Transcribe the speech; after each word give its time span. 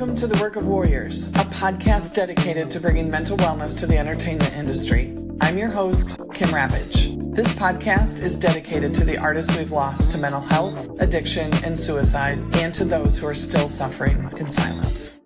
Welcome 0.00 0.16
to 0.16 0.26
The 0.26 0.40
Work 0.40 0.56
of 0.56 0.66
Warriors, 0.66 1.28
a 1.28 1.44
podcast 1.52 2.14
dedicated 2.14 2.70
to 2.70 2.80
bringing 2.80 3.10
mental 3.10 3.36
wellness 3.36 3.78
to 3.80 3.86
the 3.86 3.98
entertainment 3.98 4.54
industry. 4.54 5.14
I'm 5.42 5.58
your 5.58 5.68
host, 5.68 6.18
Kim 6.32 6.54
Ravage. 6.54 7.14
This 7.34 7.52
podcast 7.52 8.22
is 8.22 8.38
dedicated 8.38 8.94
to 8.94 9.04
the 9.04 9.18
artists 9.18 9.54
we've 9.58 9.72
lost 9.72 10.10
to 10.12 10.18
mental 10.18 10.40
health, 10.40 10.88
addiction, 11.00 11.52
and 11.62 11.78
suicide, 11.78 12.38
and 12.54 12.72
to 12.72 12.86
those 12.86 13.18
who 13.18 13.26
are 13.26 13.34
still 13.34 13.68
suffering 13.68 14.30
in 14.38 14.48
silence. 14.48 15.19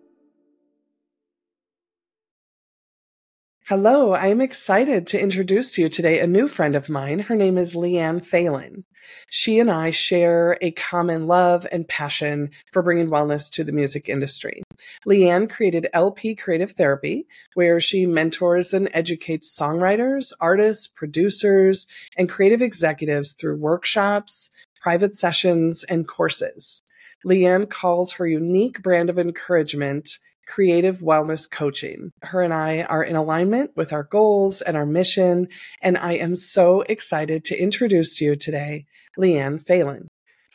Hello, 3.69 4.13
I 4.13 4.27
am 4.27 4.43
excited 4.43 5.07
to 5.07 5.19
introduce 5.19 5.71
to 5.71 5.81
you 5.81 5.89
today 5.89 6.21
a 6.21 6.27
new 6.27 6.49
friend 6.49 6.77
of 6.77 6.91
mine. 6.91 7.21
Her 7.21 7.35
name 7.35 7.57
is 7.57 7.73
LeAnn 7.73 8.23
Phelan. 8.23 8.85
She 9.31 9.59
and 9.59 9.71
I 9.71 9.89
share 9.89 10.59
a 10.61 10.71
common 10.73 11.27
love 11.27 11.67
and 11.73 11.89
passion 11.89 12.51
for 12.75 12.83
bringing 12.83 13.09
wellness 13.09 13.51
to 13.53 13.65
the 13.65 13.73
music 13.73 14.07
industry. 14.07 14.63
LeAnn 15.09 15.49
created 15.49 15.87
LP 15.95 16.35
Creative 16.35 16.71
Therapy, 16.71 17.27
where 17.55 17.81
she 17.81 18.05
mentors 18.05 18.75
and 18.75 18.91
educates 18.93 19.59
songwriters, 19.59 20.35
artists, 20.43 20.87
producers, 20.87 21.87
and 22.19 22.29
creative 22.29 22.61
executives 22.61 23.33
through 23.33 23.57
workshops, 23.57 24.51
private 24.83 25.15
sessions, 25.15 25.85
and 25.85 26.07
courses. 26.07 26.83
LeAnn 27.25 27.71
calls 27.71 28.13
her 28.13 28.27
unique 28.27 28.83
brand 28.83 29.09
of 29.09 29.19
encouragement 29.19 30.19
creative 30.47 31.01
wellness 31.01 31.51
coaching. 31.51 32.11
Her 32.23 32.43
and 32.43 32.55
I 32.55 32.83
are 32.83 33.03
in 33.03 33.17
alignment 33.17 33.73
with 33.77 33.93
our 33.93 34.05
goals 34.05 34.61
and 34.63 34.77
our 34.77 34.87
mission, 34.87 35.49
and 35.83 35.99
I 35.99 36.13
am 36.13 36.37
so 36.37 36.83
excited 36.83 37.45
to 37.45 37.61
introduce 37.61 38.17
to 38.19 38.25
you 38.25 38.37
today 38.37 38.85
LeAnn 39.19 39.65
Phelan. 39.65 40.09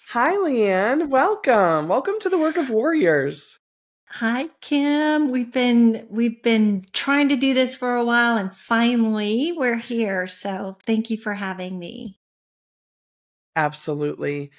Hi, 0.10 0.36
LeAnn. 0.36 1.10
Welcome. 1.10 1.88
Welcome 1.88 2.16
to 2.22 2.30
the 2.30 2.38
Work 2.38 2.58
of 2.58 2.70
Warriors. 2.70 3.60
Hi, 4.12 4.48
Kim. 4.60 5.30
We've 5.30 5.54
been 5.54 6.08
we've 6.10 6.42
been 6.42 6.86
trying 6.94 7.30
to 7.30 7.36
do 7.36 7.54
this 7.54 7.76
for 7.76 7.96
a 7.96 8.04
while, 8.04 8.38
and 8.38 8.54
finally 8.54 9.54
we're 9.56 9.78
here. 9.78 10.26
So 10.26 10.78
thank 10.84 11.12
you 11.12 11.18
for 11.18 11.36
having 11.36 11.78
me. 11.78 12.18
Absolutely. 13.56 14.50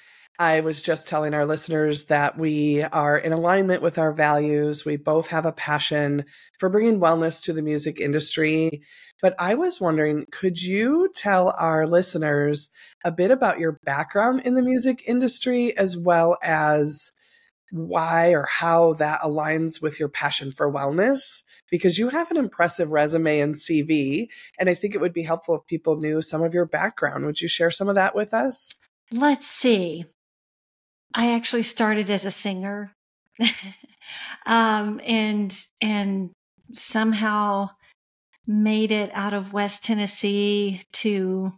I 0.41 0.61
was 0.61 0.81
just 0.81 1.07
telling 1.07 1.35
our 1.35 1.45
listeners 1.45 2.05
that 2.05 2.35
we 2.35 2.81
are 2.81 3.15
in 3.15 3.31
alignment 3.31 3.83
with 3.83 3.99
our 3.99 4.11
values. 4.11 4.83
We 4.83 4.97
both 4.97 5.27
have 5.27 5.45
a 5.45 5.51
passion 5.51 6.25
for 6.57 6.67
bringing 6.67 6.99
wellness 6.99 7.43
to 7.43 7.53
the 7.53 7.61
music 7.61 7.99
industry. 7.99 8.81
But 9.21 9.35
I 9.37 9.53
was 9.53 9.79
wondering, 9.79 10.25
could 10.31 10.59
you 10.59 11.11
tell 11.13 11.53
our 11.59 11.85
listeners 11.85 12.71
a 13.05 13.11
bit 13.11 13.29
about 13.29 13.59
your 13.59 13.73
background 13.83 14.41
in 14.43 14.55
the 14.55 14.63
music 14.63 15.03
industry 15.05 15.77
as 15.77 15.95
well 15.95 16.37
as 16.41 17.11
why 17.69 18.29
or 18.29 18.47
how 18.49 18.93
that 18.93 19.21
aligns 19.21 19.79
with 19.79 19.99
your 19.99 20.09
passion 20.09 20.53
for 20.53 20.73
wellness? 20.73 21.43
Because 21.69 21.99
you 21.99 22.09
have 22.09 22.31
an 22.31 22.37
impressive 22.37 22.91
resume 22.91 23.41
and 23.41 23.53
CV. 23.53 24.25
And 24.57 24.71
I 24.71 24.73
think 24.73 24.95
it 24.95 25.01
would 25.01 25.13
be 25.13 25.21
helpful 25.21 25.53
if 25.53 25.67
people 25.67 25.97
knew 25.97 26.19
some 26.19 26.41
of 26.41 26.55
your 26.55 26.65
background. 26.65 27.27
Would 27.27 27.41
you 27.41 27.47
share 27.47 27.69
some 27.69 27.89
of 27.89 27.93
that 27.93 28.15
with 28.15 28.33
us? 28.33 28.75
Let's 29.11 29.45
see. 29.45 30.05
I 31.13 31.33
actually 31.33 31.63
started 31.63 32.09
as 32.09 32.25
a 32.25 32.31
singer, 32.31 32.93
um, 34.45 35.01
and 35.05 35.57
and 35.81 36.31
somehow 36.73 37.69
made 38.47 38.91
it 38.91 39.11
out 39.13 39.33
of 39.33 39.53
West 39.53 39.83
Tennessee 39.83 40.81
to 40.93 41.53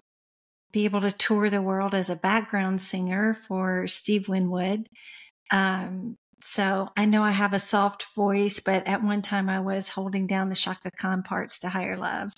be 0.72 0.86
able 0.86 1.02
to 1.02 1.12
tour 1.12 1.50
the 1.50 1.62
world 1.62 1.94
as 1.94 2.10
a 2.10 2.16
background 2.16 2.82
singer 2.82 3.34
for 3.34 3.88
Steve 3.88 4.28
Winwood. 4.28 4.88
Um, 5.52 6.16
so 6.42 6.90
I 6.98 7.06
know 7.06 7.24
I 7.24 7.32
have 7.32 7.54
a 7.54 7.60
soft 7.60 8.06
voice, 8.16 8.60
but 8.60 8.86
at 8.88 9.04
one 9.04 9.22
time 9.22 9.50
I 9.50 9.60
was 9.60 9.90
holding 9.90 10.28
down 10.28 10.50
the 10.50 10.56
Chaka 10.56 10.92
Khan 10.92 11.24
parts 11.24 11.60
to 11.60 11.70
Higher 11.70 11.96
Love. 11.96 12.32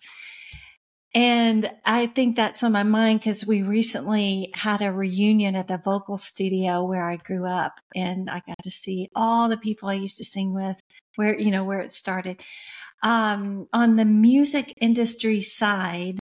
And 1.16 1.72
I 1.86 2.08
think 2.08 2.36
that's 2.36 2.62
on 2.62 2.74
my 2.74 2.84
mind 2.84 3.22
because 3.22 3.48
we 3.48 3.64
recently 3.64 4.52
had 4.54 4.82
a 4.82 4.92
reunion 4.92 5.56
at 5.56 5.70
the 5.70 5.78
vocal 5.78 6.18
studio 6.18 6.84
where 6.84 7.10
I 7.10 7.16
grew 7.16 7.48
up 7.48 7.80
and 7.96 8.30
I 8.30 8.42
got 8.46 8.62
to 8.64 8.70
see 8.70 9.10
all 9.16 9.48
the 9.48 9.56
people 9.56 9.88
I 9.88 9.94
used 9.94 10.18
to 10.18 10.26
sing 10.26 10.54
with 10.54 10.78
where, 11.16 11.40
you 11.40 11.52
know, 11.52 11.64
where 11.64 11.80
it 11.80 11.94
started. 11.94 12.44
Um, 13.02 13.68
on 13.72 13.96
the 13.96 14.04
music 14.04 14.74
industry 14.82 15.40
side, 15.40 16.20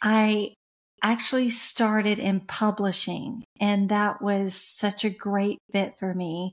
I 0.00 0.54
actually 1.02 1.50
started 1.50 2.20
in 2.20 2.40
publishing 2.40 3.42
and 3.60 3.88
that 3.88 4.22
was 4.22 4.54
such 4.54 5.04
a 5.04 5.10
great 5.10 5.58
fit 5.72 5.98
for 5.98 6.14
me 6.14 6.52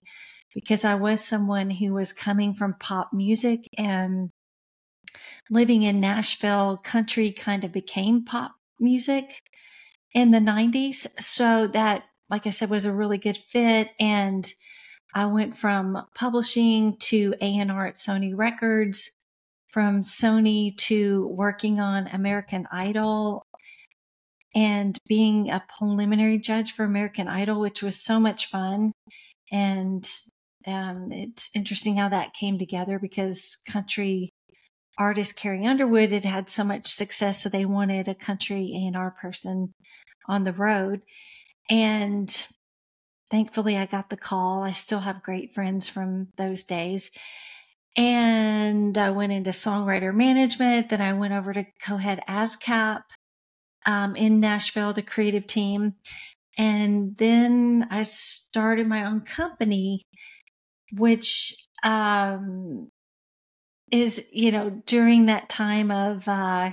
because 0.56 0.84
I 0.84 0.96
was 0.96 1.24
someone 1.24 1.70
who 1.70 1.94
was 1.94 2.14
coming 2.14 2.56
from 2.56 2.74
pop 2.80 3.14
music 3.14 3.60
and 3.78 4.32
living 5.50 5.84
in 5.84 6.00
Nashville, 6.00 6.78
country 6.78 7.32
kind 7.32 7.64
of 7.64 7.72
became 7.72 8.24
pop 8.24 8.56
music 8.80 9.42
in 10.14 10.32
the 10.32 10.40
90s. 10.40 11.08
So 11.20 11.68
that, 11.68 12.04
like 12.30 12.48
I 12.48 12.52
said, 12.52 12.70
was 12.70 12.86
a 12.86 12.94
really 12.94 13.18
good 13.18 13.38
fit. 13.38 13.90
And 14.00 14.52
I 15.14 15.26
went 15.26 15.56
from 15.56 16.06
publishing 16.14 16.98
to 16.98 17.34
A&R 17.42 17.88
at 17.88 17.96
Sony 17.96 18.34
Records, 18.36 19.12
from 19.68 20.02
Sony 20.02 20.76
to 20.78 21.28
working 21.28 21.80
on 21.80 22.08
American 22.08 22.68
Idol 22.72 23.46
and 24.56 24.98
being 25.08 25.52
a 25.52 25.64
preliminary 25.78 26.40
judge 26.40 26.74
for 26.74 26.84
American 26.84 27.28
Idol, 27.28 27.60
which 27.60 27.84
was 27.84 28.04
so 28.04 28.20
much 28.20 28.48
fun. 28.48 28.92
And 29.52 30.10
um, 30.66 31.12
it's 31.12 31.50
interesting 31.54 31.96
how 31.98 32.10
that 32.10 32.34
came 32.34 32.58
together 32.58 33.00
because 33.00 33.58
country 33.68 34.32
artist 35.00 35.38
Carrie 35.38 35.66
Underwood 35.66 36.12
had 36.12 36.26
had 36.26 36.50
so 36.50 36.64
much 36.64 36.88
success, 36.88 37.42
so 37.42 37.50
they 37.50 37.66
wanted 37.66 38.08
a 38.08 38.14
country 38.14 38.92
A&R 38.94 39.12
person 39.12 39.74
on 40.28 40.44
the 40.44 40.54
road. 40.54 41.02
And 41.70 42.30
thankfully, 43.32 43.78
I 43.78 43.86
got 43.86 44.10
the 44.10 44.18
call. 44.18 44.62
I 44.64 44.72
still 44.72 45.00
have 45.00 45.24
great 45.24 45.54
friends 45.54 45.88
from 45.88 46.28
those 46.38 46.66
days. 46.66 47.10
And 47.96 48.98
I 48.98 49.12
went 49.12 49.32
into 49.32 49.52
songwriter 49.52 50.14
management. 50.14 50.90
Then 50.90 51.02
I 51.02 51.14
went 51.14 51.34
over 51.34 51.54
to 51.54 51.66
co-head 51.82 52.22
ASCAP 52.28 53.02
um, 53.86 54.16
in 54.16 54.40
Nashville, 54.40 54.94
the 54.94 55.02
creative 55.02 55.48
team. 55.48 55.96
And 56.58 57.18
then 57.18 57.88
I 57.90 58.04
started 58.04 58.88
my 58.88 59.06
own 59.06 59.22
company, 59.22 60.04
which 60.92 61.56
um, 61.84 62.92
is, 63.92 64.24
you 64.32 64.52
know, 64.52 64.70
during 64.86 65.26
that 65.26 65.50
time 65.50 65.92
of 65.92 66.28
uh, 66.28 66.72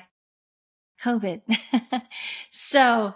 COVID. 1.03 1.43
so 2.51 3.15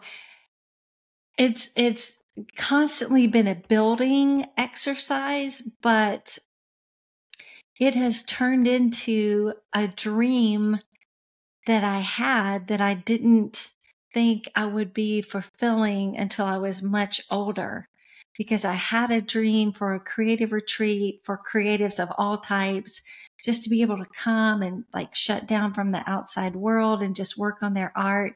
it's, 1.38 1.70
it's 1.76 2.16
constantly 2.56 3.26
been 3.26 3.46
a 3.46 3.54
building 3.54 4.46
exercise, 4.56 5.62
but 5.82 6.38
it 7.78 7.94
has 7.94 8.22
turned 8.22 8.68
into 8.68 9.54
a 9.72 9.88
dream 9.88 10.78
that 11.66 11.84
I 11.84 11.98
had 11.98 12.68
that 12.68 12.80
I 12.80 12.94
didn't 12.94 13.72
think 14.12 14.48
I 14.54 14.66
would 14.66 14.92
be 14.92 15.22
fulfilling 15.22 16.16
until 16.16 16.46
I 16.46 16.58
was 16.58 16.82
much 16.82 17.20
older 17.30 17.88
because 18.36 18.64
I 18.64 18.74
had 18.74 19.10
a 19.10 19.20
dream 19.20 19.72
for 19.72 19.94
a 19.94 20.00
creative 20.00 20.52
retreat 20.52 21.20
for 21.24 21.38
creatives 21.38 22.02
of 22.02 22.12
all 22.18 22.38
types 22.38 23.02
just 23.44 23.64
to 23.64 23.70
be 23.70 23.82
able 23.82 23.98
to 23.98 24.06
come 24.06 24.62
and 24.62 24.84
like 24.92 25.14
shut 25.14 25.46
down 25.46 25.74
from 25.74 25.92
the 25.92 26.02
outside 26.06 26.56
world 26.56 27.02
and 27.02 27.14
just 27.16 27.38
work 27.38 27.62
on 27.62 27.74
their 27.74 27.92
art. 27.96 28.34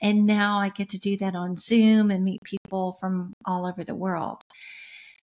And 0.00 0.26
now 0.26 0.58
I 0.58 0.68
get 0.68 0.90
to 0.90 0.98
do 0.98 1.16
that 1.18 1.34
on 1.34 1.56
Zoom 1.56 2.10
and 2.10 2.24
meet 2.24 2.42
people 2.44 2.92
from 2.92 3.34
all 3.44 3.66
over 3.66 3.82
the 3.84 3.94
world. 3.94 4.38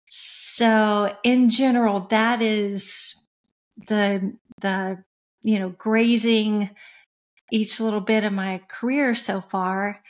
So 0.09 1.14
in 1.22 1.50
general, 1.50 2.00
that 2.10 2.41
is 2.42 3.15
the, 3.89 4.36
the, 4.60 5.04
you 5.42 5.59
know, 5.59 5.71
grazing 5.71 6.71
each 7.50 7.80
little 7.80 8.00
bit 8.00 8.24
of 8.24 8.33
my 8.33 8.60
career 8.68 9.15
so 9.15 9.41
far. 9.41 10.00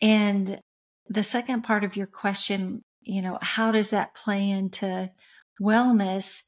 And 0.00 0.60
the 1.08 1.22
second 1.22 1.62
part 1.62 1.84
of 1.84 1.96
your 1.96 2.06
question, 2.06 2.82
you 3.00 3.22
know, 3.22 3.38
how 3.40 3.72
does 3.72 3.90
that 3.90 4.14
play 4.14 4.50
into 4.50 5.10
wellness? 5.60 6.42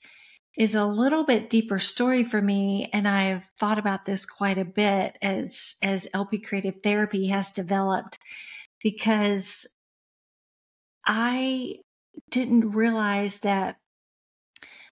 Is 0.58 0.74
a 0.74 0.84
little 0.84 1.22
bit 1.22 1.48
deeper 1.48 1.78
story 1.78 2.24
for 2.24 2.42
me 2.42 2.90
and 2.92 3.06
I've 3.06 3.44
thought 3.56 3.78
about 3.78 4.04
this 4.04 4.26
quite 4.26 4.58
a 4.58 4.64
bit 4.64 5.16
as 5.22 5.76
as 5.82 6.08
LP 6.12 6.40
creative 6.40 6.82
therapy 6.82 7.28
has 7.28 7.52
developed 7.52 8.18
because 8.82 9.66
I 11.06 11.76
didn't 12.30 12.72
realize 12.72 13.38
that 13.38 13.76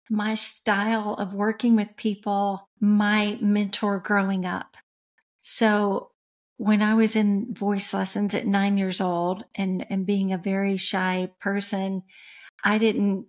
my 0.09 0.37
style 0.37 1.15
of 1.15 1.35
working 1.35 1.75
with 1.75 1.97
people 1.97 2.69
my 2.79 3.37
mentor 3.41 3.99
growing 3.99 4.47
up. 4.47 4.77
So 5.41 6.13
when 6.59 6.81
I 6.81 6.95
was 6.95 7.17
in 7.17 7.53
voice 7.53 7.93
lessons 7.93 8.35
at 8.35 8.47
9 8.47 8.79
years 8.79 9.01
old 9.01 9.45
and 9.57 9.85
and 9.91 10.07
being 10.07 10.33
a 10.33 10.39
very 10.39 10.77
shy 10.77 11.33
person, 11.41 12.03
I 12.63 12.79
didn't 12.79 13.27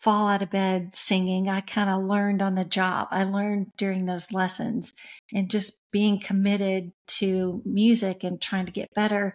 fall 0.00 0.28
out 0.28 0.42
of 0.42 0.50
bed 0.50 0.96
singing. 0.96 1.48
I 1.48 1.60
kind 1.60 1.90
of 1.90 2.04
learned 2.04 2.40
on 2.40 2.54
the 2.54 2.64
job. 2.64 3.08
I 3.10 3.24
learned 3.24 3.72
during 3.76 4.06
those 4.06 4.32
lessons 4.32 4.94
and 5.32 5.50
just 5.50 5.78
being 5.92 6.18
committed 6.18 6.92
to 7.18 7.60
music 7.66 8.24
and 8.24 8.40
trying 8.40 8.64
to 8.64 8.72
get 8.72 8.94
better. 8.94 9.34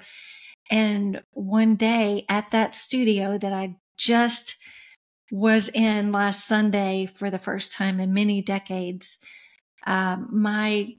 And 0.71 1.21
one 1.31 1.75
day 1.75 2.25
at 2.27 2.49
that 2.49 2.75
studio 2.75 3.37
that 3.37 3.53
I 3.53 3.75
just 3.97 4.55
was 5.31 5.69
in 5.69 6.11
last 6.11 6.47
Sunday 6.47 7.05
for 7.05 7.29
the 7.29 7.37
first 7.37 7.71
time 7.71 7.99
in 7.99 8.13
many 8.13 8.41
decades, 8.41 9.19
um, 9.85 10.29
my 10.31 10.95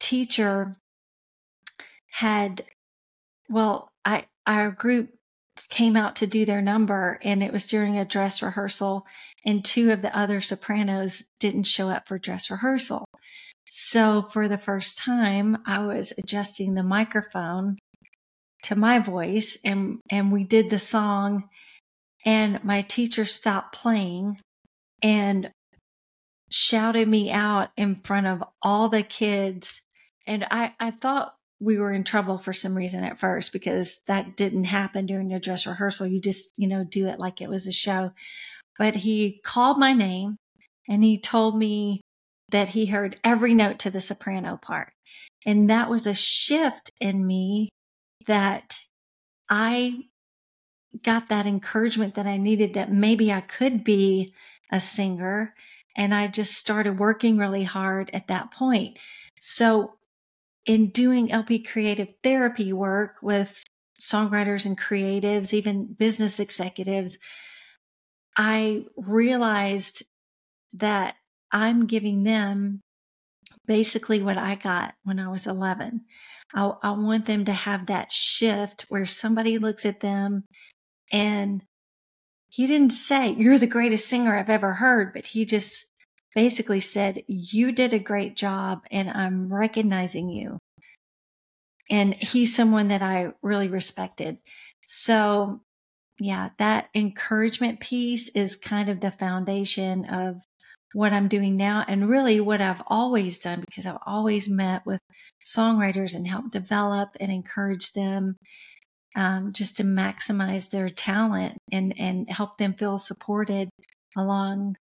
teacher 0.00 0.76
had, 2.10 2.64
well, 3.50 3.90
I, 4.04 4.24
our 4.46 4.70
group 4.70 5.10
came 5.70 5.96
out 5.96 6.16
to 6.16 6.26
do 6.26 6.44
their 6.44 6.62
number 6.62 7.18
and 7.22 7.42
it 7.42 7.52
was 7.52 7.66
during 7.66 7.98
a 7.98 8.04
dress 8.04 8.42
rehearsal 8.42 9.06
and 9.44 9.64
two 9.64 9.92
of 9.92 10.02
the 10.02 10.16
other 10.16 10.40
sopranos 10.40 11.24
didn't 11.38 11.64
show 11.64 11.88
up 11.90 12.08
for 12.08 12.18
dress 12.18 12.50
rehearsal. 12.50 13.04
So 13.68 14.22
for 14.22 14.48
the 14.48 14.58
first 14.58 14.98
time, 14.98 15.58
I 15.66 15.80
was 15.80 16.12
adjusting 16.18 16.74
the 16.74 16.82
microphone 16.82 17.78
to 18.64 18.76
my 18.76 18.98
voice 18.98 19.58
and, 19.64 19.98
and 20.10 20.32
we 20.32 20.44
did 20.44 20.70
the 20.70 20.78
song 20.78 21.48
and 22.24 22.62
my 22.64 22.80
teacher 22.80 23.24
stopped 23.24 23.74
playing 23.74 24.38
and 25.02 25.50
shouted 26.50 27.08
me 27.08 27.30
out 27.30 27.70
in 27.76 27.96
front 27.96 28.26
of 28.26 28.42
all 28.62 28.88
the 28.88 29.02
kids. 29.02 29.82
And 30.26 30.46
I, 30.50 30.74
I 30.80 30.90
thought 30.90 31.34
we 31.60 31.78
were 31.78 31.92
in 31.92 32.04
trouble 32.04 32.38
for 32.38 32.52
some 32.52 32.76
reason 32.76 33.04
at 33.04 33.18
first 33.18 33.52
because 33.52 34.00
that 34.06 34.36
didn't 34.36 34.64
happen 34.64 35.06
during 35.06 35.28
the 35.28 35.38
dress 35.38 35.66
rehearsal. 35.66 36.06
You 36.06 36.20
just, 36.20 36.58
you 36.58 36.68
know, 36.68 36.84
do 36.84 37.06
it 37.06 37.18
like 37.18 37.40
it 37.40 37.48
was 37.48 37.66
a 37.66 37.72
show. 37.72 38.12
But 38.78 38.96
he 38.96 39.40
called 39.44 39.78
my 39.78 39.92
name 39.92 40.36
and 40.88 41.02
he 41.04 41.16
told 41.16 41.56
me 41.56 42.00
that 42.50 42.70
he 42.70 42.86
heard 42.86 43.18
every 43.24 43.54
note 43.54 43.78
to 43.80 43.90
the 43.90 44.00
soprano 44.00 44.56
part. 44.56 44.92
And 45.46 45.70
that 45.70 45.90
was 45.90 46.06
a 46.06 46.14
shift 46.14 46.90
in 47.00 47.26
me 47.26 47.68
that 48.26 48.78
I 49.48 50.08
got 51.02 51.28
that 51.28 51.46
encouragement 51.46 52.14
that 52.14 52.26
I 52.26 52.36
needed 52.36 52.74
that 52.74 52.92
maybe 52.92 53.32
I 53.32 53.40
could 53.40 53.84
be 53.84 54.32
a 54.70 54.80
singer. 54.80 55.54
And 55.96 56.14
I 56.14 56.26
just 56.26 56.54
started 56.54 56.98
working 56.98 57.38
really 57.38 57.64
hard 57.64 58.10
at 58.12 58.28
that 58.28 58.50
point. 58.50 58.98
So 59.40 59.94
in 60.66 60.90
doing 60.90 61.30
LP 61.30 61.62
creative 61.62 62.08
therapy 62.22 62.72
work 62.72 63.16
with 63.22 63.62
songwriters 63.98 64.66
and 64.66 64.78
creatives, 64.78 65.52
even 65.52 65.94
business 65.94 66.40
executives, 66.40 67.18
I 68.36 68.84
realized 68.96 70.02
that 70.74 71.16
I'm 71.52 71.86
giving 71.86 72.24
them 72.24 72.80
basically 73.66 74.22
what 74.22 74.38
I 74.38 74.56
got 74.56 74.94
when 75.04 75.20
I 75.20 75.28
was 75.28 75.46
11. 75.46 76.02
I, 76.54 76.72
I, 76.82 76.90
want 76.92 77.26
them 77.26 77.44
to 77.46 77.52
have 77.52 77.86
that 77.86 78.12
shift 78.12 78.86
where 78.88 79.06
somebody 79.06 79.58
looks 79.58 79.86
at 79.86 80.00
them 80.00 80.44
and 81.12 81.62
he 82.48 82.66
didn't 82.66 82.90
say, 82.90 83.30
You're 83.30 83.58
the 83.58 83.66
greatest 83.66 84.08
singer 84.08 84.36
I've 84.36 84.50
ever 84.50 84.74
heard, 84.74 85.12
but 85.12 85.26
he 85.26 85.44
just 85.44 85.86
basically 86.34 86.80
said, 86.80 87.22
You 87.26 87.72
did 87.72 87.92
a 87.92 87.98
great 87.98 88.36
job 88.36 88.84
and 88.90 89.10
I'm 89.10 89.52
recognizing 89.52 90.28
you. 90.28 90.58
And 91.90 92.14
he's 92.14 92.54
someone 92.54 92.88
that 92.88 93.02
I 93.02 93.32
really 93.42 93.68
respected. 93.68 94.38
So, 94.84 95.60
yeah, 96.18 96.50
that 96.58 96.88
encouragement 96.94 97.80
piece 97.80 98.28
is 98.30 98.56
kind 98.56 98.88
of 98.88 99.00
the 99.00 99.10
foundation 99.10 100.06
of 100.06 100.42
what 100.94 101.12
I'm 101.12 101.28
doing 101.28 101.56
now 101.56 101.84
and 101.86 102.08
really 102.08 102.40
what 102.40 102.60
I've 102.60 102.82
always 102.86 103.40
done 103.40 103.62
because 103.66 103.84
I've 103.84 103.98
always 104.06 104.48
met 104.48 104.86
with 104.86 105.00
songwriters 105.44 106.14
and 106.14 106.26
helped 106.26 106.52
develop 106.52 107.10
and 107.18 107.32
encourage 107.32 107.92
them 107.92 108.36
um, 109.16 109.52
just 109.52 109.76
to 109.76 109.84
maximize 109.84 110.70
their 110.70 110.88
talent 110.88 111.58
and, 111.72 111.98
and 111.98 112.30
help 112.30 112.58
them 112.58 112.74
feel 112.74 112.96
supported 112.98 113.68
along 114.16 114.76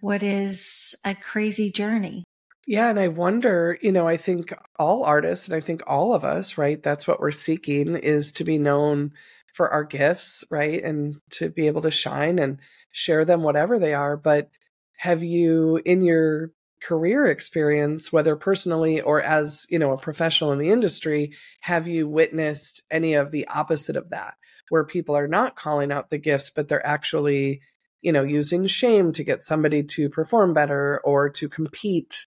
what 0.00 0.22
is 0.22 0.94
a 1.04 1.14
crazy 1.14 1.70
journey. 1.70 2.24
Yeah. 2.66 2.90
And 2.90 3.00
I 3.00 3.08
wonder, 3.08 3.78
you 3.80 3.90
know, 3.90 4.06
I 4.06 4.16
think 4.16 4.54
all 4.78 5.04
artists 5.04 5.48
and 5.48 5.56
I 5.56 5.60
think 5.60 5.82
all 5.86 6.14
of 6.14 6.24
us, 6.24 6.56
right? 6.58 6.82
That's 6.82 7.08
what 7.08 7.18
we're 7.18 7.30
seeking 7.30 7.96
is 7.96 8.32
to 8.32 8.44
be 8.44 8.58
known 8.58 9.12
for 9.54 9.70
our 9.70 9.82
gifts, 9.82 10.44
right? 10.50 10.82
And 10.84 11.16
to 11.30 11.50
be 11.50 11.66
able 11.66 11.80
to 11.82 11.90
shine 11.90 12.38
and 12.38 12.60
share 12.92 13.24
them, 13.24 13.42
whatever 13.42 13.78
they 13.78 13.94
are. 13.94 14.16
But 14.16 14.50
have 14.98 15.22
you, 15.22 15.80
in 15.84 16.02
your 16.02 16.52
career 16.80 17.26
experience, 17.26 18.12
whether 18.12 18.36
personally 18.36 19.00
or 19.00 19.20
as, 19.20 19.66
you 19.68 19.78
know, 19.78 19.92
a 19.92 19.98
professional 19.98 20.52
in 20.52 20.58
the 20.58 20.70
industry, 20.70 21.32
have 21.62 21.88
you 21.88 22.06
witnessed 22.06 22.82
any 22.90 23.14
of 23.14 23.32
the 23.32 23.46
opposite 23.48 23.96
of 23.96 24.10
that, 24.10 24.34
where 24.68 24.84
people 24.84 25.16
are 25.16 25.28
not 25.28 25.56
calling 25.56 25.90
out 25.90 26.10
the 26.10 26.18
gifts, 26.18 26.50
but 26.50 26.68
they're 26.68 26.86
actually, 26.86 27.60
you 28.02 28.12
know, 28.12 28.22
using 28.22 28.66
shame 28.66 29.12
to 29.12 29.24
get 29.24 29.42
somebody 29.42 29.82
to 29.82 30.08
perform 30.08 30.54
better 30.54 31.00
or 31.04 31.28
to 31.30 31.48
compete, 31.48 32.24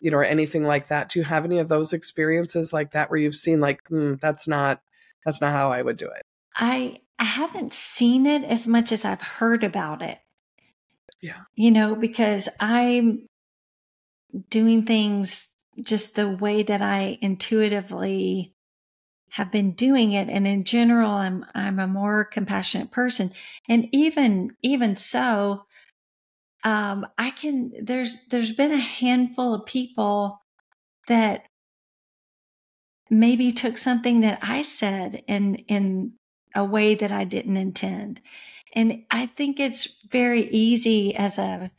you 0.00 0.10
know, 0.10 0.18
or 0.18 0.24
anything 0.24 0.64
like 0.64 0.88
that? 0.88 1.08
Do 1.08 1.18
you 1.18 1.24
have 1.24 1.44
any 1.44 1.58
of 1.58 1.68
those 1.68 1.92
experiences 1.92 2.72
like 2.72 2.90
that 2.92 3.10
where 3.10 3.20
you've 3.20 3.34
seen 3.34 3.60
like, 3.60 3.84
mm, 3.84 4.20
that's 4.20 4.48
not, 4.48 4.80
that's 5.24 5.40
not 5.40 5.52
how 5.52 5.70
I 5.70 5.82
would 5.82 5.96
do 5.96 6.06
it? 6.06 6.22
I, 6.56 6.98
I 7.18 7.24
haven't 7.24 7.72
seen 7.72 8.26
it 8.26 8.44
as 8.44 8.66
much 8.66 8.90
as 8.92 9.04
I've 9.04 9.22
heard 9.22 9.64
about 9.64 10.02
it. 10.02 10.18
Yeah. 11.20 11.42
You 11.54 11.70
know, 11.70 11.94
because 11.94 12.48
I'm 12.58 13.26
doing 14.50 14.84
things 14.84 15.48
just 15.80 16.16
the 16.16 16.28
way 16.28 16.62
that 16.62 16.82
I 16.82 17.18
intuitively 17.20 18.52
have 19.32 19.50
been 19.50 19.72
doing 19.72 20.12
it. 20.12 20.28
And 20.28 20.46
in 20.46 20.62
general, 20.62 21.10
I'm, 21.10 21.46
I'm 21.54 21.78
a 21.78 21.86
more 21.86 22.22
compassionate 22.22 22.90
person. 22.90 23.32
And 23.66 23.88
even, 23.92 24.54
even 24.62 24.94
so, 24.94 25.64
um, 26.64 27.06
I 27.16 27.30
can, 27.30 27.72
there's, 27.82 28.18
there's 28.28 28.52
been 28.52 28.72
a 28.72 28.76
handful 28.76 29.54
of 29.54 29.64
people 29.64 30.38
that 31.08 31.46
maybe 33.08 33.52
took 33.52 33.78
something 33.78 34.20
that 34.20 34.38
I 34.42 34.60
said 34.60 35.22
in, 35.26 35.54
in 35.54 36.12
a 36.54 36.64
way 36.64 36.94
that 36.94 37.10
I 37.10 37.24
didn't 37.24 37.56
intend. 37.56 38.20
And 38.74 39.04
I 39.10 39.24
think 39.24 39.58
it's 39.58 40.04
very 40.10 40.50
easy 40.50 41.16
as 41.16 41.38
a 41.38 41.70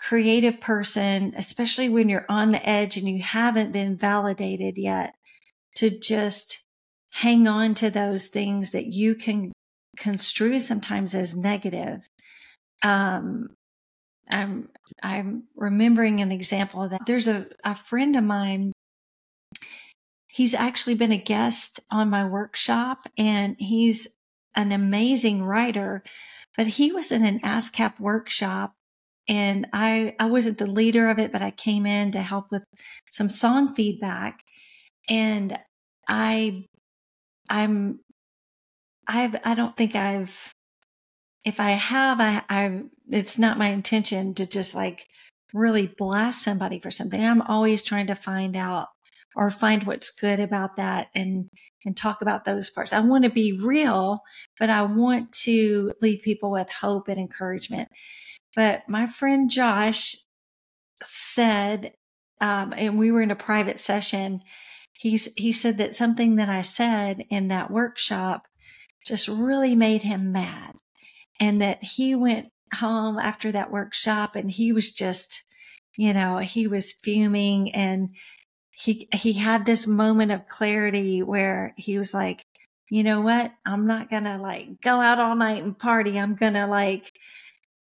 creative 0.00 0.60
person, 0.60 1.34
especially 1.36 1.90
when 1.90 2.08
you're 2.08 2.26
on 2.30 2.52
the 2.52 2.66
edge 2.66 2.96
and 2.96 3.06
you 3.06 3.22
haven't 3.22 3.72
been 3.72 3.98
validated 3.98 4.78
yet, 4.78 5.14
to 5.74 5.90
just 5.90 6.62
hang 7.12 7.46
on 7.46 7.74
to 7.74 7.90
those 7.90 8.26
things 8.26 8.72
that 8.72 8.86
you 8.86 9.14
can 9.14 9.52
construe 9.96 10.60
sometimes 10.60 11.14
as 11.14 11.36
negative. 11.36 12.06
Um, 12.82 13.50
I'm 14.28 14.68
I'm 15.02 15.44
remembering 15.54 16.20
an 16.20 16.32
example 16.32 16.82
of 16.82 16.90
that. 16.90 17.06
There's 17.06 17.28
a, 17.28 17.46
a 17.64 17.74
friend 17.74 18.16
of 18.16 18.24
mine. 18.24 18.72
He's 20.26 20.54
actually 20.54 20.94
been 20.94 21.12
a 21.12 21.16
guest 21.16 21.80
on 21.90 22.10
my 22.10 22.24
workshop 22.26 22.98
and 23.16 23.56
he's 23.58 24.08
an 24.54 24.72
amazing 24.72 25.42
writer, 25.42 26.02
but 26.56 26.66
he 26.66 26.92
was 26.92 27.10
in 27.10 27.24
an 27.24 27.40
ASCAP 27.40 27.98
workshop 27.98 28.74
and 29.28 29.66
I 29.72 30.14
I 30.18 30.26
wasn't 30.26 30.58
the 30.58 30.66
leader 30.66 31.08
of 31.08 31.18
it, 31.18 31.32
but 31.32 31.42
I 31.42 31.50
came 31.50 31.86
in 31.86 32.12
to 32.12 32.22
help 32.22 32.50
with 32.50 32.64
some 33.10 33.28
song 33.28 33.74
feedback, 33.74 34.44
and 35.08 35.58
I 36.08 36.66
I'm 37.50 38.00
I've 39.08 39.36
I 39.44 39.54
don't 39.54 39.76
think 39.76 39.94
I've 39.94 40.52
if 41.44 41.60
I 41.60 41.70
have 41.70 42.20
I 42.20 42.42
I 42.48 42.82
it's 43.08 43.38
not 43.38 43.58
my 43.58 43.68
intention 43.68 44.34
to 44.34 44.46
just 44.46 44.74
like 44.74 45.06
really 45.54 45.92
blast 45.98 46.42
somebody 46.42 46.80
for 46.80 46.90
something. 46.90 47.24
I'm 47.24 47.42
always 47.42 47.82
trying 47.82 48.08
to 48.08 48.14
find 48.14 48.56
out 48.56 48.88
or 49.36 49.50
find 49.50 49.84
what's 49.84 50.10
good 50.10 50.40
about 50.40 50.76
that 50.76 51.08
and 51.14 51.48
and 51.84 51.96
talk 51.96 52.20
about 52.22 52.44
those 52.44 52.70
parts. 52.70 52.92
I 52.92 53.00
want 53.00 53.24
to 53.24 53.30
be 53.30 53.52
real, 53.52 54.20
but 54.58 54.70
I 54.70 54.82
want 54.82 55.32
to 55.44 55.92
leave 56.02 56.22
people 56.22 56.50
with 56.50 56.70
hope 56.70 57.08
and 57.08 57.20
encouragement. 57.20 57.88
But 58.56 58.88
my 58.88 59.06
friend 59.06 59.48
Josh 59.50 60.16
said, 61.02 61.92
um, 62.40 62.72
and 62.76 62.98
we 62.98 63.12
were 63.12 63.22
in 63.22 63.30
a 63.30 63.36
private 63.36 63.78
session. 63.78 64.42
He's, 64.98 65.28
he 65.36 65.52
said 65.52 65.78
that 65.78 65.94
something 65.94 66.36
that 66.36 66.48
I 66.48 66.62
said 66.62 67.24
in 67.30 67.48
that 67.48 67.70
workshop 67.70 68.46
just 69.04 69.28
really 69.28 69.76
made 69.76 70.02
him 70.02 70.32
mad 70.32 70.76
and 71.38 71.60
that 71.62 71.82
he 71.82 72.14
went 72.14 72.48
home 72.74 73.18
after 73.18 73.52
that 73.52 73.70
workshop 73.70 74.36
and 74.36 74.50
he 74.50 74.72
was 74.72 74.90
just, 74.90 75.44
you 75.96 76.12
know, 76.12 76.38
he 76.38 76.66
was 76.66 76.92
fuming 76.92 77.72
and 77.74 78.10
he, 78.72 79.08
he 79.12 79.34
had 79.34 79.64
this 79.64 79.86
moment 79.86 80.32
of 80.32 80.48
clarity 80.48 81.22
where 81.22 81.72
he 81.76 81.98
was 81.98 82.12
like, 82.12 82.44
you 82.90 83.02
know 83.02 83.20
what? 83.20 83.52
I'm 83.64 83.86
not 83.86 84.10
going 84.10 84.24
to 84.24 84.38
like 84.38 84.80
go 84.80 85.00
out 85.00 85.18
all 85.18 85.34
night 85.34 85.62
and 85.62 85.78
party. 85.78 86.18
I'm 86.18 86.34
going 86.34 86.54
to 86.54 86.66
like, 86.66 87.12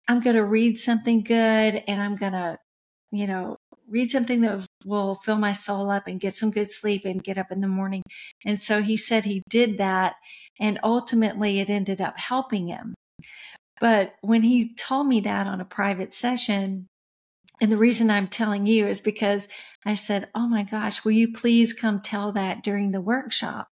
I'm 0.09 0.21
going 0.21 0.37
to 0.37 0.45
read 0.45 0.79
something 0.79 1.23
good 1.23 1.83
and 1.87 2.03
I'm 2.03 2.17
going 2.17 2.33
to, 2.33 2.59
you 3.13 3.27
know, 3.27 3.59
read 3.91 4.11
something 4.11 4.41
that 4.43 4.67
will 4.85 5.17
fill 5.17 5.37
my 5.37 5.53
soul 5.53 5.91
up 5.91 6.07
and 6.07 6.21
get 6.21 6.37
some 6.37 6.51
good 6.51 6.71
sleep 6.71 7.05
and 7.05 7.23
get 7.23 7.39
up 7.39 7.51
in 7.51 7.61
the 7.61 7.69
morning. 7.69 8.03
And 8.45 8.59
so 8.59 8.83
he 8.83 8.97
said 8.97 9.25
he 9.25 9.43
did 9.49 9.79
that. 9.79 10.15
And 10.59 10.79
ultimately 10.85 11.59
it 11.59 11.71
ended 11.71 12.01
up 12.01 12.19
helping 12.19 12.69
him. 12.69 12.95
But 13.81 14.15
when 14.21 14.43
he 14.43 14.75
told 14.75 15.07
me 15.07 15.21
that 15.21 15.47
on 15.47 15.61
a 15.61 15.65
private 15.65 16.13
session, 16.13 16.87
and 17.61 17.73
the 17.73 17.79
reason 17.79 18.11
I'm 18.11 18.29
telling 18.29 18.67
you 18.67 18.87
is 18.87 19.01
because 19.01 19.49
I 19.85 19.95
said, 19.95 20.29
Oh 20.35 20.47
my 20.47 20.63
gosh, 20.63 21.05
will 21.05 21.13
you 21.13 21.33
please 21.33 21.73
come 21.73 22.01
tell 22.01 22.33
that 22.33 22.63
during 22.63 22.93
the 22.93 23.01
workshop 23.01 23.69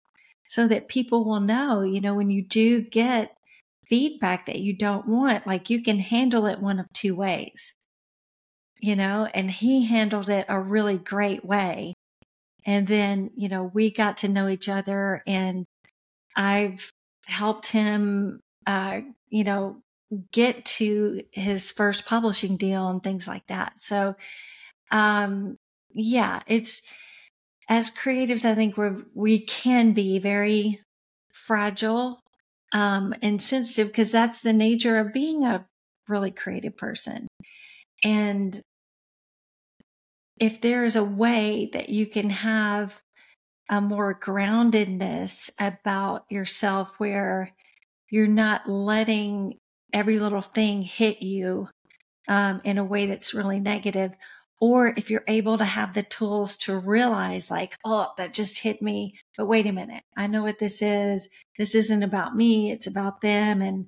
so 0.49 0.67
that 0.69 0.89
people 0.89 1.25
will 1.25 1.41
know, 1.41 1.83
you 1.83 2.01
know, 2.01 2.15
when 2.15 2.31
you 2.31 2.43
do 2.43 2.83
get 2.83 3.35
feedback 3.87 4.47
that 4.47 4.61
you 4.61 4.77
don't 4.77 5.07
want, 5.07 5.47
like 5.47 5.71
you 5.71 5.83
can 5.83 5.99
handle 5.99 6.47
it 6.47 6.61
one 6.61 6.79
of 6.79 6.87
two 6.93 7.15
ways 7.15 7.75
you 8.81 8.97
know, 8.97 9.29
and 9.35 9.51
he 9.51 9.87
handled 9.87 10.29
it 10.29 10.47
a 10.49 10.61
really 10.61 10.99
great 10.99 11.45
way. 11.45 11.95
And 12.67 12.87
then, 12.87 13.31
you 13.35 13.49
know, 13.49 13.71
we 13.73 13.91
got 13.91 14.19
to 14.19 14.29
know 14.29 14.49
each 14.49 14.69
other 14.69 15.23
and 15.27 15.65
I've 16.37 16.91
helped 17.27 17.67
him, 17.67 18.41
uh, 18.67 19.01
you 19.29 19.45
know, 19.45 19.81
get 20.33 20.65
to 20.65 21.23
his 21.33 21.73
first 21.73 22.07
publishing 22.07 22.57
deal 22.57 22.89
and 22.89 23.03
things 23.03 23.27
like 23.27 23.47
that. 23.49 23.79
So, 23.79 24.17
um, 24.91 25.57
yeah, 25.93 26.41
it's 26.47 26.83
as 27.69 27.91
creatives, 27.91 28.45
I 28.45 28.55
think 28.55 28.77
we 28.77 28.89
we 29.15 29.41
can 29.41 29.93
be 29.93 30.19
very 30.19 30.81
fragile, 31.33 32.21
um, 32.73 33.15
and 33.23 33.41
sensitive 33.43 33.89
because 33.89 34.11
that's 34.13 34.41
the 34.41 34.53
nature 34.53 34.99
of 34.99 35.13
being 35.13 35.45
a 35.45 35.67
really 36.09 36.31
creative 36.31 36.77
person. 36.77 37.29
And 38.05 38.61
if 40.41 40.61
there 40.61 40.85
is 40.85 40.97
a 40.97 41.05
way 41.05 41.71
that 41.73 41.89
you 41.89 42.07
can 42.07 42.31
have 42.31 43.01
a 43.69 43.81
more 43.81 44.19
groundedness 44.19 45.51
about 45.59 46.25
yourself 46.31 46.95
where 46.99 47.53
you're 48.11 48.27
not 48.27 48.69
letting 48.69 49.59
every 49.93 50.19
little 50.19 50.41
thing 50.41 50.83
hit 50.83 51.23
you 51.23 51.69
um, 52.29 52.61
in 52.65 52.79
a 52.79 52.85
way 52.85 53.07
that's 53.07 53.35
really 53.35 53.61
negative 53.61 54.15
or 54.61 54.93
if 54.97 55.11
you're 55.11 55.25
able 55.29 55.57
to 55.57 55.65
have 55.65 55.95
the 55.95 56.03
tools 56.03 56.57
to 56.57 56.77
realize 56.79 57.51
like 57.51 57.77
oh 57.85 58.13
that 58.19 58.35
just 58.35 58.59
hit 58.59 58.83
me 58.83 59.15
but 59.37 59.47
wait 59.47 59.67
a 59.67 59.73
minute 59.73 60.03
i 60.17 60.27
know 60.27 60.43
what 60.43 60.59
this 60.59 60.83
is. 60.83 61.29
This 61.59 61.75
isn't 61.75 62.03
about 62.03 62.37
me 62.37 62.71
it's 62.71 62.87
about 62.87 63.21
them 63.21 63.63
and 63.63 63.87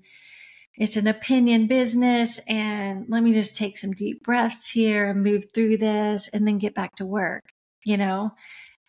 it's 0.81 0.97
an 0.97 1.07
opinion 1.07 1.69
business 1.69 2.41
and 2.49 3.07
let 3.09 3.23
me 3.23 3.33
just 3.33 3.57
take 3.57 3.79
some 3.79 3.93
deep 3.93 4.25
breaths 4.25 4.69
here 4.69 5.09
and 5.09 5.23
move 5.23 5.45
through 5.55 5.77
this 5.77 6.27
and 6.29 6.49
then 6.49 6.59
get 6.59 6.75
back 6.75 6.97
to 6.97 7.07
work 7.07 7.45
you 7.85 7.97
know? 7.97 8.33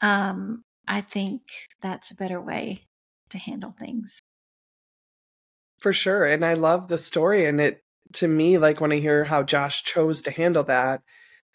Um, 0.02 0.64
i 0.88 1.02
think 1.02 1.42
that's 1.82 2.12
a 2.12 2.16
better 2.16 2.42
way 2.42 2.88
to 3.30 3.38
handle 3.38 3.74
things. 3.78 4.22
For 5.78 5.94
sure 5.94 6.26
and 6.26 6.44
i 6.46 6.54
love 6.54 6.88
the 6.88 6.98
story 6.98 7.46
and 7.46 7.62
it 7.62 7.84
to 8.14 8.28
me 8.28 8.58
like 8.58 8.82
when 8.82 8.92
i 8.92 8.98
hear 8.98 9.24
how 9.24 9.42
josh 9.42 9.84
chose 9.84 10.22
to 10.24 10.32
handle 10.32 10.64
that 10.64 11.02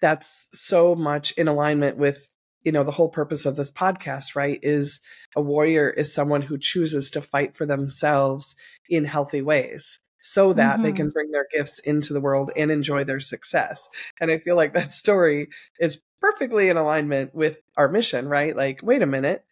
that's 0.01 0.49
so 0.53 0.95
much 0.95 1.33
in 1.33 1.49
alignment 1.49 1.97
with 1.97 2.35
you 2.63 2.73
know 2.73 2.83
the 2.83 2.93
whole 2.93 3.09
purpose 3.09 3.47
of 3.47 3.57
this 3.57 3.71
podcast 3.71 4.35
right 4.35 4.59
is 4.63 5.01
a 5.37 5.43
warrior 5.43 5.91
is 5.91 6.13
someone 6.13 6.43
who 6.43 6.59
chooses 6.59 7.11
to 7.11 7.21
fight 7.21 7.55
for 7.55 7.67
themselves 7.67 8.57
in 8.89 9.05
healthy 9.05 9.43
ways 9.43 10.01
so 10.27 10.53
that 10.53 10.75
mm-hmm. 10.75 10.83
they 10.83 10.93
can 10.93 11.09
bring 11.11 11.31
their 11.31 11.47
gifts 11.53 11.79
into 11.79 12.13
the 12.13 12.21
world 12.21 12.51
and 12.57 12.69
enjoy 12.73 13.05
their 13.05 13.21
success. 13.21 13.89
And 14.21 14.29
I 14.29 14.39
feel 14.39 14.57
like 14.57 14.75
that 14.75 14.91
story 14.91 15.51
is 15.79 16.03
perfectly 16.21 16.69
in 16.69 16.77
alignment 16.77 17.33
with 17.33 17.59
our 17.77 17.89
mission, 17.89 18.29
right? 18.29 18.57
Like, 18.57 18.81
wait 18.83 19.03
a 19.03 19.07
minute. 19.07 19.45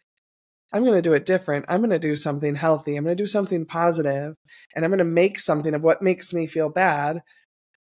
I'm 0.73 0.83
going 0.83 0.97
to 0.97 1.01
do 1.01 1.13
it 1.13 1.25
different. 1.25 1.63
I'm 1.69 1.79
going 1.79 1.91
to 1.91 1.99
do 1.99 2.17
something 2.17 2.55
healthy. 2.55 2.97
I'm 2.97 3.05
going 3.05 3.15
to 3.15 3.23
do 3.23 3.27
something 3.27 3.65
positive, 3.65 4.35
and 4.75 4.83
I'm 4.83 4.91
going 4.91 4.97
to 4.97 5.05
make 5.05 5.39
something 5.39 5.73
of 5.73 5.81
what 5.81 6.01
makes 6.01 6.33
me 6.33 6.45
feel 6.45 6.67
bad 6.67 7.21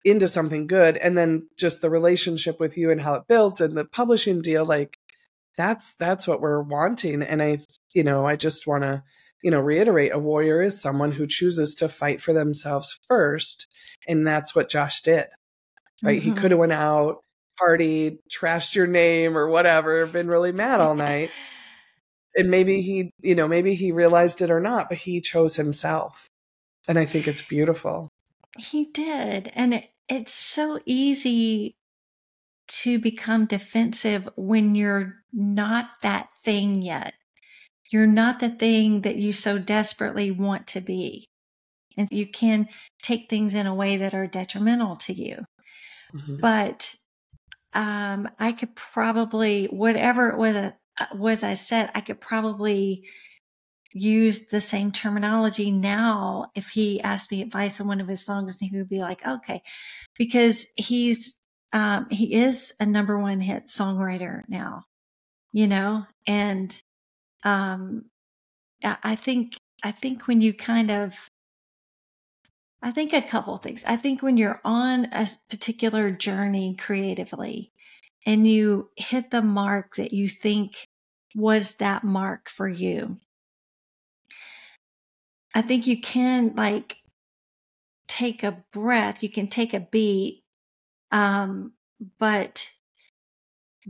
into 0.05 0.29
something 0.29 0.69
good. 0.69 0.97
And 0.99 1.19
then 1.19 1.49
just 1.57 1.83
the 1.83 1.91
relationship 1.91 2.61
with 2.61 2.79
you 2.79 2.93
and 2.93 3.01
how 3.01 3.15
it 3.15 3.27
built 3.27 3.61
and 3.61 3.77
the 3.77 3.85
publishing 3.85 4.41
deal, 4.41 4.65
like 4.65 4.99
that's, 5.57 5.97
that's 5.97 6.29
what 6.29 6.41
we're 6.41 6.63
wanting. 6.63 7.23
And 7.23 7.43
I, 7.43 7.59
you 7.93 8.05
know, 8.05 8.25
I 8.25 8.37
just 8.37 8.69
want 8.69 8.85
to 8.85 9.03
you 9.45 9.51
know, 9.51 9.61
reiterate 9.61 10.11
a 10.15 10.19
warrior 10.19 10.63
is 10.63 10.81
someone 10.81 11.13
who 11.13 11.27
chooses 11.27 11.75
to 11.75 11.87
fight 11.87 12.19
for 12.19 12.33
themselves 12.33 12.99
first. 13.07 13.69
And 14.09 14.27
that's 14.27 14.55
what 14.55 14.71
Josh 14.71 15.03
did. 15.03 15.27
Right. 16.03 16.19
Mm-hmm. 16.19 16.31
He 16.31 16.35
could 16.35 16.51
have 16.51 16.59
went 16.59 16.73
out, 16.73 17.19
partied, 17.61 18.21
trashed 18.33 18.75
your 18.75 18.87
name 18.87 19.37
or 19.37 19.47
whatever, 19.47 20.07
been 20.07 20.29
really 20.29 20.51
mad 20.51 20.81
all 20.81 20.95
night. 20.97 21.31
and 22.35 22.51
maybe 22.51 22.81
he, 22.81 23.11
you 23.21 23.35
know, 23.35 23.47
maybe 23.47 23.75
he 23.75 23.93
realized 23.93 24.41
it 24.41 24.51
or 24.51 24.61
not, 24.61 24.89
but 24.89 24.97
he 24.97 25.21
chose 25.21 25.57
himself. 25.57 26.31
And 26.89 26.99
I 26.99 27.05
think 27.05 27.29
it's 27.29 27.43
beautiful. 27.43 28.09
He 28.57 28.87
did. 28.87 29.53
And 29.55 29.75
it, 29.75 29.91
it's 30.09 30.33
so 30.33 30.79
easy 30.87 31.77
to 32.67 32.99
become 32.99 33.45
defensive 33.45 34.27
when 34.37 34.75
you're 34.75 35.17
not 35.35 35.91
that 36.01 36.33
thing 36.33 36.81
yet. 36.81 37.13
You're 37.95 38.09
not 38.09 38.41
the 38.41 38.49
thing 38.49 39.03
that 39.03 39.19
you 39.19 39.33
so 39.33 39.57
desperately 39.57 40.33
want 40.33 40.67
to 40.67 40.81
be. 40.81 41.27
And 41.97 42.09
you 42.11 42.27
can 42.27 42.67
take 43.05 43.31
things 43.31 43.55
in 43.55 43.69
a 43.69 43.75
way 43.75 43.99
that 43.99 44.15
are 44.15 44.27
detrimental 44.27 44.97
to 44.97 45.13
you. 45.13 45.45
Mm-hmm. 46.13 46.39
But 46.41 46.97
um, 47.73 48.29
I 48.37 48.51
could 48.51 48.75
probably, 48.75 49.67
whatever 49.67 50.29
it 50.31 50.37
was, 50.37 50.57
uh, 50.57 50.73
was 51.15 51.45
I 51.45 51.55
said, 51.55 51.93
I 51.95 52.01
could 52.01 52.21
probably 52.21 53.05
use 53.93 54.47
the 54.47 54.61
same 54.61 54.91
terminology 54.91 55.71
now 55.71 56.47
if 56.57 56.71
he 56.71 57.01
asked 57.01 57.31
me 57.31 57.43
advice 57.43 57.81
on 57.81 57.87
one 57.87 58.01
of 58.01 58.09
his 58.09 58.27
songs 58.27 58.61
and 58.61 58.69
he 58.69 58.77
would 58.77 58.89
be 58.89 58.99
like, 58.99 59.25
okay, 59.25 59.63
because 60.19 60.67
he's, 60.75 61.39
um, 61.73 62.09
he 62.11 62.35
is 62.35 62.75
a 62.81 62.87
number 62.87 63.17
one 63.17 63.41
hit 63.41 63.67
songwriter 63.67 64.43
now, 64.49 64.83
you 65.53 65.69
know, 65.69 66.07
and 66.27 66.83
um, 67.45 68.07
I 68.83 69.15
think 69.15 69.57
I 69.83 69.91
think 69.91 70.27
when 70.27 70.41
you 70.41 70.53
kind 70.53 70.91
of 70.91 71.31
I 72.83 72.91
think 72.91 73.15
a 73.15 73.23
couple 73.23 73.57
things. 73.57 73.83
I 73.87 73.97
think 73.97 74.23
when 74.23 74.37
you're 74.37 74.61
on 74.63 75.07
a 75.07 75.27
particular 75.49 76.11
journey 76.11 76.77
creatively 76.79 77.73
and 78.27 78.47
you 78.47 78.91
hit 78.97 79.31
the 79.31 79.41
mark 79.41 79.97
that 79.97 80.13
you 80.13 80.29
think 80.29 80.85
was 81.35 81.77
that 81.77 82.05
mark 82.05 82.51
for 82.51 82.69
you, 82.69 83.19
I 85.55 85.63
think 85.63 85.87
you 85.87 85.99
can 85.99 86.55
like 86.57 86.99
take 88.07 88.43
a 88.43 88.63
breath, 88.73 89.23
you 89.23 89.31
can 89.31 89.47
take 89.47 89.73
a 89.73 89.81
beat, 89.81 90.45
um, 91.11 91.73
but 92.19 92.71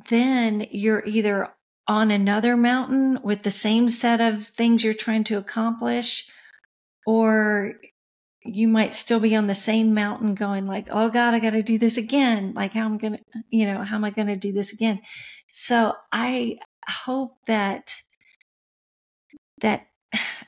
then 0.09 0.67
you're 0.71 1.05
either 1.05 1.51
on 1.87 2.11
another 2.11 2.57
mountain 2.57 3.19
with 3.23 3.43
the 3.43 3.50
same 3.50 3.88
set 3.88 4.21
of 4.21 4.47
things 4.47 4.83
you're 4.83 4.95
trying 4.95 5.25
to 5.25 5.38
accomplish? 5.38 6.29
Or 7.07 7.75
you 8.45 8.69
might 8.69 8.95
still 8.95 9.21
be 9.21 9.35
on 9.35 9.47
the 9.47 9.55
same 9.55 9.95
mountain 9.95 10.35
going 10.35 10.67
like 10.67 10.87
oh 10.91 11.09
god 11.09 11.33
i 11.33 11.38
got 11.38 11.50
to 11.50 11.62
do 11.62 11.79
this 11.79 11.97
again. 11.97 12.53
Like 12.55 12.73
how 12.73 12.85
i'm 12.85 12.99
gonna 12.99 13.19
you 13.50 13.67
know 13.67 13.83
how 13.83 13.97
am 13.97 14.05
i 14.05 14.11
gonna 14.11 14.37
do 14.37 14.53
this 14.53 14.73
again? 14.73 15.00
So 15.50 15.95
i 16.12 16.59
hope 16.87 17.37
that 17.47 18.03
that 19.61 19.87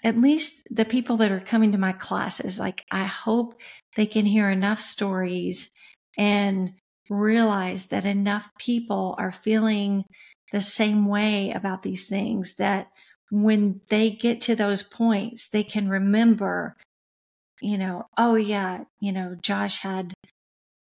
at 0.04 0.20
least 0.20 0.62
the 0.70 0.84
people 0.84 1.16
that 1.16 1.32
are 1.32 1.40
coming 1.40 1.72
to 1.72 1.78
my 1.78 1.92
classes 1.92 2.58
like 2.58 2.84
i 2.90 3.04
hope 3.04 3.54
they 3.96 4.06
can 4.06 4.26
hear 4.26 4.50
enough 4.50 4.80
stories 4.80 5.72
and 6.18 6.72
realize 7.08 7.86
that 7.86 8.04
enough 8.04 8.50
people 8.58 9.14
are 9.18 9.30
feeling 9.30 10.04
the 10.52 10.60
same 10.60 11.06
way 11.06 11.50
about 11.50 11.82
these 11.82 12.08
things 12.08 12.56
that 12.56 12.90
when 13.30 13.80
they 13.88 14.10
get 14.10 14.40
to 14.42 14.54
those 14.54 14.82
points, 14.82 15.48
they 15.48 15.64
can 15.64 15.88
remember, 15.88 16.76
you 17.60 17.76
know, 17.76 18.06
oh 18.16 18.36
yeah, 18.36 18.84
you 19.00 19.12
know, 19.12 19.36
Josh 19.40 19.80
had 19.80 20.14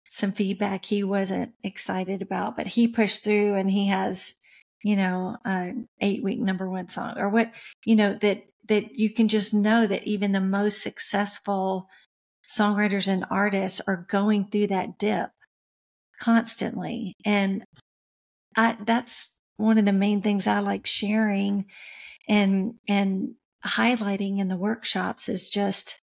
some 0.07 0.31
feedback 0.31 0.85
he 0.85 1.03
wasn't 1.03 1.53
excited 1.63 2.21
about, 2.21 2.55
but 2.55 2.67
he 2.67 2.87
pushed 2.87 3.23
through 3.23 3.55
and 3.55 3.69
he 3.69 3.87
has, 3.87 4.35
you 4.83 4.95
know, 4.95 5.37
an 5.45 5.87
eight 6.01 6.23
week 6.23 6.39
number 6.39 6.69
one 6.69 6.87
song 6.87 7.15
or 7.17 7.29
what, 7.29 7.51
you 7.85 7.95
know, 7.95 8.17
that, 8.21 8.43
that 8.67 8.95
you 8.95 9.09
can 9.09 9.27
just 9.27 9.53
know 9.53 9.85
that 9.85 10.03
even 10.03 10.31
the 10.31 10.39
most 10.39 10.81
successful 10.81 11.87
songwriters 12.47 13.07
and 13.07 13.25
artists 13.29 13.81
are 13.87 14.05
going 14.09 14.45
through 14.45 14.67
that 14.67 14.97
dip 14.97 15.29
constantly. 16.19 17.15
And 17.25 17.63
I, 18.55 18.77
that's 18.85 19.35
one 19.57 19.77
of 19.77 19.85
the 19.85 19.93
main 19.93 20.21
things 20.21 20.47
I 20.47 20.59
like 20.59 20.85
sharing 20.85 21.65
and 22.27 22.79
and 22.87 23.35
highlighting 23.65 24.39
in 24.39 24.47
the 24.47 24.57
workshops 24.57 25.29
is 25.29 25.49
just 25.49 25.99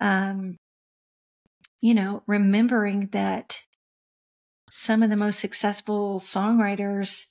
um, 0.00 0.56
you 1.80 1.94
know, 1.94 2.22
remembering 2.26 3.08
that 3.12 3.62
some 4.72 5.02
of 5.02 5.10
the 5.10 5.16
most 5.16 5.38
successful 5.38 6.18
songwriters 6.18 7.26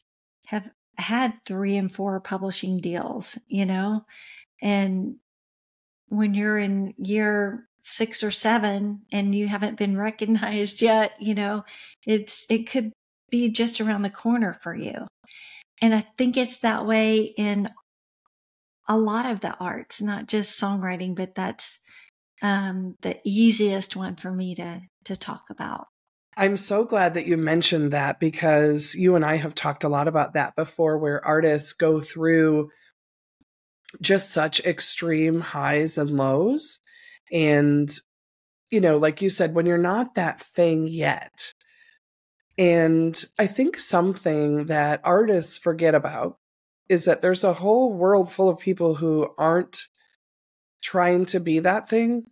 have 0.47 0.69
had 0.97 1.33
three 1.45 1.77
and 1.77 1.91
four 1.91 2.19
publishing 2.19 2.79
deals, 2.79 3.37
you 3.47 3.65
know, 3.65 4.05
and 4.61 5.15
when 6.09 6.33
you're 6.33 6.57
in 6.57 6.93
year 6.97 7.67
six 7.81 8.23
or 8.23 8.31
seven 8.31 9.01
and 9.11 9.35
you 9.35 9.47
haven't 9.47 9.77
been 9.77 9.97
recognized 10.07 10.81
yet, 10.81 11.11
you 11.19 11.35
know, 11.35 11.63
it's, 12.05 12.45
it 12.49 12.69
could 12.69 12.91
be 13.29 13.49
just 13.49 13.81
around 13.81 14.01
the 14.01 14.09
corner 14.09 14.53
for 14.53 14.73
you. 14.73 15.07
And 15.81 15.93
I 15.93 16.05
think 16.17 16.37
it's 16.37 16.59
that 16.59 16.85
way 16.85 17.19
in 17.19 17.69
a 18.87 18.97
lot 18.97 19.25
of 19.25 19.41
the 19.41 19.55
arts, 19.57 20.01
not 20.01 20.27
just 20.27 20.59
songwriting, 20.59 21.15
but 21.15 21.35
that's 21.35 21.79
um, 22.41 22.95
the 23.01 23.19
easiest 23.23 23.95
one 23.95 24.15
for 24.15 24.31
me 24.31 24.55
to 24.55 24.81
to 25.05 25.15
talk 25.15 25.49
about. 25.49 25.87
I'm 26.35 26.57
so 26.57 26.85
glad 26.85 27.15
that 27.15 27.25
you 27.25 27.35
mentioned 27.35 27.91
that 27.93 28.19
because 28.19 28.93
you 28.93 29.15
and 29.15 29.25
I 29.25 29.37
have 29.37 29.55
talked 29.55 29.83
a 29.83 29.89
lot 29.89 30.07
about 30.07 30.33
that 30.33 30.55
before, 30.55 30.97
where 30.99 31.25
artists 31.25 31.73
go 31.73 31.99
through 31.99 32.69
just 34.01 34.31
such 34.31 34.59
extreme 34.59 35.41
highs 35.41 35.97
and 35.97 36.11
lows. 36.11 36.79
And, 37.31 37.89
you 38.69 38.79
know, 38.79 38.97
like 38.97 39.21
you 39.21 39.29
said, 39.29 39.55
when 39.55 39.65
you're 39.65 39.77
not 39.79 40.15
that 40.15 40.39
thing 40.39 40.87
yet. 40.87 41.53
And 42.57 43.23
I 43.37 43.47
think 43.47 43.79
something 43.79 44.65
that 44.65 45.01
artists 45.03 45.57
forget 45.57 45.93
about 45.93 46.37
is 46.89 47.05
that 47.05 47.21
there's 47.21 47.43
a 47.43 47.53
whole 47.53 47.93
world 47.93 48.31
full 48.31 48.49
of 48.49 48.59
people 48.59 48.95
who 48.95 49.29
aren't 49.37 49.83
trying 50.81 51.25
to 51.25 51.39
be 51.39 51.59
that 51.59 51.89
thing. 51.89 52.25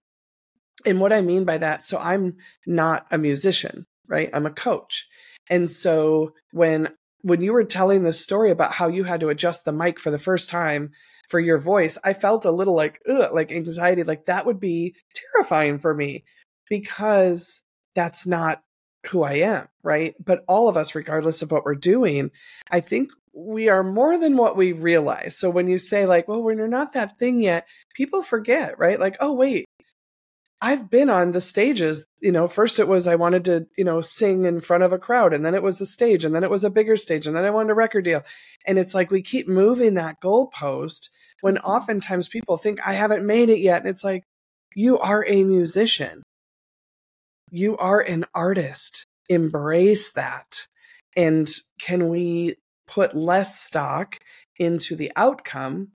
And 0.85 0.99
what 0.99 1.13
I 1.13 1.21
mean 1.21 1.45
by 1.45 1.57
that, 1.57 1.83
so 1.83 1.97
I'm 1.97 2.37
not 2.65 3.05
a 3.11 3.17
musician, 3.17 3.85
right? 4.07 4.29
I'm 4.33 4.45
a 4.45 4.51
coach. 4.51 5.07
And 5.49 5.69
so 5.69 6.33
when 6.51 6.89
when 7.21 7.41
you 7.41 7.53
were 7.53 7.63
telling 7.63 8.03
this 8.03 8.21
story 8.21 8.51
about 8.51 8.73
how 8.73 8.87
you 8.87 9.03
had 9.03 9.19
to 9.19 9.29
adjust 9.29 9.65
the 9.65 9.71
mic 9.71 9.99
for 9.99 10.11
the 10.11 10.19
first 10.19 10.47
time 10.47 10.91
for 11.27 11.39
your 11.39 11.57
voice, 11.57 11.97
I 12.03 12.13
felt 12.13 12.45
a 12.45 12.51
little 12.51 12.75
like 12.75 12.99
ugh, 13.09 13.31
like 13.33 13.51
anxiety, 13.51 14.03
like 14.03 14.25
that 14.25 14.45
would 14.45 14.59
be 14.59 14.95
terrifying 15.33 15.79
for 15.79 15.95
me 15.95 16.23
because 16.69 17.61
that's 17.95 18.27
not 18.27 18.61
who 19.07 19.23
I 19.23 19.33
am, 19.33 19.67
right? 19.83 20.15
But 20.23 20.43
all 20.47 20.67
of 20.67 20.77
us, 20.77 20.95
regardless 20.95 21.41
of 21.41 21.51
what 21.51 21.65
we're 21.65 21.75
doing, 21.75 22.31
I 22.69 22.79
think 22.79 23.11
we 23.33 23.69
are 23.69 23.83
more 23.83 24.17
than 24.17 24.37
what 24.37 24.55
we 24.55 24.71
realize. 24.71 25.37
So 25.37 25.49
when 25.49 25.67
you 25.67 25.77
say 25.77 26.05
like, 26.05 26.27
well, 26.27 26.41
when 26.41 26.57
you're 26.57 26.67
not 26.67 26.93
that 26.93 27.17
thing 27.17 27.41
yet, 27.41 27.67
people 27.93 28.21
forget, 28.21 28.79
right? 28.79 28.99
Like, 28.99 29.17
oh 29.19 29.33
wait, 29.33 29.65
I've 30.61 30.89
been 30.89 31.09
on 31.09 31.31
the 31.31 31.41
stages, 31.41 32.05
you 32.21 32.31
know, 32.31 32.47
first 32.47 32.79
it 32.79 32.87
was 32.87 33.07
I 33.07 33.15
wanted 33.15 33.45
to, 33.45 33.67
you 33.77 33.83
know, 33.83 33.99
sing 33.99 34.45
in 34.45 34.61
front 34.61 34.83
of 34.83 34.93
a 34.93 34.97
crowd 34.97 35.33
and 35.33 35.45
then 35.45 35.53
it 35.53 35.61
was 35.61 35.81
a 35.81 35.85
stage 35.85 36.23
and 36.23 36.33
then 36.33 36.43
it 36.43 36.49
was 36.49 36.63
a 36.63 36.69
bigger 36.69 36.95
stage 36.95 37.27
and 37.27 37.35
then 37.35 37.43
I 37.43 37.49
wanted 37.49 37.71
a 37.71 37.75
record 37.75 38.05
deal. 38.05 38.23
And 38.65 38.79
it's 38.79 38.95
like 38.95 39.11
we 39.11 39.21
keep 39.21 39.47
moving 39.47 39.95
that 39.95 40.21
goalpost 40.21 41.09
when 41.41 41.55
mm-hmm. 41.55 41.65
oftentimes 41.65 42.29
people 42.29 42.57
think 42.57 42.79
I 42.85 42.93
haven't 42.93 43.27
made 43.27 43.49
it 43.49 43.59
yet. 43.59 43.81
And 43.81 43.89
it's 43.89 44.03
like, 44.03 44.23
you 44.75 44.97
are 44.99 45.25
a 45.27 45.43
musician. 45.43 46.23
You 47.51 47.77
are 47.77 48.01
an 48.01 48.25
artist. 48.33 49.07
Embrace 49.29 50.11
that. 50.13 50.67
And 51.15 51.49
can 51.79 52.09
we 52.09 52.55
put 52.87 53.15
less 53.15 53.59
stock 53.59 54.19
into 54.57 54.95
the 54.95 55.11
outcome 55.15 55.89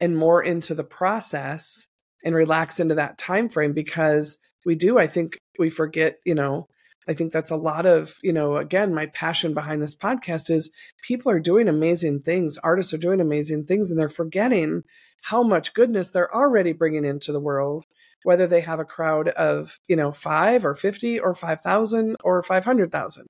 and 0.00 0.16
more 0.16 0.42
into 0.42 0.74
the 0.74 0.84
process 0.84 1.88
and 2.24 2.34
relax 2.34 2.80
into 2.80 2.94
that 2.94 3.18
time 3.18 3.48
frame 3.48 3.72
because 3.72 4.38
we 4.64 4.74
do 4.74 4.98
i 4.98 5.06
think 5.06 5.38
we 5.58 5.70
forget 5.70 6.18
you 6.24 6.34
know 6.34 6.66
i 7.08 7.12
think 7.12 7.32
that's 7.32 7.50
a 7.50 7.56
lot 7.56 7.86
of 7.86 8.16
you 8.22 8.32
know 8.32 8.56
again 8.56 8.94
my 8.94 9.06
passion 9.06 9.54
behind 9.54 9.82
this 9.82 9.94
podcast 9.94 10.50
is 10.50 10.70
people 11.02 11.30
are 11.30 11.40
doing 11.40 11.68
amazing 11.68 12.20
things 12.20 12.58
artists 12.58 12.92
are 12.92 12.98
doing 12.98 13.20
amazing 13.20 13.64
things 13.64 13.90
and 13.90 13.98
they're 13.98 14.08
forgetting 14.08 14.82
how 15.22 15.42
much 15.42 15.74
goodness 15.74 16.10
they're 16.10 16.34
already 16.34 16.72
bringing 16.72 17.04
into 17.04 17.32
the 17.32 17.40
world 17.40 17.84
whether 18.22 18.46
they 18.46 18.60
have 18.60 18.80
a 18.80 18.84
crowd 18.84 19.28
of 19.28 19.78
you 19.88 19.96
know 19.96 20.12
5 20.12 20.64
or 20.64 20.74
50 20.74 21.20
or 21.20 21.34
5000 21.34 22.16
or 22.24 22.42
500000 22.42 23.26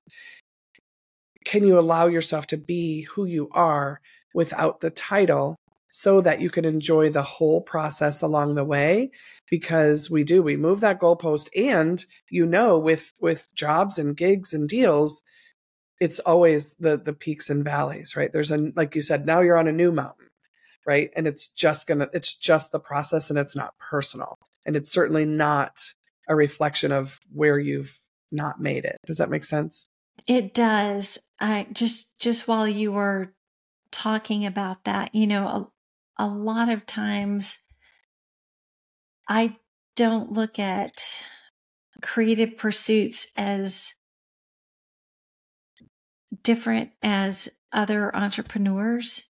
can 1.47 1.63
you 1.63 1.79
allow 1.79 2.07
yourself 2.07 2.45
to 2.47 2.57
be 2.57 3.03
who 3.03 3.25
you 3.25 3.47
are 3.53 4.01
without 4.33 4.81
the 4.81 4.89
title 4.89 5.55
so 5.89 6.19
that 6.19 6.41
you 6.41 6.49
can 6.49 6.65
enjoy 6.65 7.09
the 7.09 7.23
whole 7.23 7.61
process 7.61 8.21
along 8.21 8.55
the 8.55 8.65
way? 8.65 9.09
Because 9.49 10.11
we 10.11 10.25
do 10.25 10.43
we 10.43 10.57
move 10.57 10.81
that 10.81 10.99
goalpost 10.99 11.49
and 11.55 12.05
you 12.29 12.45
know 12.45 12.77
with 12.77 13.13
with 13.21 13.47
jobs 13.55 13.97
and 13.97 14.15
gigs 14.17 14.53
and 14.53 14.67
deals 14.67 15.23
it's 15.99 16.19
always 16.19 16.75
the 16.75 16.97
the 16.97 17.13
peaks 17.13 17.49
and 17.49 17.63
valleys 17.63 18.15
right? 18.15 18.31
There's 18.31 18.51
a 18.51 18.71
like 18.75 18.93
you 18.93 19.01
said 19.01 19.25
now 19.25 19.39
you're 19.39 19.57
on 19.57 19.67
a 19.67 19.71
new 19.71 19.91
mountain 19.91 20.27
right? 20.85 21.09
And 21.15 21.27
it's 21.27 21.47
just 21.47 21.87
gonna 21.87 22.09
it's 22.13 22.33
just 22.33 22.71
the 22.73 22.79
process 22.79 23.29
and 23.29 23.39
it's 23.39 23.55
not 23.55 23.73
personal 23.79 24.37
and 24.67 24.75
it's 24.75 24.91
certainly 24.91 25.25
not 25.25 25.79
a 26.29 26.35
reflection 26.35 26.91
of 26.91 27.19
where 27.31 27.57
you've 27.57 27.97
not 28.31 28.59
made 28.59 28.85
it 28.85 28.97
does 29.07 29.17
that 29.17 29.29
make 29.29 29.43
sense 29.43 29.89
it 30.25 30.53
does. 30.53 31.19
I 31.39 31.67
just 31.71 32.17
just 32.19 32.47
while 32.47 32.67
you 32.67 32.91
were 32.91 33.33
talking 33.91 34.45
about 34.45 34.85
that, 34.85 35.13
you 35.13 35.27
know, 35.27 35.71
a, 36.17 36.25
a 36.25 36.27
lot 36.27 36.69
of 36.69 36.85
times 36.85 37.59
I 39.29 39.57
don't 39.95 40.31
look 40.31 40.57
at 40.57 41.03
creative 42.01 42.57
pursuits 42.57 43.27
as 43.35 43.93
different 46.43 46.91
as 47.03 47.49
other 47.71 48.15
entrepreneurs. 48.15 49.27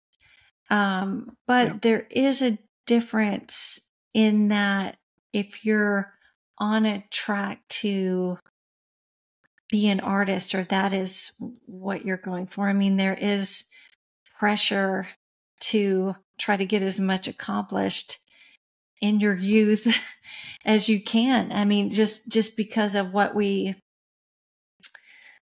Um, 0.70 1.36
but 1.46 1.68
yeah. 1.68 1.78
there 1.82 2.06
is 2.10 2.42
a 2.42 2.58
difference 2.86 3.80
in 4.14 4.48
that 4.48 4.96
if 5.32 5.64
you're 5.64 6.12
on 6.58 6.86
a 6.86 7.04
track 7.10 7.62
to 7.68 8.38
be 9.72 9.88
an 9.88 10.00
artist 10.00 10.54
or 10.54 10.64
that 10.64 10.92
is 10.92 11.32
what 11.64 12.04
you're 12.04 12.18
going 12.18 12.46
for. 12.46 12.68
I 12.68 12.74
mean, 12.74 12.98
there 12.98 13.14
is 13.14 13.64
pressure 14.38 15.08
to 15.60 16.14
try 16.38 16.56
to 16.56 16.66
get 16.66 16.82
as 16.82 17.00
much 17.00 17.26
accomplished 17.26 18.18
in 19.00 19.18
your 19.18 19.34
youth 19.34 19.86
as 20.64 20.88
you 20.88 21.02
can. 21.02 21.50
I 21.52 21.64
mean, 21.64 21.90
just, 21.90 22.28
just 22.28 22.56
because 22.56 22.94
of 22.94 23.12
what 23.12 23.34
we, 23.34 23.74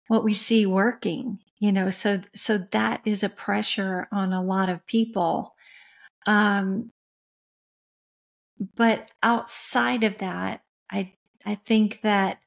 what 0.07 0.25
we 0.25 0.33
see 0.33 0.65
working, 0.65 1.39
you 1.59 1.71
know, 1.71 1.89
so, 1.89 2.19
so 2.35 2.57
that 2.57 3.01
is 3.05 3.23
a 3.23 3.29
pressure 3.29 4.07
on 4.11 4.33
a 4.33 4.43
lot 4.43 4.69
of 4.69 4.85
people. 4.85 5.55
Um, 6.25 6.91
but 8.75 9.11
outside 9.21 10.03
of 10.03 10.17
that, 10.19 10.61
I, 10.91 11.13
I 11.45 11.55
think 11.55 12.01
that 12.01 12.39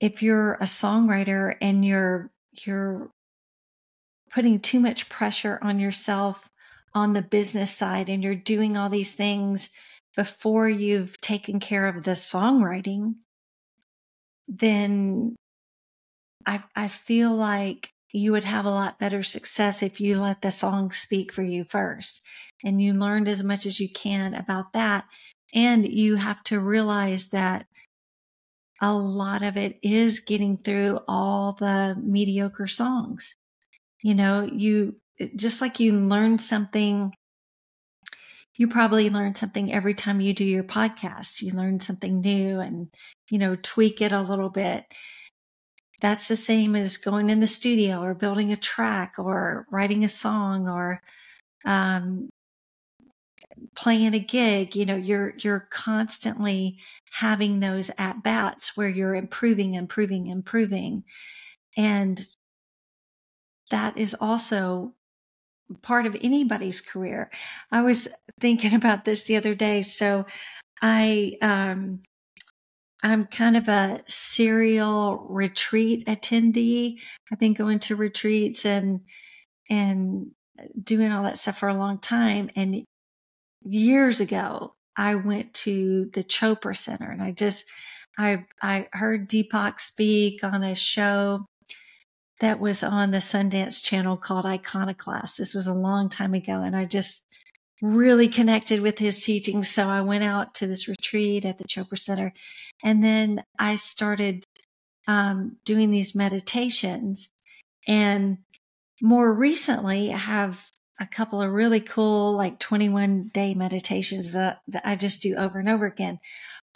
if 0.00 0.22
you're 0.22 0.54
a 0.54 0.64
songwriter 0.64 1.56
and 1.60 1.84
you're 1.84 2.30
you're 2.66 3.10
putting 4.30 4.60
too 4.60 4.80
much 4.80 5.08
pressure 5.08 5.58
on 5.62 5.78
yourself 5.78 6.50
on 6.92 7.12
the 7.12 7.22
business 7.22 7.74
side 7.74 8.08
and 8.08 8.22
you're 8.22 8.34
doing 8.34 8.76
all 8.76 8.88
these 8.88 9.14
things 9.14 9.70
before 10.16 10.68
you've 10.68 11.20
taken 11.20 11.58
care 11.58 11.86
of 11.86 12.04
the 12.04 12.12
songwriting 12.12 13.14
then 14.46 15.34
I 16.46 16.62
I 16.76 16.88
feel 16.88 17.34
like 17.34 17.90
you 18.12 18.32
would 18.32 18.44
have 18.44 18.64
a 18.64 18.70
lot 18.70 18.98
better 18.98 19.22
success 19.22 19.82
if 19.82 20.00
you 20.00 20.20
let 20.20 20.42
the 20.42 20.50
song 20.50 20.92
speak 20.92 21.32
for 21.32 21.42
you 21.42 21.64
first 21.64 22.20
and 22.64 22.80
you 22.80 22.94
learned 22.94 23.28
as 23.28 23.44
much 23.44 23.66
as 23.66 23.78
you 23.78 23.88
can 23.88 24.34
about 24.34 24.72
that 24.72 25.04
and 25.54 25.86
you 25.86 26.16
have 26.16 26.42
to 26.44 26.58
realize 26.58 27.28
that 27.28 27.66
a 28.82 28.92
lot 28.92 29.42
of 29.42 29.56
it 29.56 29.78
is 29.82 30.20
getting 30.20 30.58
through 30.58 30.98
all 31.06 31.52
the 31.52 31.96
mediocre 32.02 32.66
songs. 32.66 33.36
You 34.02 34.14
know, 34.14 34.42
you 34.42 34.96
just 35.36 35.60
like 35.60 35.78
you 35.78 35.92
learn 35.92 36.38
something, 36.38 37.14
you 38.56 38.68
probably 38.68 39.08
learn 39.08 39.34
something 39.36 39.72
every 39.72 39.94
time 39.94 40.20
you 40.20 40.34
do 40.34 40.44
your 40.44 40.64
podcast. 40.64 41.40
You 41.40 41.52
learn 41.52 41.78
something 41.80 42.20
new 42.20 42.58
and, 42.58 42.88
you 43.30 43.38
know, 43.38 43.56
tweak 43.62 44.02
it 44.02 44.12
a 44.12 44.20
little 44.20 44.50
bit. 44.50 44.84
That's 46.02 46.28
the 46.28 46.36
same 46.36 46.74
as 46.74 46.96
going 46.96 47.30
in 47.30 47.40
the 47.40 47.46
studio 47.46 48.02
or 48.02 48.12
building 48.14 48.52
a 48.52 48.56
track 48.56 49.14
or 49.18 49.66
writing 49.70 50.04
a 50.04 50.08
song 50.08 50.68
or 50.68 51.00
um, 51.64 52.28
playing 53.74 54.14
a 54.14 54.18
gig, 54.18 54.74
you 54.76 54.86
know, 54.86 54.96
you're, 54.96 55.34
you're 55.38 55.68
constantly 55.70 56.78
having 57.12 57.60
those 57.60 57.90
at 57.98 58.22
bats 58.22 58.76
where 58.76 58.88
you're 58.88 59.14
improving, 59.14 59.74
improving, 59.74 60.26
improving. 60.26 61.04
And 61.76 62.20
that 63.70 63.96
is 63.98 64.14
also 64.20 64.94
part 65.82 66.06
of 66.06 66.16
anybody's 66.20 66.80
career. 66.80 67.30
I 67.72 67.82
was 67.82 68.08
thinking 68.40 68.74
about 68.76 69.04
this 69.04 69.24
the 69.24 69.36
other 69.36 69.54
day. 69.54 69.82
So 69.82 70.26
I, 70.82 71.36
um, 71.40 72.00
I'm 73.02 73.26
kind 73.26 73.56
of 73.56 73.68
a 73.68 74.02
serial 74.06 75.26
retreat 75.28 76.06
attendee. 76.06 76.96
I've 77.30 77.38
been 77.38 77.52
going 77.52 77.78
to 77.80 77.96
retreats 77.96 78.64
and 78.64 79.00
and 79.68 80.30
doing 80.82 81.12
all 81.12 81.24
that 81.24 81.38
stuff 81.38 81.58
for 81.58 81.68
a 81.68 81.74
long 81.74 81.98
time. 81.98 82.48
And 82.56 82.84
years 83.64 84.20
ago, 84.20 84.74
I 84.96 85.16
went 85.16 85.54
to 85.54 86.10
the 86.12 86.22
Chopra 86.22 86.76
Center 86.76 87.10
and 87.10 87.22
I 87.22 87.32
just 87.32 87.64
I 88.16 88.44
I 88.62 88.88
heard 88.92 89.28
Deepak 89.28 89.80
speak 89.80 90.44
on 90.44 90.62
a 90.62 90.74
show 90.74 91.46
that 92.40 92.60
was 92.60 92.82
on 92.82 93.10
the 93.10 93.18
Sundance 93.18 93.82
channel 93.82 94.16
called 94.16 94.46
Iconoclast. 94.46 95.38
This 95.38 95.54
was 95.54 95.66
a 95.66 95.74
long 95.74 96.08
time 96.08 96.34
ago 96.34 96.62
and 96.62 96.76
I 96.76 96.84
just 96.84 97.24
really 97.82 98.28
connected 98.28 98.80
with 98.80 98.98
his 98.98 99.20
teachings. 99.24 99.68
So 99.68 99.88
I 99.88 100.00
went 100.00 100.24
out 100.24 100.54
to 100.54 100.66
this 100.66 100.88
retreat 100.88 101.44
at 101.44 101.58
the 101.58 101.64
Chopra 101.64 101.98
Center 101.98 102.32
and 102.82 103.04
then 103.04 103.42
I 103.58 103.76
started 103.76 104.44
um, 105.06 105.56
doing 105.64 105.90
these 105.90 106.14
meditations 106.14 107.30
and 107.86 108.38
more 109.02 109.32
recently 109.34 110.12
I 110.12 110.16
have 110.16 110.70
a 111.00 111.06
couple 111.06 111.42
of 111.42 111.50
really 111.50 111.80
cool 111.80 112.32
like 112.36 112.58
21 112.58 113.30
day 113.32 113.54
meditations 113.54 114.32
that, 114.32 114.60
that 114.68 114.82
I 114.84 114.96
just 114.96 115.22
do 115.22 115.34
over 115.36 115.58
and 115.58 115.68
over 115.68 115.86
again. 115.86 116.20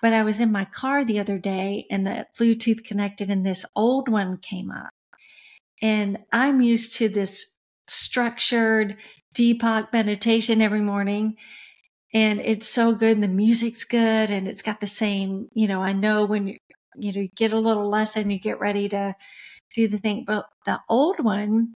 But 0.00 0.12
I 0.12 0.22
was 0.22 0.40
in 0.40 0.52
my 0.52 0.64
car 0.64 1.04
the 1.04 1.18
other 1.18 1.38
day 1.38 1.87
and 1.90 2.07
the 2.07 2.26
Bluetooth 2.38 2.85
connected 2.85 3.31
and 3.31 3.44
this 3.44 3.64
old 3.74 4.09
one 4.09 4.38
came 4.38 4.70
up. 4.70 4.90
And 5.81 6.18
I'm 6.33 6.61
used 6.61 6.94
to 6.96 7.09
this 7.09 7.52
structured 7.87 8.96
Deepak 9.35 9.92
meditation 9.92 10.61
every 10.61 10.81
morning. 10.81 11.37
And 12.12 12.40
it's 12.40 12.68
so 12.68 12.94
good. 12.94 13.12
And 13.12 13.22
the 13.22 13.28
music's 13.28 13.85
good. 13.85 14.31
And 14.31 14.48
it's 14.48 14.62
got 14.62 14.81
the 14.81 14.87
same, 14.87 15.48
you 15.52 15.68
know, 15.68 15.83
I 15.83 15.92
know 15.92 16.24
when 16.24 16.48
you, 16.48 16.59
you 16.96 17.12
know, 17.12 17.20
you 17.20 17.28
get 17.28 17.52
a 17.52 17.59
little 17.59 17.88
lesson, 17.88 18.31
you 18.31 18.40
get 18.40 18.61
ready 18.61 18.88
to 18.88 19.14
do 19.74 19.88
the 19.88 19.98
thing. 19.98 20.24
But 20.26 20.46
the 20.64 20.81
old 20.88 21.20
one, 21.20 21.74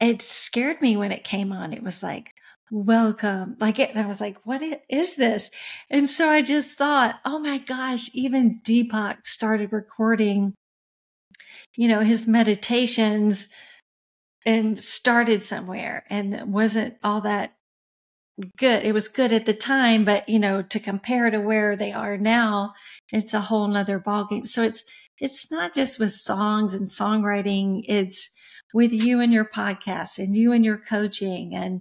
it 0.00 0.22
scared 0.22 0.80
me 0.80 0.96
when 0.96 1.12
it 1.12 1.24
came 1.24 1.52
on. 1.52 1.72
It 1.72 1.82
was 1.82 2.02
like, 2.02 2.32
welcome. 2.70 3.56
Like 3.60 3.78
it, 3.78 3.90
and 3.90 3.98
I 3.98 4.06
was 4.06 4.20
like, 4.20 4.38
what 4.44 4.62
is 4.88 5.16
this? 5.16 5.50
And 5.90 6.08
so 6.08 6.28
I 6.28 6.42
just 6.42 6.76
thought, 6.76 7.20
oh 7.24 7.38
my 7.38 7.58
gosh, 7.58 8.10
even 8.12 8.60
Deepak 8.64 9.24
started 9.24 9.72
recording, 9.72 10.54
you 11.76 11.88
know, 11.88 12.00
his 12.00 12.26
meditations 12.26 13.48
and 14.44 14.78
started 14.78 15.42
somewhere 15.42 16.04
and 16.10 16.52
wasn't 16.52 16.96
all 17.02 17.20
that 17.22 17.52
good. 18.58 18.84
It 18.84 18.92
was 18.92 19.08
good 19.08 19.32
at 19.32 19.46
the 19.46 19.54
time, 19.54 20.04
but 20.04 20.28
you 20.28 20.38
know, 20.38 20.62
to 20.62 20.80
compare 20.80 21.30
to 21.30 21.38
where 21.38 21.76
they 21.76 21.92
are 21.92 22.18
now, 22.18 22.74
it's 23.10 23.32
a 23.32 23.40
whole 23.40 23.66
nother 23.66 23.98
ballgame. 23.98 24.46
So 24.46 24.62
it's, 24.62 24.84
it's 25.18 25.50
not 25.50 25.74
just 25.74 25.98
with 25.98 26.12
songs 26.12 26.74
and 26.74 26.86
songwriting. 26.86 27.82
It's, 27.88 28.30
with 28.76 28.92
you 28.92 29.20
and 29.20 29.32
your 29.32 29.46
podcast 29.46 30.18
and 30.18 30.36
you 30.36 30.52
and 30.52 30.62
your 30.62 30.76
coaching. 30.76 31.54
And 31.54 31.80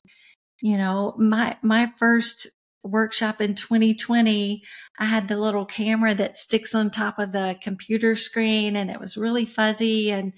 you 0.62 0.77
know 0.77 1.13
my 1.17 1.58
my 1.62 1.91
first 1.97 2.47
workshop 2.84 3.41
in 3.41 3.55
2020 3.55 4.62
i 4.99 5.05
had 5.05 5.27
the 5.27 5.38
little 5.38 5.65
camera 5.65 6.13
that 6.13 6.38
sticks 6.38 6.75
on 6.75 6.89
top 6.89 7.17
of 7.17 7.31
the 7.31 7.58
computer 7.60 8.13
screen 8.15 8.75
and 8.75 8.89
it 8.89 8.99
was 8.99 9.17
really 9.17 9.45
fuzzy. 9.45 10.12
And 10.12 10.34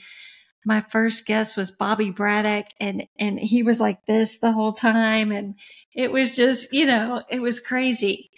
my 0.65 0.81
first 0.81 1.27
guest 1.27 1.55
was 1.55 1.69
bobby 1.71 2.09
braddock 2.09 2.65
and 2.79 3.05
and 3.19 3.39
he 3.39 3.61
was 3.61 3.79
like 3.79 4.05
this 4.07 4.39
the 4.39 4.51
whole 4.51 4.73
time. 4.73 5.31
And 5.31 5.53
it 5.93 6.11
was 6.11 6.35
just 6.35 6.73
you 6.73 6.87
know 6.87 7.21
it 7.29 7.39
was 7.39 7.59
crazy. 7.59 8.31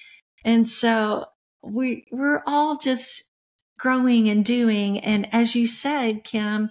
And 0.43 0.67
so 0.67 1.25
we 1.63 2.05
we're 2.11 2.43
all 2.45 2.77
just 2.77 3.29
growing 3.77 4.27
and 4.27 4.43
doing. 4.43 4.99
And 4.99 5.33
as 5.33 5.55
you 5.55 5.65
said 5.67 6.25
kim 6.25 6.69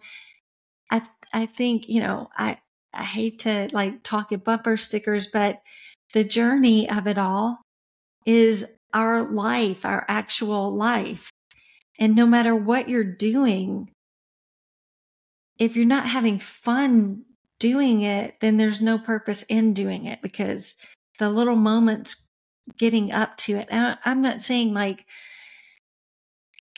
i 0.90 1.02
I 1.32 1.46
think, 1.46 1.88
you 1.88 2.00
know, 2.00 2.28
I, 2.36 2.58
I 2.92 3.04
hate 3.04 3.40
to 3.40 3.68
like 3.72 4.02
talk 4.02 4.32
at 4.32 4.44
bumper 4.44 4.76
stickers, 4.76 5.26
but 5.26 5.60
the 6.14 6.24
journey 6.24 6.88
of 6.88 7.06
it 7.06 7.18
all 7.18 7.60
is 8.24 8.66
our 8.94 9.30
life, 9.30 9.84
our 9.84 10.04
actual 10.08 10.74
life. 10.74 11.30
And 11.98 12.14
no 12.14 12.26
matter 12.26 12.54
what 12.54 12.88
you're 12.88 13.04
doing, 13.04 13.90
if 15.58 15.76
you're 15.76 15.86
not 15.86 16.06
having 16.06 16.38
fun 16.38 17.24
doing 17.58 18.02
it, 18.02 18.36
then 18.40 18.56
there's 18.56 18.80
no 18.80 18.98
purpose 18.98 19.42
in 19.44 19.74
doing 19.74 20.04
it 20.04 20.22
because 20.22 20.76
the 21.18 21.28
little 21.28 21.56
moments 21.56 22.24
getting 22.78 23.10
up 23.12 23.36
to 23.38 23.56
it. 23.56 23.68
I'm 23.70 24.22
not 24.22 24.40
saying 24.40 24.72
like, 24.72 25.06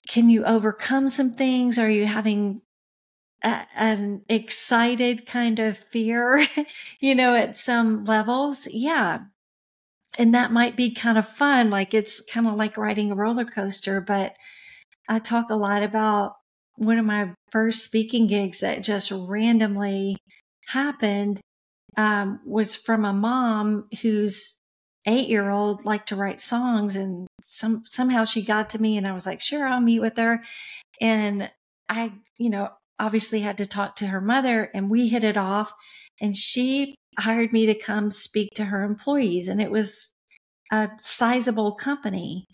can 0.08 0.30
you 0.30 0.44
overcome 0.44 1.08
some 1.08 1.32
things? 1.32 1.78
Are 1.78 1.90
you 1.90 2.06
having 2.06 2.62
an 3.42 4.22
excited 4.28 5.26
kind 5.26 5.58
of 5.58 5.76
fear, 5.78 6.44
you 7.00 7.14
know, 7.14 7.34
at 7.34 7.56
some 7.56 8.04
levels. 8.04 8.68
Yeah. 8.70 9.20
And 10.18 10.34
that 10.34 10.52
might 10.52 10.76
be 10.76 10.92
kind 10.92 11.16
of 11.16 11.28
fun. 11.28 11.70
Like 11.70 11.94
it's 11.94 12.20
kind 12.20 12.46
of 12.46 12.54
like 12.54 12.76
riding 12.76 13.10
a 13.10 13.14
roller 13.14 13.44
coaster, 13.44 14.00
but 14.00 14.36
I 15.08 15.18
talk 15.18 15.50
a 15.50 15.56
lot 15.56 15.82
about 15.82 16.34
one 16.76 16.98
of 16.98 17.04
my 17.04 17.32
first 17.50 17.84
speaking 17.84 18.26
gigs 18.26 18.60
that 18.60 18.82
just 18.82 19.12
randomly 19.12 20.16
happened 20.66 21.40
um, 21.96 22.40
was 22.46 22.76
from 22.76 23.04
a 23.04 23.12
mom 23.12 23.88
whose 24.02 24.56
eight 25.06 25.28
year 25.28 25.50
old 25.50 25.84
liked 25.84 26.08
to 26.08 26.16
write 26.16 26.40
songs 26.40 26.94
and 26.96 27.26
some 27.42 27.82
somehow 27.86 28.24
she 28.24 28.42
got 28.42 28.70
to 28.70 28.80
me 28.80 28.96
and 28.96 29.06
I 29.06 29.12
was 29.12 29.26
like, 29.26 29.40
sure, 29.40 29.66
I'll 29.66 29.80
meet 29.80 30.00
with 30.00 30.16
her. 30.16 30.42
And 31.00 31.50
I, 31.88 32.12
you 32.38 32.50
know, 32.50 32.70
obviously 33.00 33.40
had 33.40 33.58
to 33.58 33.66
talk 33.66 33.96
to 33.96 34.06
her 34.06 34.20
mother 34.20 34.70
and 34.74 34.90
we 34.90 35.08
hit 35.08 35.24
it 35.24 35.36
off 35.36 35.72
and 36.20 36.36
she 36.36 36.94
hired 37.18 37.52
me 37.52 37.66
to 37.66 37.74
come 37.74 38.10
speak 38.10 38.50
to 38.54 38.66
her 38.66 38.82
employees 38.82 39.48
and 39.48 39.60
it 39.60 39.70
was 39.70 40.12
a 40.70 40.88
sizable 40.98 41.72
company. 41.72 42.44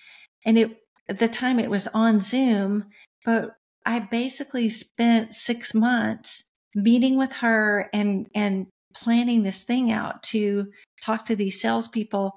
And 0.45 0.57
it 0.57 0.79
at 1.09 1.19
the 1.19 1.29
time 1.29 1.59
it 1.59 1.71
was 1.71 1.87
on 1.89 2.21
zoom 2.21 2.87
but 3.25 3.51
i 3.85 4.01
basically 4.01 4.69
spent 4.69 5.33
six 5.33 5.73
months 5.73 6.43
meeting 6.75 7.17
with 7.17 7.33
her 7.33 7.89
and 7.93 8.27
and 8.35 8.67
planning 8.97 9.43
this 9.43 9.63
thing 9.63 9.93
out 9.93 10.23
to 10.23 10.67
talk 11.03 11.25
to 11.27 11.37
these 11.37 11.61
salespeople. 11.61 12.33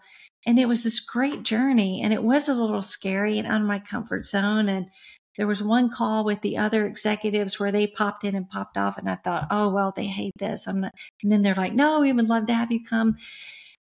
And 0.45 0.59
it 0.59 0.67
was 0.67 0.83
this 0.83 0.99
great 0.99 1.43
journey 1.43 2.01
and 2.03 2.13
it 2.13 2.23
was 2.23 2.49
a 2.49 2.53
little 2.53 2.81
scary 2.81 3.37
and 3.37 3.47
out 3.47 3.61
of 3.61 3.67
my 3.67 3.79
comfort 3.79 4.25
zone 4.25 4.69
and 4.69 4.87
there 5.37 5.47
was 5.47 5.63
one 5.63 5.89
call 5.89 6.25
with 6.25 6.41
the 6.41 6.57
other 6.57 6.85
executives 6.85 7.59
where 7.59 7.71
they 7.71 7.87
popped 7.87 8.23
in 8.23 8.35
and 8.35 8.49
popped 8.49 8.77
off. 8.77 8.97
And 8.97 9.09
I 9.09 9.15
thought, 9.15 9.47
oh, 9.51 9.69
well, 9.69 9.93
they 9.95 10.05
hate 10.07 10.33
this. 10.37 10.67
I'm 10.67 10.81
not. 10.81 10.93
And 11.23 11.31
then 11.31 11.41
they're 11.41 11.55
like, 11.55 11.73
no, 11.73 12.01
we 12.01 12.11
would 12.11 12.27
love 12.27 12.47
to 12.47 12.53
have 12.53 12.71
you 12.71 12.83
come. 12.83 13.17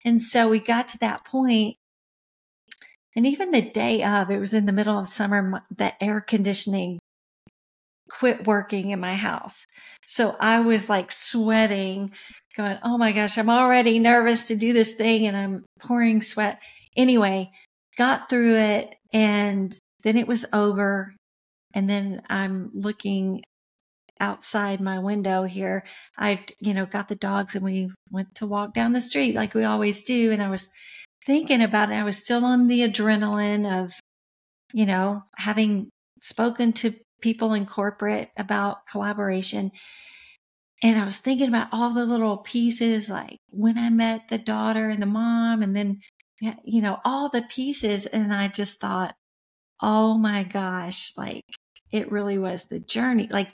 And 0.03 0.21
so 0.21 0.49
we 0.49 0.59
got 0.59 0.87
to 0.89 0.97
that 0.99 1.25
point, 1.25 1.77
And 3.15 3.25
even 3.25 3.51
the 3.51 3.61
day 3.61 4.03
of, 4.03 4.29
it 4.29 4.39
was 4.39 4.53
in 4.53 4.65
the 4.65 4.73
middle 4.73 4.99
of 4.99 5.07
summer, 5.07 5.63
the 5.75 6.03
air 6.03 6.19
conditioning 6.19 6.99
quit 8.09 8.45
working 8.45 8.91
in 8.91 8.99
my 8.99 9.15
house. 9.15 9.65
So 10.05 10.35
I 10.39 10.59
was 10.59 10.89
like 10.89 11.11
sweating, 11.11 12.11
going, 12.55 12.77
oh 12.83 12.97
my 12.97 13.11
gosh, 13.11 13.37
I'm 13.37 13.49
already 13.49 13.99
nervous 13.99 14.43
to 14.47 14.55
do 14.55 14.73
this 14.73 14.93
thing 14.93 15.25
and 15.27 15.35
I'm 15.35 15.65
pouring 15.79 16.21
sweat. 16.21 16.61
Anyway, 16.95 17.51
got 17.97 18.29
through 18.29 18.57
it 18.57 18.95
and 19.13 19.75
then 20.03 20.17
it 20.17 20.27
was 20.27 20.45
over 20.53 21.15
and 21.75 21.89
then 21.89 22.21
I'm 22.29 22.71
looking 22.73 23.43
outside 24.19 24.79
my 24.79 24.97
window 24.99 25.43
here. 25.43 25.83
I, 26.17 26.45
you 26.59 26.73
know, 26.73 26.85
got 26.85 27.09
the 27.09 27.15
dogs 27.15 27.53
and 27.53 27.65
we 27.65 27.91
went 28.09 28.33
to 28.35 28.47
walk 28.47 28.73
down 28.73 28.93
the 28.93 29.01
street 29.01 29.35
like 29.35 29.53
we 29.53 29.65
always 29.65 30.01
do. 30.03 30.31
And 30.31 30.41
I 30.41 30.49
was 30.49 30.69
thinking 31.25 31.61
about 31.61 31.91
it. 31.91 31.95
I 31.95 32.03
was 32.03 32.17
still 32.17 32.45
on 32.45 32.67
the 32.67 32.79
adrenaline 32.79 33.83
of, 33.83 33.91
you 34.73 34.85
know, 34.85 35.23
having 35.35 35.89
spoken 36.17 36.71
to 36.73 36.95
people 37.21 37.53
in 37.53 37.65
corporate 37.65 38.29
about 38.37 38.87
collaboration. 38.89 39.71
And 40.81 40.97
I 40.97 41.03
was 41.03 41.17
thinking 41.17 41.49
about 41.49 41.69
all 41.73 41.93
the 41.93 42.05
little 42.05 42.37
pieces, 42.37 43.09
like 43.09 43.37
when 43.49 43.77
I 43.77 43.89
met 43.89 44.29
the 44.29 44.37
daughter 44.37 44.89
and 44.89 45.01
the 45.01 45.07
mom, 45.07 45.61
and 45.61 45.75
then, 45.75 45.99
you 46.63 46.81
know, 46.81 46.99
all 47.03 47.27
the 47.27 47.41
pieces. 47.41 48.05
And 48.05 48.33
I 48.33 48.47
just 48.47 48.79
thought, 48.79 49.13
oh 49.81 50.17
my 50.17 50.43
gosh, 50.43 51.11
like 51.17 51.43
it 51.95 52.11
really 52.11 52.37
was 52.37 52.65
the 52.65 52.79
journey. 52.79 53.27
Like 53.31 53.49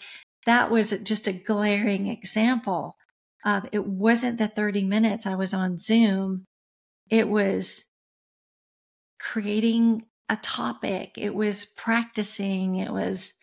that 0.48 0.72
was 0.72 0.90
just 1.04 1.28
a 1.28 1.32
glaring 1.34 2.08
example 2.08 2.98
of 3.46 3.68
it 3.72 3.86
wasn't 3.86 4.40
the 4.40 4.48
30 4.48 4.86
minutes 4.86 5.28
I 5.28 5.36
was 5.36 5.54
on 5.54 5.78
Zoom. 5.78 6.46
It 7.10 7.30
was 7.30 7.86
creating 9.20 10.06
a 10.28 10.38
topic. 10.38 11.14
It 11.18 11.36
was 11.36 11.66
practicing. 11.66 12.78
It 12.78 12.92
was, 12.92 13.34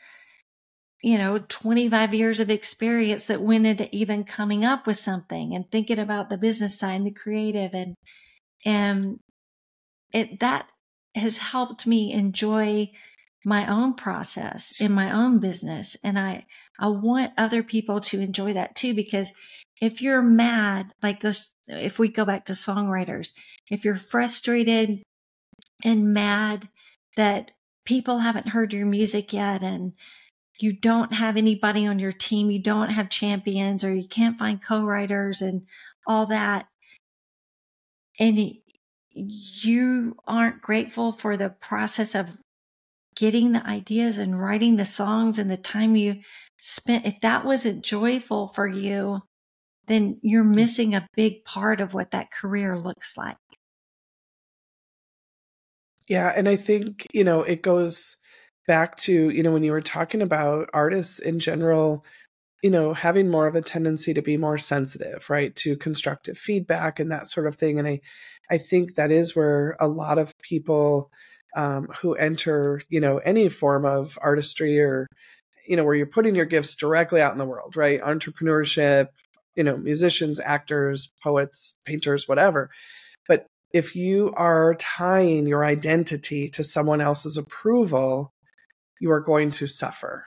you 1.00 1.16
know, 1.16 1.38
25 1.38 2.12
years 2.12 2.40
of 2.40 2.50
experience 2.50 3.26
that 3.26 3.40
went 3.40 3.66
into 3.66 3.94
even 3.94 4.24
coming 4.24 4.64
up 4.64 4.84
with 4.84 4.96
something 4.96 5.54
and 5.54 5.70
thinking 5.70 6.00
about 6.00 6.28
the 6.28 6.38
business 6.38 6.76
side 6.76 6.96
and 6.96 7.06
the 7.06 7.12
creative 7.12 7.72
and, 7.72 7.94
and 8.64 9.20
it, 10.12 10.40
that 10.40 10.68
has 11.14 11.36
helped 11.36 11.86
me 11.86 12.12
enjoy 12.12 12.90
my 13.44 13.66
own 13.66 13.94
process 13.94 14.72
in 14.80 14.92
my 14.92 15.12
own 15.12 15.38
business. 15.38 15.96
And 16.02 16.18
I, 16.18 16.46
I 16.78 16.88
want 16.88 17.32
other 17.36 17.62
people 17.62 18.00
to 18.00 18.20
enjoy 18.20 18.52
that 18.54 18.74
too, 18.74 18.94
because 18.94 19.32
if 19.80 20.02
you're 20.02 20.22
mad, 20.22 20.92
like 21.02 21.20
this, 21.20 21.54
if 21.68 21.98
we 21.98 22.08
go 22.08 22.24
back 22.24 22.46
to 22.46 22.52
songwriters, 22.52 23.32
if 23.70 23.84
you're 23.84 23.96
frustrated 23.96 25.02
and 25.84 26.12
mad 26.12 26.68
that 27.16 27.52
people 27.84 28.18
haven't 28.18 28.48
heard 28.48 28.72
your 28.72 28.86
music 28.86 29.32
yet 29.32 29.62
and 29.62 29.92
you 30.60 30.72
don't 30.72 31.12
have 31.12 31.36
anybody 31.36 31.86
on 31.86 32.00
your 32.00 32.12
team, 32.12 32.50
you 32.50 32.60
don't 32.60 32.90
have 32.90 33.08
champions, 33.08 33.84
or 33.84 33.94
you 33.94 34.08
can't 34.08 34.38
find 34.38 34.60
co 34.60 34.84
writers 34.84 35.40
and 35.40 35.62
all 36.06 36.26
that, 36.26 36.66
and 38.18 38.56
you 39.12 40.16
aren't 40.26 40.60
grateful 40.60 41.12
for 41.12 41.36
the 41.36 41.50
process 41.50 42.14
of 42.16 42.36
getting 43.18 43.50
the 43.52 43.66
ideas 43.66 44.16
and 44.16 44.40
writing 44.40 44.76
the 44.76 44.86
songs 44.86 45.40
and 45.40 45.50
the 45.50 45.56
time 45.56 45.96
you 45.96 46.20
spent, 46.60 47.04
if 47.04 47.20
that 47.20 47.44
wasn't 47.44 47.84
joyful 47.84 48.46
for 48.46 48.66
you, 48.66 49.20
then 49.88 50.20
you're 50.22 50.44
mm. 50.44 50.54
missing 50.54 50.94
a 50.94 51.08
big 51.16 51.44
part 51.44 51.80
of 51.80 51.94
what 51.94 52.12
that 52.12 52.30
career 52.30 52.78
looks 52.78 53.16
like. 53.16 53.36
Yeah. 56.08 56.32
And 56.34 56.48
I 56.48 56.54
think, 56.54 57.06
you 57.12 57.24
know, 57.24 57.42
it 57.42 57.60
goes 57.60 58.16
back 58.68 58.96
to, 58.98 59.30
you 59.30 59.42
know, 59.42 59.50
when 59.50 59.64
you 59.64 59.72
were 59.72 59.80
talking 59.80 60.22
about 60.22 60.70
artists 60.72 61.18
in 61.18 61.40
general, 61.40 62.04
you 62.62 62.70
know, 62.70 62.94
having 62.94 63.28
more 63.28 63.48
of 63.48 63.56
a 63.56 63.62
tendency 63.62 64.14
to 64.14 64.22
be 64.22 64.36
more 64.36 64.58
sensitive, 64.58 65.28
right, 65.28 65.54
to 65.56 65.76
constructive 65.76 66.38
feedback 66.38 67.00
and 67.00 67.10
that 67.10 67.26
sort 67.26 67.48
of 67.48 67.56
thing. 67.56 67.80
And 67.80 67.88
I, 67.88 68.00
I 68.48 68.58
think 68.58 68.94
that 68.94 69.10
is 69.10 69.34
where 69.34 69.76
a 69.80 69.88
lot 69.88 70.18
of 70.18 70.38
people 70.38 71.10
um, 71.58 71.88
who 72.00 72.14
enter, 72.14 72.80
you 72.88 73.00
know, 73.00 73.18
any 73.18 73.48
form 73.48 73.84
of 73.84 74.16
artistry 74.22 74.80
or, 74.80 75.08
you 75.66 75.76
know, 75.76 75.84
where 75.84 75.96
you're 75.96 76.06
putting 76.06 76.36
your 76.36 76.44
gifts 76.44 76.76
directly 76.76 77.20
out 77.20 77.32
in 77.32 77.38
the 77.38 77.44
world, 77.44 77.76
right? 77.76 78.00
Entrepreneurship, 78.00 79.08
you 79.56 79.64
know, 79.64 79.76
musicians, 79.76 80.38
actors, 80.38 81.10
poets, 81.20 81.76
painters, 81.84 82.28
whatever. 82.28 82.70
But 83.26 83.46
if 83.74 83.96
you 83.96 84.32
are 84.36 84.76
tying 84.76 85.48
your 85.48 85.64
identity 85.64 86.48
to 86.50 86.62
someone 86.62 87.00
else's 87.00 87.36
approval, 87.36 88.32
you 89.00 89.10
are 89.10 89.20
going 89.20 89.50
to 89.50 89.66
suffer. 89.66 90.26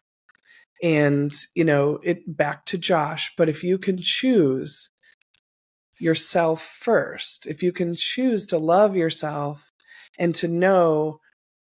And, 0.84 1.34
you 1.56 1.64
know, 1.64 2.00
it 2.04 2.36
back 2.36 2.66
to 2.66 2.78
Josh, 2.78 3.32
but 3.38 3.48
if 3.48 3.64
you 3.64 3.78
can 3.78 4.00
choose 4.02 4.90
yourself 5.98 6.62
first, 6.62 7.46
if 7.46 7.64
you 7.64 7.72
can 7.72 7.96
choose 7.96 8.46
to 8.48 8.58
love 8.58 8.98
yourself 8.98 9.71
and 10.22 10.36
to 10.36 10.48
know 10.48 11.20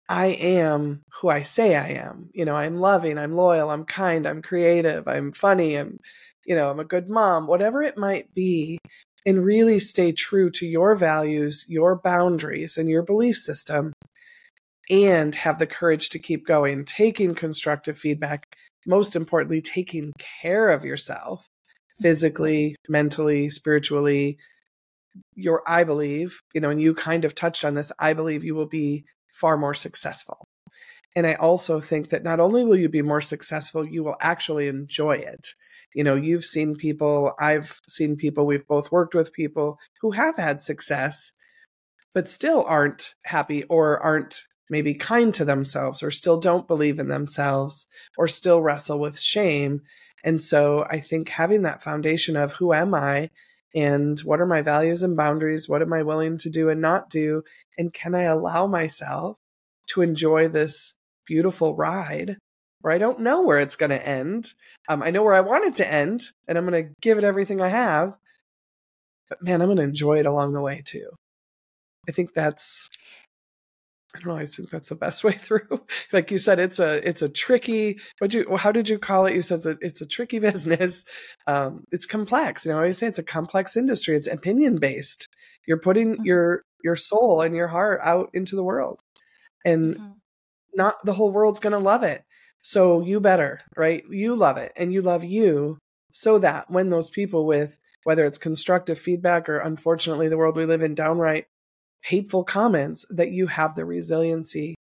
I 0.08 0.26
am 0.26 1.02
who 1.20 1.28
I 1.28 1.42
say 1.42 1.74
I 1.74 1.88
am. 1.88 2.30
You 2.32 2.44
know, 2.44 2.54
I'm 2.54 2.76
loving, 2.76 3.18
I'm 3.18 3.34
loyal, 3.34 3.70
I'm 3.70 3.84
kind, 3.84 4.24
I'm 4.24 4.40
creative, 4.40 5.08
I'm 5.08 5.32
funny, 5.32 5.74
I'm 5.74 5.98
you 6.46 6.54
know, 6.54 6.70
I'm 6.70 6.78
a 6.78 6.84
good 6.84 7.10
mom, 7.10 7.48
whatever 7.48 7.82
it 7.82 7.98
might 7.98 8.32
be, 8.32 8.78
and 9.26 9.44
really 9.44 9.80
stay 9.80 10.12
true 10.12 10.48
to 10.52 10.64
your 10.64 10.94
values, 10.94 11.64
your 11.66 11.96
boundaries, 11.96 12.78
and 12.78 12.88
your 12.88 13.02
belief 13.02 13.36
system, 13.36 13.92
and 14.88 15.34
have 15.34 15.58
the 15.58 15.66
courage 15.66 16.10
to 16.10 16.20
keep 16.20 16.46
going, 16.46 16.84
taking 16.84 17.34
constructive 17.34 17.98
feedback, 17.98 18.44
most 18.86 19.16
importantly, 19.16 19.60
taking 19.60 20.12
care 20.40 20.68
of 20.68 20.84
yourself 20.84 21.48
mm-hmm. 21.48 22.02
physically, 22.04 22.76
mentally, 22.88 23.50
spiritually. 23.50 24.38
Your, 25.36 25.62
I 25.66 25.84
believe, 25.84 26.40
you 26.54 26.60
know, 26.60 26.70
and 26.70 26.82
you 26.82 26.94
kind 26.94 27.24
of 27.24 27.34
touched 27.34 27.64
on 27.64 27.74
this, 27.74 27.92
I 27.98 28.14
believe 28.14 28.42
you 28.42 28.54
will 28.54 28.66
be 28.66 29.04
far 29.32 29.56
more 29.56 29.74
successful. 29.74 30.48
And 31.14 31.26
I 31.26 31.34
also 31.34 31.78
think 31.78 32.08
that 32.08 32.24
not 32.24 32.40
only 32.40 32.64
will 32.64 32.76
you 32.76 32.88
be 32.88 33.02
more 33.02 33.20
successful, 33.20 33.86
you 33.86 34.02
will 34.02 34.16
actually 34.20 34.66
enjoy 34.66 35.16
it 35.16 35.54
you 35.96 36.04
know 36.04 36.14
you've 36.14 36.44
seen 36.44 36.76
people 36.76 37.32
i've 37.40 37.80
seen 37.88 38.16
people 38.16 38.46
we've 38.46 38.66
both 38.68 38.92
worked 38.92 39.14
with 39.14 39.32
people 39.32 39.78
who 40.02 40.12
have 40.12 40.36
had 40.36 40.60
success 40.60 41.32
but 42.14 42.28
still 42.28 42.62
aren't 42.64 43.14
happy 43.24 43.64
or 43.64 43.98
aren't 44.00 44.42
maybe 44.68 44.94
kind 44.94 45.32
to 45.32 45.44
themselves 45.44 46.02
or 46.02 46.10
still 46.10 46.38
don't 46.38 46.68
believe 46.68 46.98
in 46.98 47.08
themselves 47.08 47.86
or 48.18 48.28
still 48.28 48.60
wrestle 48.60 48.98
with 48.98 49.18
shame 49.18 49.80
and 50.22 50.40
so 50.40 50.86
i 50.90 51.00
think 51.00 51.30
having 51.30 51.62
that 51.62 51.82
foundation 51.82 52.36
of 52.36 52.52
who 52.52 52.74
am 52.74 52.94
i 52.94 53.30
and 53.74 54.20
what 54.20 54.40
are 54.40 54.46
my 54.46 54.62
values 54.62 55.02
and 55.02 55.16
boundaries 55.16 55.68
what 55.68 55.82
am 55.82 55.92
i 55.92 56.02
willing 56.02 56.36
to 56.38 56.50
do 56.50 56.68
and 56.68 56.80
not 56.80 57.10
do 57.10 57.42
and 57.76 57.92
can 57.92 58.14
i 58.14 58.22
allow 58.22 58.66
myself 58.66 59.36
to 59.88 60.02
enjoy 60.02 60.48
this 60.48 60.94
beautiful 61.26 61.74
ride 61.74 62.36
where 62.80 62.94
I 62.94 62.98
don't 62.98 63.20
know 63.20 63.42
where 63.42 63.58
it's 63.58 63.74
going 63.74 63.90
to 63.90 64.08
end. 64.08 64.52
Um, 64.88 65.02
I 65.02 65.10
know 65.10 65.24
where 65.24 65.34
I 65.34 65.40
want 65.40 65.64
it 65.64 65.74
to 65.76 65.92
end, 65.92 66.22
and 66.46 66.56
I'm 66.56 66.66
going 66.66 66.84
to 66.84 66.92
give 67.00 67.18
it 67.18 67.24
everything 67.24 67.60
I 67.60 67.68
have. 67.68 68.16
But 69.28 69.42
man, 69.42 69.60
I'm 69.60 69.66
going 69.66 69.78
to 69.78 69.82
enjoy 69.82 70.20
it 70.20 70.26
along 70.26 70.52
the 70.52 70.60
way 70.60 70.82
too. 70.84 71.08
I 72.08 72.12
think 72.12 72.32
that's 72.32 72.88
I 74.14 74.20
don't 74.20 74.28
know. 74.28 74.36
I 74.36 74.46
think 74.46 74.70
that's 74.70 74.88
the 74.88 74.94
best 74.94 75.24
way 75.24 75.32
through. 75.32 75.84
like 76.12 76.30
you 76.30 76.38
said, 76.38 76.58
it's 76.58 76.78
a 76.78 77.06
it's 77.06 77.22
a 77.22 77.28
tricky. 77.28 77.98
What 78.18 78.34
you 78.34 78.56
how 78.56 78.72
did 78.72 78.88
you 78.88 78.98
call 78.98 79.26
it? 79.26 79.34
You 79.34 79.42
said 79.42 79.56
it's 79.56 79.66
a, 79.66 79.76
it's 79.80 80.00
a 80.00 80.06
tricky 80.06 80.38
business. 80.50 81.04
Um, 81.46 81.84
it's 81.92 82.06
complex. 82.06 82.64
You 82.64 82.72
know, 82.72 82.78
I 82.78 82.80
always 82.80 82.98
say 82.98 83.06
it's 83.06 83.18
a 83.18 83.24
complex 83.24 83.76
industry. 83.76 84.16
It's 84.16 84.28
opinion 84.28 84.76
based. 84.76 85.28
You're 85.66 85.80
putting 85.80 86.14
mm-hmm. 86.14 86.24
your 86.24 86.62
your 86.84 86.96
soul 86.96 87.42
and 87.42 87.54
your 87.54 87.68
heart 87.68 88.00
out 88.02 88.30
into 88.32 88.56
the 88.56 88.64
world, 88.64 89.00
and 89.64 89.96
mm-hmm. 89.96 90.10
not 90.74 90.96
the 91.04 91.14
whole 91.14 91.32
world's 91.32 91.60
going 91.60 91.72
to 91.72 91.78
love 91.78 92.02
it. 92.02 92.22
So 92.62 93.00
you 93.00 93.20
better, 93.20 93.60
right? 93.76 94.02
You 94.10 94.34
love 94.34 94.56
it 94.56 94.72
and 94.76 94.92
you 94.92 95.00
love 95.00 95.22
you 95.22 95.78
so 96.10 96.38
that 96.40 96.68
when 96.68 96.90
those 96.90 97.10
people 97.10 97.46
with 97.46 97.78
whether 98.02 98.24
it's 98.24 98.38
constructive 98.38 98.98
feedback 98.98 99.48
or 99.48 99.58
unfortunately 99.58 100.28
the 100.28 100.36
world 100.36 100.56
we 100.56 100.64
live 100.64 100.82
in 100.82 100.94
downright 100.94 101.46
hateful 102.02 102.44
comments 102.44 103.04
that 103.10 103.30
you 103.30 103.46
have 103.46 103.74
the 103.74 103.84
resiliency 103.84 104.74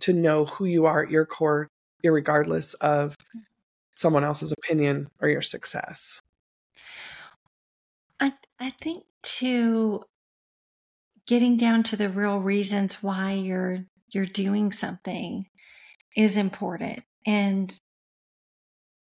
to 0.00 0.12
know 0.12 0.44
who 0.44 0.64
you 0.64 0.86
are 0.86 1.04
at 1.04 1.10
your 1.10 1.26
core 1.26 1.68
regardless 2.04 2.74
of 2.74 3.16
someone 3.96 4.24
else's 4.24 4.52
opinion 4.52 5.08
or 5.20 5.28
your 5.28 5.42
success. 5.42 6.20
I 8.20 8.32
I 8.60 8.70
think 8.70 9.04
to 9.22 10.04
getting 11.26 11.56
down 11.56 11.82
to 11.82 11.96
the 11.96 12.08
real 12.08 12.38
reasons 12.38 13.02
why 13.02 13.32
you're 13.32 13.84
you're 14.08 14.26
doing 14.26 14.72
something 14.72 15.46
is 16.16 16.36
important. 16.36 17.02
And 17.26 17.76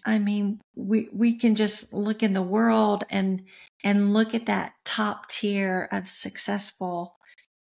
I 0.06 0.18
mean, 0.18 0.60
we 0.74 1.08
we 1.12 1.38
can 1.38 1.54
just 1.54 1.92
look 1.92 2.22
in 2.22 2.32
the 2.32 2.42
world 2.42 3.04
and 3.10 3.44
and 3.82 4.12
look 4.12 4.34
at 4.34 4.46
that 4.46 4.74
top 4.84 5.28
tier 5.28 5.88
of 5.90 6.08
successful 6.08 7.16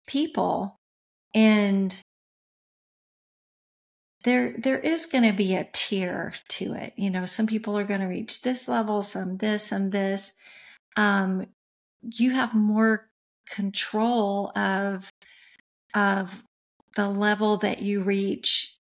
people 0.06 0.76
and 1.34 2.00
there 4.24 4.54
there 4.58 4.78
is 4.78 5.06
going 5.06 5.24
to 5.24 5.36
be 5.36 5.54
a 5.54 5.68
tier 5.72 6.32
to 6.48 6.72
it. 6.74 6.94
You 6.96 7.10
know, 7.10 7.26
some 7.26 7.46
people 7.46 7.76
are 7.76 7.84
going 7.84 8.00
to 8.00 8.06
reach 8.06 8.40
this 8.40 8.66
level, 8.68 9.02
some 9.02 9.36
this, 9.36 9.64
some 9.64 9.90
this. 9.90 10.32
Um 10.96 11.46
you 12.02 12.30
have 12.30 12.54
more 12.54 13.08
control 13.50 14.50
of 14.56 15.10
of 15.94 16.42
the 16.96 17.08
level 17.08 17.56
that 17.58 17.82
you 17.82 18.02
reach 18.02 18.76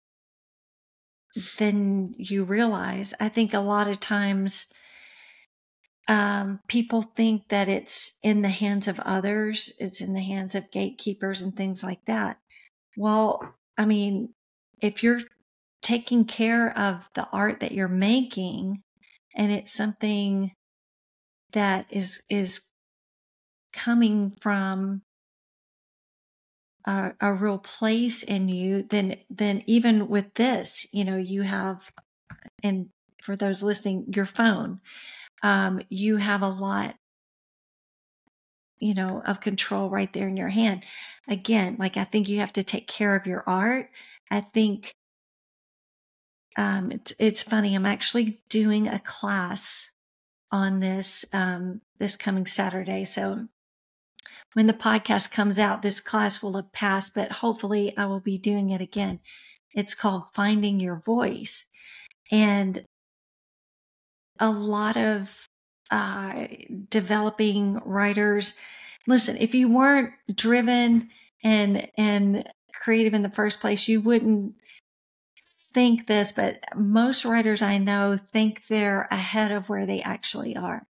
than 1.58 2.14
you 2.16 2.44
realize. 2.44 3.12
I 3.20 3.28
think 3.28 3.54
a 3.54 3.60
lot 3.60 3.88
of 3.88 4.00
times 4.00 4.66
um, 6.08 6.60
people 6.68 7.02
think 7.02 7.48
that 7.48 7.68
it's 7.68 8.14
in 8.22 8.42
the 8.42 8.48
hands 8.48 8.88
of 8.88 9.00
others, 9.00 9.72
it's 9.78 10.00
in 10.00 10.12
the 10.14 10.22
hands 10.22 10.54
of 10.54 10.70
gatekeepers 10.70 11.40
and 11.40 11.56
things 11.56 11.82
like 11.82 12.04
that. 12.06 12.38
Well, 12.96 13.54
I 13.78 13.86
mean, 13.86 14.34
if 14.80 15.02
you're 15.02 15.20
taking 15.82 16.24
care 16.24 16.76
of 16.78 17.08
the 17.14 17.26
art 17.32 17.60
that 17.60 17.72
you're 17.72 17.88
making 17.88 18.82
and 19.34 19.50
it's 19.50 19.72
something 19.72 20.52
that 21.52 21.86
is 21.90 22.22
is 22.28 22.62
coming 23.72 24.32
from 24.40 25.02
a, 26.86 27.12
a 27.20 27.32
real 27.32 27.58
place 27.58 28.22
in 28.22 28.48
you, 28.48 28.84
then 28.88 29.16
then 29.30 29.62
even 29.66 30.08
with 30.08 30.34
this, 30.34 30.86
you 30.92 31.04
know, 31.04 31.16
you 31.16 31.42
have, 31.42 31.90
and 32.62 32.88
for 33.22 33.36
those 33.36 33.62
listening, 33.62 34.06
your 34.14 34.26
phone, 34.26 34.80
um, 35.44 35.82
you 35.90 36.16
have 36.16 36.40
a 36.40 36.48
lot, 36.48 36.96
you 38.78 38.94
know, 38.94 39.22
of 39.26 39.42
control 39.42 39.90
right 39.90 40.10
there 40.14 40.26
in 40.26 40.38
your 40.38 40.48
hand. 40.48 40.84
Again, 41.28 41.76
like 41.78 41.98
I 41.98 42.04
think 42.04 42.28
you 42.28 42.40
have 42.40 42.54
to 42.54 42.62
take 42.62 42.88
care 42.88 43.14
of 43.14 43.26
your 43.26 43.44
art. 43.46 43.90
I 44.30 44.40
think 44.40 44.96
um, 46.56 46.90
it's 46.90 47.12
it's 47.18 47.42
funny. 47.42 47.74
I'm 47.74 47.84
actually 47.84 48.40
doing 48.48 48.88
a 48.88 48.98
class 48.98 49.90
on 50.50 50.80
this 50.80 51.26
um, 51.34 51.82
this 51.98 52.16
coming 52.16 52.46
Saturday, 52.46 53.04
so 53.04 53.46
when 54.54 54.66
the 54.66 54.72
podcast 54.72 55.30
comes 55.30 55.58
out, 55.58 55.82
this 55.82 56.00
class 56.00 56.42
will 56.42 56.54
have 56.54 56.72
passed, 56.72 57.14
but 57.14 57.30
hopefully 57.30 57.92
I 57.98 58.06
will 58.06 58.20
be 58.20 58.38
doing 58.38 58.70
it 58.70 58.80
again. 58.80 59.20
It's 59.74 59.94
called 59.94 60.32
Finding 60.32 60.80
Your 60.80 61.02
Voice. 61.04 61.66
And 62.30 62.86
a 64.38 64.50
lot 64.50 64.96
of 64.96 65.48
uh, 65.90 66.46
developing 66.88 67.80
writers, 67.84 68.54
listen, 69.06 69.36
if 69.38 69.54
you 69.54 69.68
weren't 69.68 70.12
driven 70.34 71.10
and, 71.42 71.88
and 71.96 72.48
creative 72.74 73.14
in 73.14 73.22
the 73.22 73.30
first 73.30 73.60
place, 73.60 73.88
you 73.88 74.00
wouldn't 74.00 74.54
think 75.72 76.06
this, 76.06 76.32
but 76.32 76.58
most 76.74 77.24
writers 77.24 77.60
I 77.60 77.78
know 77.78 78.16
think 78.16 78.66
they're 78.68 79.08
ahead 79.10 79.50
of 79.50 79.68
where 79.68 79.86
they 79.86 80.00
actually 80.02 80.56
are. 80.56 80.86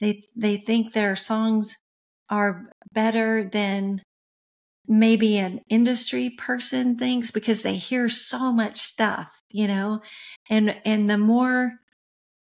They, 0.00 0.22
they 0.36 0.56
think 0.56 0.92
their 0.92 1.16
songs 1.16 1.76
are 2.30 2.70
better 2.92 3.48
than 3.52 4.02
maybe 4.86 5.38
an 5.38 5.60
industry 5.68 6.30
person 6.30 6.96
thinks 6.96 7.30
because 7.30 7.62
they 7.62 7.74
hear 7.74 8.08
so 8.08 8.52
much 8.52 8.76
stuff, 8.76 9.40
you 9.50 9.66
know, 9.66 10.00
and, 10.50 10.76
and 10.84 11.08
the 11.08 11.18
more 11.18 11.72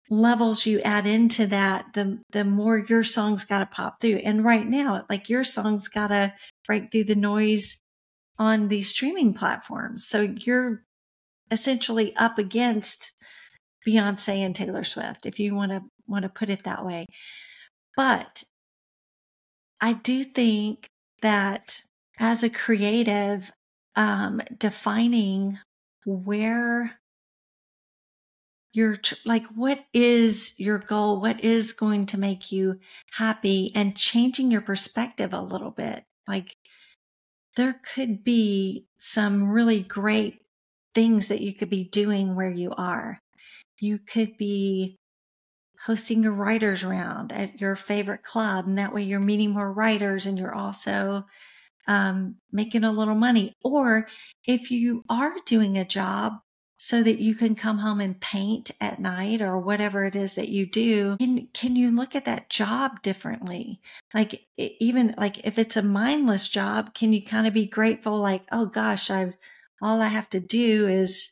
levels 0.09 0.65
you 0.65 0.81
add 0.81 1.05
into 1.05 1.47
that, 1.47 1.93
the, 1.93 2.19
the 2.31 2.43
more 2.43 2.77
your 2.77 3.03
song's 3.03 3.43
got 3.43 3.59
to 3.59 3.65
pop 3.65 4.01
through. 4.01 4.17
And 4.17 4.43
right 4.43 4.67
now, 4.67 5.05
like 5.09 5.29
your 5.29 5.43
song's 5.43 5.87
got 5.87 6.07
to 6.07 6.33
break 6.67 6.91
through 6.91 7.05
the 7.05 7.15
noise 7.15 7.79
on 8.37 8.67
these 8.67 8.89
streaming 8.89 9.33
platforms. 9.33 10.07
So 10.07 10.21
you're 10.21 10.83
essentially 11.51 12.15
up 12.15 12.37
against 12.37 13.11
Beyonce 13.87 14.37
and 14.37 14.55
Taylor 14.55 14.83
Swift, 14.83 15.25
if 15.25 15.39
you 15.39 15.55
want 15.55 15.71
to 15.71 15.81
want 16.07 16.23
to 16.23 16.29
put 16.29 16.49
it 16.49 16.63
that 16.63 16.85
way. 16.85 17.05
But 17.95 18.43
I 19.79 19.93
do 19.93 20.23
think 20.23 20.87
that 21.21 21.81
as 22.19 22.43
a 22.43 22.49
creative, 22.49 23.51
um, 23.95 24.41
defining 24.57 25.59
where 26.05 26.99
your 28.73 28.97
like 29.23 29.45
what 29.55 29.85
is 29.93 30.53
your 30.57 30.79
goal? 30.79 31.21
What 31.21 31.41
is 31.41 31.73
going 31.73 32.07
to 32.07 32.19
make 32.19 32.51
you 32.51 32.79
happy? 33.11 33.71
And 33.75 33.95
changing 33.95 34.51
your 34.51 34.61
perspective 34.61 35.33
a 35.33 35.41
little 35.41 35.71
bit. 35.71 36.03
Like 36.27 36.55
there 37.55 37.79
could 37.93 38.23
be 38.23 38.87
some 38.97 39.49
really 39.49 39.81
great 39.81 40.41
things 40.95 41.27
that 41.27 41.41
you 41.41 41.53
could 41.53 41.69
be 41.69 41.83
doing 41.83 42.35
where 42.35 42.51
you 42.51 42.73
are. 42.75 43.19
You 43.79 43.99
could 43.99 44.37
be 44.37 44.97
hosting 45.85 46.25
a 46.25 46.31
writers 46.31 46.83
round 46.83 47.31
at 47.31 47.59
your 47.59 47.75
favorite 47.75 48.23
club 48.23 48.65
and 48.65 48.77
that 48.77 48.93
way 48.93 49.03
you're 49.03 49.19
meeting 49.19 49.51
more 49.51 49.71
writers 49.71 50.25
and 50.25 50.39
you're 50.39 50.55
also 50.55 51.25
um, 51.87 52.37
making 52.51 52.85
a 52.85 52.91
little 52.91 53.15
money. 53.15 53.53
Or 53.63 54.07
if 54.45 54.71
you 54.71 55.03
are 55.09 55.35
doing 55.45 55.77
a 55.77 55.85
job 55.85 56.33
so 56.83 57.01
that 57.01 57.19
you 57.19 57.33
can 57.33 57.55
come 57.55 57.77
home 57.77 58.01
and 58.01 58.19
paint 58.19 58.71
at 58.81 58.99
night 58.99 59.41
or 59.41 59.57
whatever 59.57 60.03
it 60.03 60.15
is 60.15 60.35
that 60.35 60.49
you 60.49 60.65
do 60.65 61.15
can, 61.17 61.47
can 61.53 61.75
you 61.75 61.89
look 61.89 62.15
at 62.15 62.25
that 62.25 62.49
job 62.49 63.01
differently 63.01 63.79
like 64.13 64.45
even 64.57 65.15
like 65.17 65.45
if 65.45 65.57
it's 65.57 65.77
a 65.77 65.81
mindless 65.81 66.49
job 66.49 66.93
can 66.93 67.13
you 67.13 67.23
kind 67.23 67.47
of 67.47 67.53
be 67.53 67.65
grateful 67.65 68.17
like 68.19 68.43
oh 68.51 68.65
gosh 68.65 69.09
i've 69.09 69.33
all 69.83 70.01
I 70.01 70.07
have 70.07 70.29
to 70.29 70.39
do 70.39 70.87
is, 70.87 71.31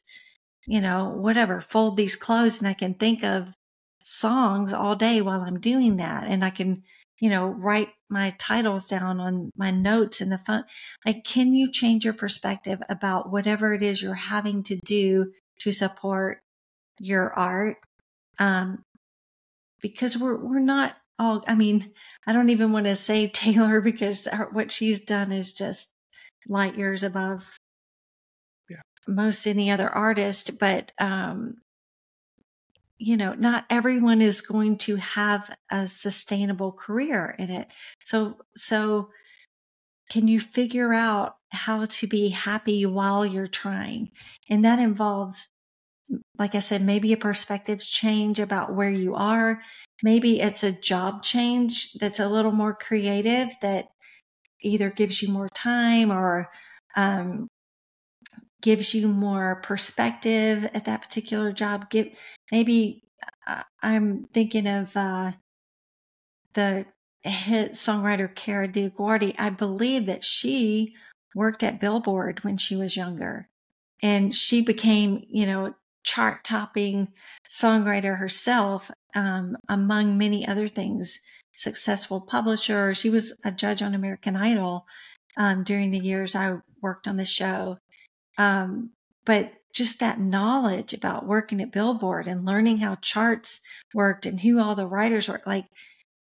you 0.67 0.81
know, 0.81 1.09
whatever, 1.09 1.61
fold 1.61 1.95
these 1.95 2.17
clothes 2.17 2.59
and 2.59 2.67
I 2.67 2.73
can 2.73 2.93
think 2.93 3.23
of 3.23 3.53
songs 4.03 4.73
all 4.73 4.95
day 4.95 5.21
while 5.21 5.41
I'm 5.41 5.59
doing 5.59 5.95
that. 5.97 6.25
And 6.27 6.43
I 6.43 6.49
can, 6.49 6.83
you 7.21 7.29
know, 7.29 7.47
write 7.47 7.89
my 8.09 8.35
titles 8.39 8.87
down 8.87 9.19
on 9.19 9.51
my 9.55 9.71
notes 9.71 10.19
in 10.19 10.29
the 10.29 10.39
phone. 10.39 10.63
Like, 11.05 11.23
can 11.23 11.53
you 11.53 11.71
change 11.71 12.03
your 12.03 12.15
perspective 12.15 12.81
about 12.89 13.31
whatever 13.31 13.73
it 13.73 13.83
is 13.83 14.01
you're 14.01 14.15
having 14.15 14.63
to 14.63 14.77
do 14.83 15.31
to 15.59 15.71
support 15.71 16.41
your 16.99 17.31
art? 17.33 17.77
Um, 18.39 18.83
because 19.81 20.17
we're, 20.17 20.37
we're 20.37 20.59
not 20.59 20.95
all, 21.19 21.43
I 21.47 21.53
mean, 21.53 21.91
I 22.25 22.33
don't 22.33 22.49
even 22.49 22.71
want 22.71 22.87
to 22.87 22.95
say 22.95 23.27
Taylor 23.33 23.79
because 23.79 24.25
her, 24.25 24.49
what 24.51 24.71
she's 24.71 24.99
done 24.99 25.31
is 25.31 25.53
just 25.53 25.91
light 26.49 26.75
years 26.75 27.03
above 27.03 27.55
most 29.07 29.47
any 29.47 29.71
other 29.71 29.89
artist, 29.89 30.57
but 30.59 30.91
um, 30.99 31.55
you 33.01 33.17
know, 33.17 33.33
not 33.33 33.65
everyone 33.71 34.21
is 34.21 34.41
going 34.41 34.77
to 34.77 34.95
have 34.97 35.49
a 35.71 35.87
sustainable 35.87 36.71
career 36.71 37.35
in 37.39 37.49
it. 37.49 37.67
So, 38.03 38.37
so 38.55 39.09
can 40.11 40.27
you 40.27 40.39
figure 40.39 40.93
out 40.93 41.37
how 41.51 41.85
to 41.85 42.07
be 42.07 42.29
happy 42.29 42.85
while 42.85 43.25
you're 43.25 43.47
trying? 43.47 44.11
And 44.51 44.63
that 44.65 44.77
involves, 44.77 45.47
like 46.37 46.53
I 46.53 46.59
said, 46.59 46.83
maybe 46.83 47.11
a 47.11 47.17
perspectives 47.17 47.89
change 47.89 48.39
about 48.39 48.75
where 48.75 48.91
you 48.91 49.15
are. 49.15 49.63
Maybe 50.03 50.39
it's 50.39 50.63
a 50.63 50.71
job 50.71 51.23
change 51.23 51.93
that's 51.93 52.19
a 52.19 52.29
little 52.29 52.51
more 52.51 52.75
creative 52.75 53.49
that 53.63 53.87
either 54.61 54.91
gives 54.91 55.23
you 55.23 55.29
more 55.29 55.49
time 55.49 56.11
or 56.11 56.51
um, 56.95 57.47
gives 58.61 58.93
you 58.93 59.07
more 59.07 59.55
perspective 59.55 60.69
at 60.73 60.85
that 60.85 61.01
particular 61.01 61.51
job. 61.51 61.89
Give 61.89 62.17
maybe 62.51 63.03
uh, 63.47 63.63
I'm 63.81 64.25
thinking 64.33 64.67
of 64.67 64.95
uh, 64.95 65.33
the 66.53 66.85
hit 67.23 67.73
songwriter 67.73 68.33
Kara 68.33 68.67
DioGuardi. 68.67 69.35
I 69.37 69.49
believe 69.49 70.05
that 70.05 70.23
she 70.23 70.93
worked 71.35 71.63
at 71.63 71.79
Billboard 71.79 72.43
when 72.43 72.57
she 72.57 72.75
was 72.75 72.97
younger, 72.97 73.49
and 74.01 74.33
she 74.33 74.61
became, 74.61 75.25
you 75.29 75.45
know, 75.45 75.73
chart 76.03 76.43
topping 76.43 77.09
songwriter 77.49 78.17
herself, 78.17 78.91
um, 79.15 79.55
among 79.69 80.17
many 80.17 80.47
other 80.47 80.67
things. 80.67 81.19
Successful 81.55 82.21
publisher. 82.21 82.93
She 82.93 83.09
was 83.09 83.33
a 83.43 83.51
judge 83.51 83.81
on 83.81 83.93
American 83.93 84.35
Idol 84.35 84.85
um, 85.37 85.63
during 85.63 85.91
the 85.91 85.99
years 85.99 86.35
I 86.35 86.55
worked 86.81 87.07
on 87.07 87.17
the 87.17 87.25
show. 87.25 87.77
Um, 88.41 88.91
but 89.25 89.53
just 89.73 89.99
that 89.99 90.19
knowledge 90.19 90.93
about 90.93 91.27
working 91.27 91.61
at 91.61 91.71
Billboard 91.71 92.27
and 92.27 92.45
learning 92.45 92.77
how 92.77 92.95
charts 92.95 93.61
worked 93.93 94.25
and 94.25 94.39
who 94.39 94.59
all 94.59 94.75
the 94.75 94.87
writers 94.87 95.27
were 95.27 95.41
like 95.45 95.65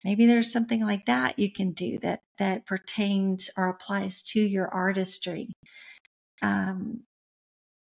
maybe 0.04 0.26
there's 0.26 0.52
something 0.52 0.86
like 0.86 1.06
that 1.06 1.40
you 1.40 1.52
can 1.52 1.72
do 1.72 1.98
that 2.00 2.22
that 2.40 2.66
pertains 2.66 3.50
or 3.58 3.70
applies 3.70 4.22
to 4.24 4.40
your 4.42 4.68
artistry. 4.68 5.54
Um, 6.42 7.04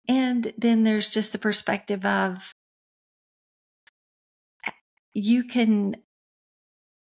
and 0.07 0.53
then 0.57 0.83
there's 0.83 1.09
just 1.09 1.31
the 1.31 1.39
perspective 1.39 2.05
of 2.05 2.51
you 5.13 5.45
can 5.45 5.97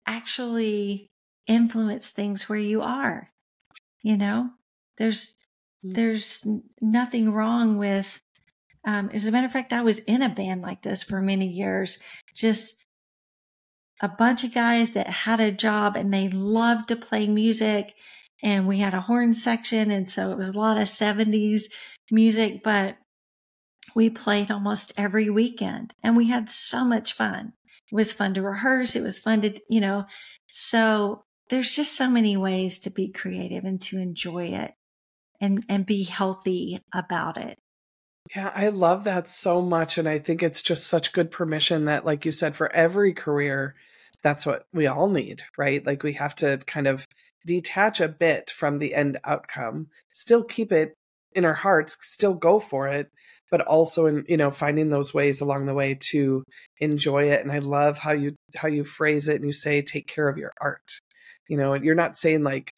actually 0.06 1.08
influence 1.46 2.10
things 2.10 2.48
where 2.48 2.58
you 2.58 2.82
are 2.82 3.30
you 4.04 4.16
know? 4.16 4.50
There's 4.98 5.34
there's 5.84 6.46
nothing 6.80 7.30
wrong 7.30 7.76
with 7.76 8.22
um, 8.86 9.10
as 9.12 9.26
a 9.26 9.32
matter 9.32 9.46
of 9.46 9.52
fact 9.52 9.72
i 9.72 9.82
was 9.82 9.98
in 10.00 10.22
a 10.22 10.28
band 10.28 10.62
like 10.62 10.82
this 10.82 11.02
for 11.02 11.20
many 11.20 11.46
years 11.46 11.98
just 12.34 12.74
a 14.00 14.08
bunch 14.08 14.44
of 14.44 14.54
guys 14.54 14.92
that 14.92 15.06
had 15.06 15.40
a 15.40 15.52
job 15.52 15.94
and 15.96 16.12
they 16.12 16.28
loved 16.28 16.88
to 16.88 16.96
play 16.96 17.26
music 17.26 17.94
and 18.42 18.66
we 18.66 18.78
had 18.78 18.94
a 18.94 19.02
horn 19.02 19.32
section 19.32 19.90
and 19.90 20.08
so 20.08 20.30
it 20.30 20.38
was 20.38 20.48
a 20.48 20.58
lot 20.58 20.78
of 20.78 20.84
70s 20.84 21.64
music 22.10 22.62
but 22.62 22.96
we 23.94 24.10
played 24.10 24.50
almost 24.50 24.92
every 24.96 25.30
weekend 25.30 25.94
and 26.02 26.16
we 26.16 26.26
had 26.28 26.48
so 26.48 26.84
much 26.84 27.12
fun. 27.12 27.52
It 27.92 27.94
was 27.94 28.12
fun 28.12 28.34
to 28.34 28.42
rehearse 28.42 28.96
it 28.96 29.02
was 29.02 29.18
fun 29.18 29.42
to 29.42 29.60
you 29.68 29.80
know 29.80 30.06
so 30.48 31.24
there's 31.50 31.74
just 31.74 31.94
so 31.94 32.08
many 32.08 32.36
ways 32.36 32.78
to 32.80 32.90
be 32.90 33.12
creative 33.12 33.64
and 33.64 33.80
to 33.82 33.98
enjoy 33.98 34.46
it 34.46 34.72
and 35.44 35.64
and 35.68 35.86
be 35.86 36.02
healthy 36.02 36.80
about 36.92 37.36
it. 37.36 37.58
Yeah, 38.34 38.50
I 38.54 38.68
love 38.68 39.04
that 39.04 39.28
so 39.28 39.60
much 39.60 39.98
and 39.98 40.08
I 40.08 40.18
think 40.18 40.42
it's 40.42 40.62
just 40.62 40.86
such 40.86 41.12
good 41.12 41.30
permission 41.30 41.84
that 41.84 42.06
like 42.06 42.24
you 42.24 42.32
said 42.32 42.56
for 42.56 42.72
every 42.72 43.12
career 43.12 43.74
that's 44.22 44.46
what 44.46 44.64
we 44.72 44.86
all 44.86 45.08
need, 45.08 45.42
right? 45.58 45.84
Like 45.84 46.02
we 46.02 46.14
have 46.14 46.34
to 46.36 46.58
kind 46.66 46.86
of 46.86 47.06
detach 47.46 48.00
a 48.00 48.08
bit 48.08 48.48
from 48.48 48.78
the 48.78 48.94
end 48.94 49.18
outcome, 49.24 49.88
still 50.10 50.42
keep 50.42 50.72
it 50.72 50.94
in 51.34 51.44
our 51.44 51.52
hearts, 51.52 51.98
still 52.00 52.32
go 52.32 52.58
for 52.58 52.88
it, 52.88 53.10
but 53.50 53.60
also 53.60 54.06
in, 54.06 54.24
you 54.26 54.38
know, 54.38 54.50
finding 54.50 54.88
those 54.88 55.12
ways 55.12 55.42
along 55.42 55.66
the 55.66 55.74
way 55.74 55.94
to 55.94 56.42
enjoy 56.78 57.24
it. 57.24 57.42
And 57.42 57.52
I 57.52 57.58
love 57.58 57.98
how 57.98 58.12
you 58.12 58.34
how 58.56 58.68
you 58.68 58.82
phrase 58.82 59.28
it 59.28 59.36
and 59.36 59.44
you 59.44 59.52
say 59.52 59.82
take 59.82 60.06
care 60.06 60.28
of 60.28 60.38
your 60.38 60.52
art. 60.60 60.98
You 61.48 61.58
know, 61.58 61.74
and 61.74 61.84
you're 61.84 61.94
not 61.94 62.16
saying 62.16 62.42
like 62.42 62.72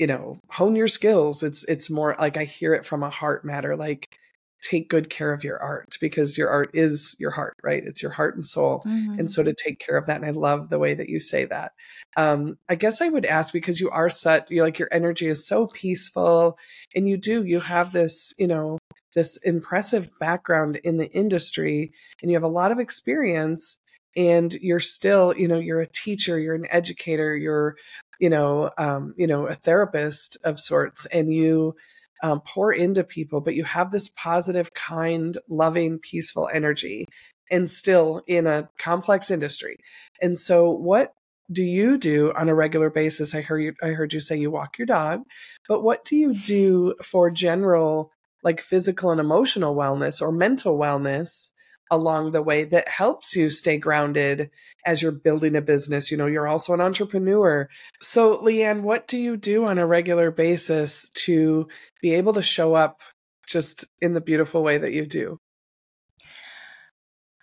you 0.00 0.06
know 0.06 0.40
hone 0.48 0.74
your 0.74 0.88
skills. 0.88 1.42
It's 1.42 1.62
it's 1.64 1.90
more 1.90 2.16
like 2.18 2.38
i 2.38 2.44
hear 2.44 2.74
it 2.74 2.86
from 2.86 3.02
a 3.02 3.10
heart 3.10 3.44
matter 3.44 3.76
like 3.76 4.18
take 4.62 4.90
good 4.90 5.08
care 5.08 5.32
of 5.32 5.42
your 5.42 5.58
art 5.58 5.96
because 6.02 6.36
your 6.36 6.50
art 6.50 6.70
is 6.74 7.14
your 7.18 7.30
heart 7.30 7.54
right? 7.62 7.82
It's 7.84 8.02
your 8.02 8.12
heart 8.12 8.34
and 8.34 8.46
soul. 8.46 8.82
Mm-hmm. 8.86 9.18
and 9.18 9.30
so 9.30 9.42
to 9.42 9.54
take 9.54 9.78
care 9.78 9.96
of 9.96 10.06
that 10.06 10.16
and 10.16 10.26
i 10.26 10.30
love 10.30 10.68
the 10.70 10.78
way 10.78 10.94
that 10.94 11.10
you 11.10 11.20
say 11.20 11.44
that. 11.44 11.72
Um 12.16 12.56
i 12.68 12.74
guess 12.74 13.02
i 13.02 13.08
would 13.10 13.26
ask 13.26 13.52
because 13.52 13.78
you 13.78 13.90
are 13.90 14.08
such 14.08 14.50
you 14.50 14.62
like 14.62 14.78
your 14.78 14.88
energy 14.90 15.26
is 15.26 15.46
so 15.46 15.66
peaceful 15.66 16.58
and 16.94 17.06
you 17.06 17.18
do 17.18 17.44
you 17.44 17.60
have 17.60 17.92
this 17.92 18.34
you 18.38 18.46
know 18.46 18.78
this 19.14 19.36
impressive 19.38 20.08
background 20.18 20.76
in 20.82 20.96
the 20.96 21.10
industry 21.10 21.92
and 22.22 22.30
you 22.30 22.36
have 22.36 22.44
a 22.44 22.48
lot 22.60 22.72
of 22.72 22.78
experience 22.78 23.78
and 24.16 24.54
you're 24.54 24.80
still 24.80 25.34
you 25.36 25.46
know 25.46 25.58
you're 25.58 25.80
a 25.80 25.86
teacher 25.86 26.38
you're 26.38 26.54
an 26.54 26.66
educator 26.70 27.36
you're 27.36 27.76
you 28.20 28.30
know 28.30 28.70
um, 28.78 29.12
you 29.16 29.26
know 29.26 29.46
a 29.46 29.54
therapist 29.54 30.36
of 30.44 30.60
sorts 30.60 31.06
and 31.06 31.32
you 31.32 31.74
um, 32.22 32.40
pour 32.40 32.72
into 32.72 33.02
people 33.02 33.40
but 33.40 33.54
you 33.54 33.64
have 33.64 33.90
this 33.90 34.08
positive 34.08 34.74
kind 34.74 35.38
loving 35.48 35.98
peaceful 35.98 36.48
energy 36.52 37.06
and 37.50 37.68
still 37.68 38.22
in 38.26 38.46
a 38.46 38.68
complex 38.78 39.30
industry. 39.30 39.76
And 40.22 40.38
so 40.38 40.70
what 40.70 41.12
do 41.50 41.64
you 41.64 41.98
do 41.98 42.32
on 42.36 42.48
a 42.48 42.54
regular 42.54 42.90
basis? 42.90 43.34
I 43.34 43.40
heard 43.40 43.58
you 43.58 43.74
i 43.82 43.88
heard 43.88 44.12
you 44.12 44.20
say 44.20 44.36
you 44.36 44.52
walk 44.52 44.78
your 44.78 44.86
dog 44.86 45.22
but 45.66 45.82
what 45.82 46.04
do 46.04 46.14
you 46.14 46.32
do 46.32 46.94
for 47.02 47.28
general 47.30 48.12
like 48.44 48.60
physical 48.60 49.10
and 49.10 49.20
emotional 49.20 49.74
wellness 49.74 50.22
or 50.22 50.30
mental 50.30 50.78
wellness 50.78 51.50
along 51.90 52.30
the 52.30 52.42
way 52.42 52.64
that 52.64 52.88
helps 52.88 53.34
you 53.34 53.50
stay 53.50 53.76
grounded 53.76 54.50
as 54.86 55.02
you're 55.02 55.12
building 55.12 55.56
a 55.56 55.60
business. 55.60 56.10
You 56.10 56.16
know, 56.16 56.26
you're 56.26 56.48
also 56.48 56.72
an 56.72 56.80
entrepreneur. 56.80 57.68
So, 58.00 58.38
LeAnn, 58.38 58.82
what 58.82 59.08
do 59.08 59.18
you 59.18 59.36
do 59.36 59.64
on 59.64 59.78
a 59.78 59.86
regular 59.86 60.30
basis 60.30 61.08
to 61.24 61.68
be 62.00 62.14
able 62.14 62.32
to 62.34 62.42
show 62.42 62.74
up 62.74 63.02
just 63.46 63.84
in 64.00 64.14
the 64.14 64.20
beautiful 64.20 64.62
way 64.62 64.78
that 64.78 64.92
you 64.92 65.06
do? 65.06 65.38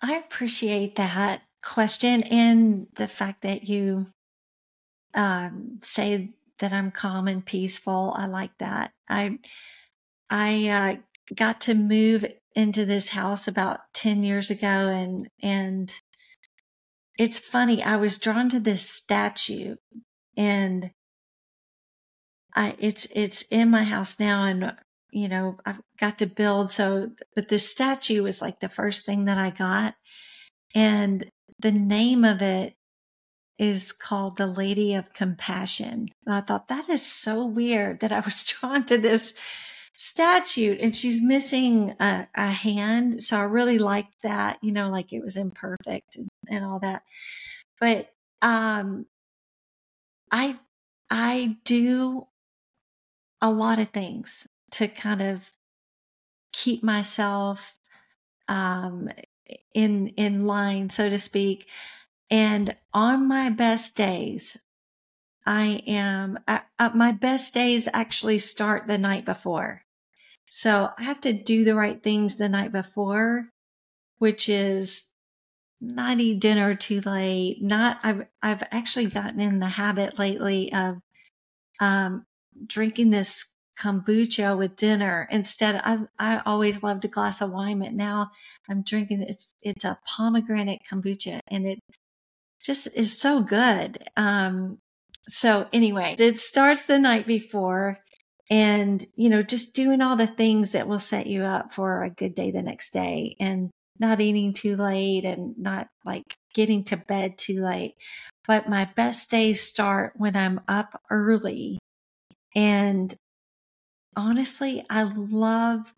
I 0.01 0.13
appreciate 0.13 0.95
that 0.95 1.41
question 1.63 2.23
and 2.23 2.87
the 2.95 3.07
fact 3.07 3.41
that 3.41 3.67
you 3.67 4.07
um, 5.13 5.79
say 5.81 6.33
that 6.59 6.71
I'm 6.71 6.91
calm 6.91 7.27
and 7.27 7.45
peaceful. 7.45 8.13
I 8.15 8.27
like 8.27 8.57
that. 8.59 8.91
I 9.09 9.39
I 10.29 10.67
uh, 10.69 11.33
got 11.35 11.61
to 11.61 11.73
move 11.73 12.25
into 12.57 12.85
this 12.85 13.09
house 13.09 13.47
about 13.47 13.81
10 13.93 14.23
years 14.23 14.49
ago 14.49 14.67
and 14.67 15.29
and 15.43 16.01
it's 17.19 17.37
funny 17.37 17.83
i 17.83 17.95
was 17.95 18.17
drawn 18.17 18.49
to 18.49 18.59
this 18.59 18.81
statue 18.89 19.75
and 20.35 20.89
i 22.55 22.75
it's 22.79 23.07
it's 23.13 23.43
in 23.51 23.69
my 23.69 23.83
house 23.83 24.19
now 24.19 24.43
and 24.43 24.75
you 25.11 25.29
know 25.29 25.55
i've 25.67 25.79
got 25.99 26.17
to 26.17 26.25
build 26.25 26.71
so 26.71 27.11
but 27.35 27.47
this 27.47 27.69
statue 27.69 28.23
was 28.23 28.41
like 28.41 28.57
the 28.57 28.67
first 28.67 29.05
thing 29.05 29.25
that 29.25 29.37
i 29.37 29.51
got 29.51 29.93
and 30.73 31.29
the 31.59 31.71
name 31.71 32.25
of 32.25 32.41
it 32.41 32.73
is 33.59 33.91
called 33.91 34.35
the 34.37 34.47
lady 34.47 34.95
of 34.95 35.13
compassion 35.13 36.07
and 36.25 36.33
i 36.33 36.41
thought 36.41 36.69
that 36.69 36.89
is 36.89 37.05
so 37.05 37.45
weird 37.45 37.99
that 37.99 38.11
i 38.11 38.19
was 38.19 38.43
drawn 38.59 38.83
to 38.83 38.97
this 38.97 39.35
statue 39.99 40.77
and 40.79 40.95
she's 40.95 41.23
missing 41.23 41.95
a, 41.99 42.27
a, 42.35 42.51
hand. 42.51 43.23
So 43.23 43.35
I 43.35 43.43
really 43.43 43.79
liked 43.79 44.21
that, 44.21 44.59
you 44.61 44.71
know, 44.71 44.89
like 44.89 45.11
it 45.11 45.23
was 45.23 45.35
imperfect 45.35 46.15
and, 46.15 46.27
and 46.47 46.63
all 46.63 46.77
that. 46.79 47.01
But, 47.79 48.13
um, 48.43 49.07
I, 50.31 50.59
I 51.09 51.57
do 51.65 52.27
a 53.41 53.49
lot 53.49 53.79
of 53.79 53.89
things 53.89 54.47
to 54.73 54.87
kind 54.87 55.21
of 55.21 55.51
keep 56.53 56.83
myself, 56.83 57.79
um, 58.47 59.09
in, 59.73 60.09
in 60.09 60.45
line, 60.45 60.91
so 60.91 61.09
to 61.09 61.17
speak. 61.17 61.67
And 62.29 62.75
on 62.93 63.27
my 63.27 63.49
best 63.49 63.95
days, 63.95 64.57
I 65.43 65.81
am, 65.87 66.37
uh, 66.47 66.59
uh, 66.77 66.91
my 66.93 67.13
best 67.13 67.55
days 67.55 67.87
actually 67.93 68.37
start 68.37 68.85
the 68.85 68.99
night 68.99 69.25
before. 69.25 69.85
So 70.49 70.89
I 70.97 71.03
have 71.03 71.21
to 71.21 71.33
do 71.33 71.63
the 71.63 71.75
right 71.75 72.01
things 72.01 72.37
the 72.37 72.49
night 72.49 72.71
before, 72.71 73.49
which 74.17 74.49
is 74.49 75.09
not 75.81 76.19
eat 76.19 76.39
dinner 76.39 76.73
too 76.75 77.01
late. 77.01 77.61
Not, 77.61 77.99
I've, 78.03 78.25
I've 78.41 78.63
actually 78.71 79.07
gotten 79.07 79.39
in 79.39 79.59
the 79.59 79.67
habit 79.67 80.17
lately 80.17 80.73
of, 80.73 80.97
um, 81.79 82.25
drinking 82.65 83.11
this 83.11 83.51
kombucha 83.79 84.57
with 84.57 84.75
dinner 84.75 85.27
instead. 85.29 85.79
I, 85.83 85.99
I 86.17 86.41
always 86.45 86.81
loved 86.81 87.05
a 87.05 87.09
glass 87.09 87.41
of 87.41 87.51
wine, 87.51 87.79
but 87.79 87.93
now 87.93 88.31
I'm 88.69 88.81
drinking, 88.81 89.23
it's, 89.27 89.53
it's 89.61 89.83
a 89.85 89.99
pomegranate 90.05 90.81
kombucha 90.89 91.39
and 91.47 91.67
it 91.67 91.79
just 92.63 92.87
is 92.95 93.19
so 93.19 93.41
good. 93.41 94.09
Um, 94.15 94.79
so 95.27 95.67
anyway, 95.71 96.15
it 96.17 96.39
starts 96.39 96.85
the 96.85 96.97
night 96.97 97.27
before 97.27 97.99
and, 98.49 99.05
you 99.15 99.29
know, 99.29 99.43
just 99.43 99.75
doing 99.75 100.01
all 100.01 100.15
the 100.15 100.27
things 100.27 100.71
that 100.71 100.87
will 100.87 100.99
set 100.99 101.27
you 101.27 101.43
up 101.43 101.73
for 101.73 102.03
a 102.03 102.09
good 102.09 102.33
day 102.33 102.51
the 102.51 102.61
next 102.61 102.91
day 102.91 103.35
and 103.39 103.69
not 103.99 104.21
eating 104.21 104.53
too 104.53 104.75
late 104.75 105.25
and 105.25 105.57
not 105.57 105.87
like 106.05 106.35
getting 106.53 106.83
to 106.85 106.97
bed 106.97 107.37
too 107.37 107.61
late. 107.61 107.95
But 108.47 108.69
my 108.69 108.85
best 108.95 109.29
days 109.29 109.61
start 109.61 110.13
when 110.15 110.35
I'm 110.35 110.61
up 110.67 111.01
early. 111.09 111.79
And 112.55 113.13
honestly, 114.15 114.85
I 114.89 115.03
love 115.03 115.93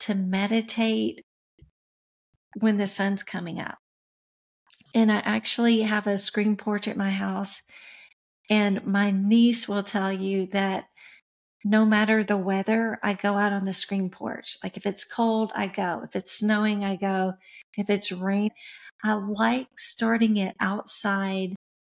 to 0.00 0.14
meditate 0.14 1.22
when 2.58 2.76
the 2.76 2.86
sun's 2.86 3.22
coming 3.22 3.58
up. 3.58 3.78
And 4.94 5.10
I 5.10 5.18
actually 5.18 5.82
have 5.82 6.06
a 6.06 6.18
screen 6.18 6.56
porch 6.56 6.88
at 6.88 6.96
my 6.96 7.10
house. 7.10 7.62
And 8.48 8.86
my 8.86 9.10
niece 9.10 9.66
will 9.68 9.82
tell 9.82 10.12
you 10.12 10.46
that 10.52 10.86
no 11.68 11.84
matter 11.84 12.22
the 12.22 12.36
weather, 12.36 12.96
I 13.02 13.14
go 13.14 13.36
out 13.36 13.52
on 13.52 13.64
the 13.64 13.72
screen 13.72 14.08
porch. 14.08 14.56
Like 14.62 14.76
if 14.76 14.86
it's 14.86 15.02
cold, 15.02 15.50
I 15.52 15.66
go. 15.66 16.02
If 16.04 16.14
it's 16.14 16.38
snowing, 16.38 16.84
I 16.84 16.94
go. 16.94 17.34
If 17.76 17.90
it's 17.90 18.12
rain, 18.12 18.50
I 19.02 19.14
like 19.14 19.66
starting 19.76 20.36
it 20.36 20.54
outside 20.60 21.56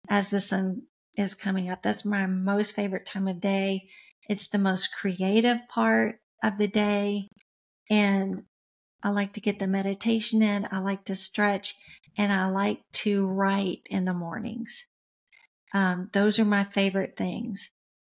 as 0.08 0.30
the 0.30 0.38
sun 0.38 0.82
is 1.16 1.34
coming 1.34 1.68
up. 1.68 1.82
That's 1.82 2.04
my 2.04 2.26
most 2.26 2.76
favorite 2.76 3.06
time 3.06 3.26
of 3.26 3.40
day. 3.40 3.88
It's 4.28 4.46
the 4.46 4.58
most 4.58 4.94
creative 4.94 5.58
part 5.68 6.20
of 6.44 6.58
the 6.58 6.68
day. 6.68 7.26
And 7.90 8.44
I 9.02 9.10
like 9.10 9.32
to 9.32 9.40
get 9.40 9.58
the 9.58 9.66
meditation 9.66 10.42
in. 10.42 10.68
I 10.70 10.78
like 10.78 11.06
to 11.06 11.16
stretch 11.16 11.74
and 12.16 12.32
I 12.32 12.46
like 12.50 12.82
to 13.02 13.26
write 13.26 13.80
in 13.90 14.04
the 14.04 14.14
mornings. 14.14 14.86
Um, 15.74 16.08
those 16.12 16.38
are 16.38 16.44
my 16.44 16.62
favorite 16.62 17.16
things 17.16 17.72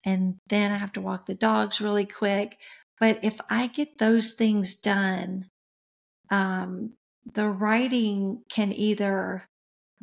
and 0.05 0.37
then 0.49 0.73
I 0.73 0.77
have 0.77 0.93
to 0.95 1.01
walk 1.01 1.27
the 1.27 1.35
dogs 1.35 1.81
really 1.81 2.07
quick. 2.07 2.59
But 3.01 3.21
if 3.23 3.41
I 3.49 3.69
get 3.69 3.99
those 3.99 4.33
things 4.33 4.75
done, 4.75 5.47
um, 6.31 6.95
the 7.33 7.49
writing 7.49 8.43
can 8.49 8.73
either 8.73 9.45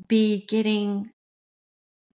be 0.07 0.45
getting, 0.45 1.11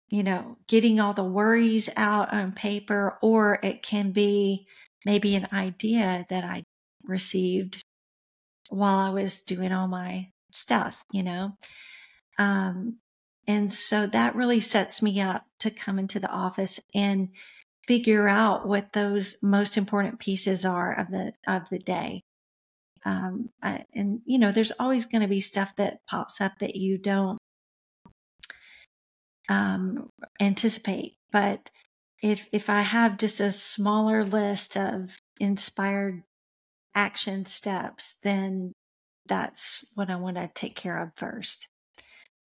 you 0.09 0.23
know, 0.23 0.57
getting 0.69 1.01
all 1.01 1.15
the 1.15 1.25
worries 1.25 1.91
out 1.97 2.33
on 2.33 2.53
paper, 2.53 3.19
or 3.23 3.59
it 3.63 3.83
can 3.83 4.13
be 4.13 4.67
maybe 5.05 5.35
an 5.35 5.49
idea 5.53 6.27
that 6.31 6.45
I 6.45 6.63
received 7.05 7.83
while 8.69 8.99
I 8.99 9.11
was 9.11 9.41
doing 9.41 9.73
all 9.73 9.89
my 9.89 10.29
stuff, 10.53 11.03
you 11.13 11.23
know. 11.23 11.53
Um, 12.39 12.99
and 13.47 13.71
so 13.71 14.07
that 14.07 14.37
really 14.37 14.61
sets 14.61 15.03
me 15.03 15.21
up 15.21 15.45
to 15.61 15.71
come 15.71 15.99
into 15.99 16.21
the 16.21 16.31
office 16.31 16.79
and 16.95 17.31
figure 17.87 18.29
out 18.29 18.67
what 18.67 18.93
those 18.93 19.37
most 19.43 19.77
important 19.77 20.19
pieces 20.19 20.65
are 20.65 20.99
of 20.99 21.11
the 21.11 21.33
of 21.47 21.69
the 21.71 21.79
day. 21.79 22.23
Um, 23.05 23.49
I, 23.63 23.85
and 23.95 24.21
you 24.27 24.39
know, 24.39 24.53
there's 24.53 24.73
always 24.79 25.07
going 25.07 25.23
to 25.23 25.29
be 25.29 25.41
stuff 25.41 25.77
that 25.77 26.01
pops 26.07 26.41
up 26.41 26.59
that 26.59 26.77
you 26.77 26.99
don't 26.99 27.39
um, 29.49 30.11
anticipate. 30.41 31.15
But 31.33 31.71
if 32.23 32.47
if 32.53 32.71
I 32.71 32.83
have 32.83 33.19
just 33.19 33.41
a 33.41 33.51
smaller 33.51 34.25
list 34.25 34.77
of 34.77 35.17
inspired 35.39 36.23
action 36.95 37.45
steps, 37.45 38.17
then 38.23 38.73
that's 39.27 39.85
what 39.95 40.11
I 40.11 40.17
want 40.17 40.37
to 40.37 40.51
take 40.55 40.77
care 40.77 41.03
of 41.03 41.13
first. 41.17 41.69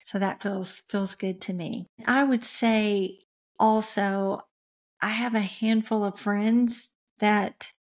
So 0.04 0.18
that 0.18 0.42
feels 0.42 0.82
feels 0.88 1.14
good 1.14 1.40
to 1.42 1.52
me. 1.52 1.86
I 2.06 2.24
would 2.24 2.44
say 2.44 3.18
also 3.58 4.40
I 5.00 5.08
have 5.08 5.34
a 5.34 5.40
handful 5.40 6.04
of 6.04 6.18
friends 6.18 6.90
that 7.20 7.72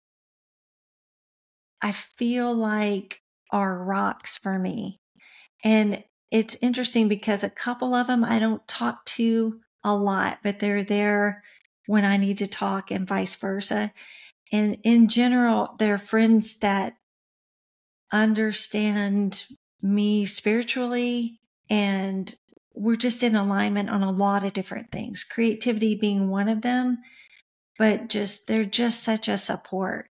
I 1.80 1.92
feel 1.92 2.54
like 2.54 3.22
are 3.50 3.82
rocks 3.82 4.38
for 4.38 4.58
me. 4.58 5.00
And 5.62 6.02
it's 6.30 6.56
interesting 6.60 7.08
because 7.08 7.44
a 7.44 7.50
couple 7.50 7.94
of 7.94 8.06
them 8.06 8.24
I 8.24 8.38
don't 8.38 8.66
talk 8.66 9.04
to 9.06 9.60
a 9.84 9.94
lot, 9.94 10.38
but 10.42 10.58
they're 10.58 10.82
there 10.82 11.42
when 11.86 12.04
I 12.04 12.16
need 12.16 12.38
to 12.38 12.46
talk 12.46 12.90
and 12.90 13.06
vice 13.06 13.36
versa. 13.36 13.92
And 14.50 14.78
in 14.82 15.08
general, 15.08 15.76
they're 15.78 15.98
friends 15.98 16.56
that 16.58 16.94
understand 18.12 19.46
me 19.82 20.24
spiritually 20.24 21.40
and 21.68 22.34
we're 22.74 22.96
just 22.96 23.22
in 23.22 23.36
alignment 23.36 23.88
on 23.90 24.02
a 24.02 24.10
lot 24.10 24.44
of 24.44 24.52
different 24.52 24.90
things, 24.90 25.24
creativity 25.24 25.94
being 25.94 26.28
one 26.28 26.48
of 26.48 26.62
them, 26.62 26.98
but 27.78 28.08
just 28.08 28.46
they're 28.46 28.64
just 28.64 29.02
such 29.02 29.28
a 29.28 29.38
support. 29.38 30.08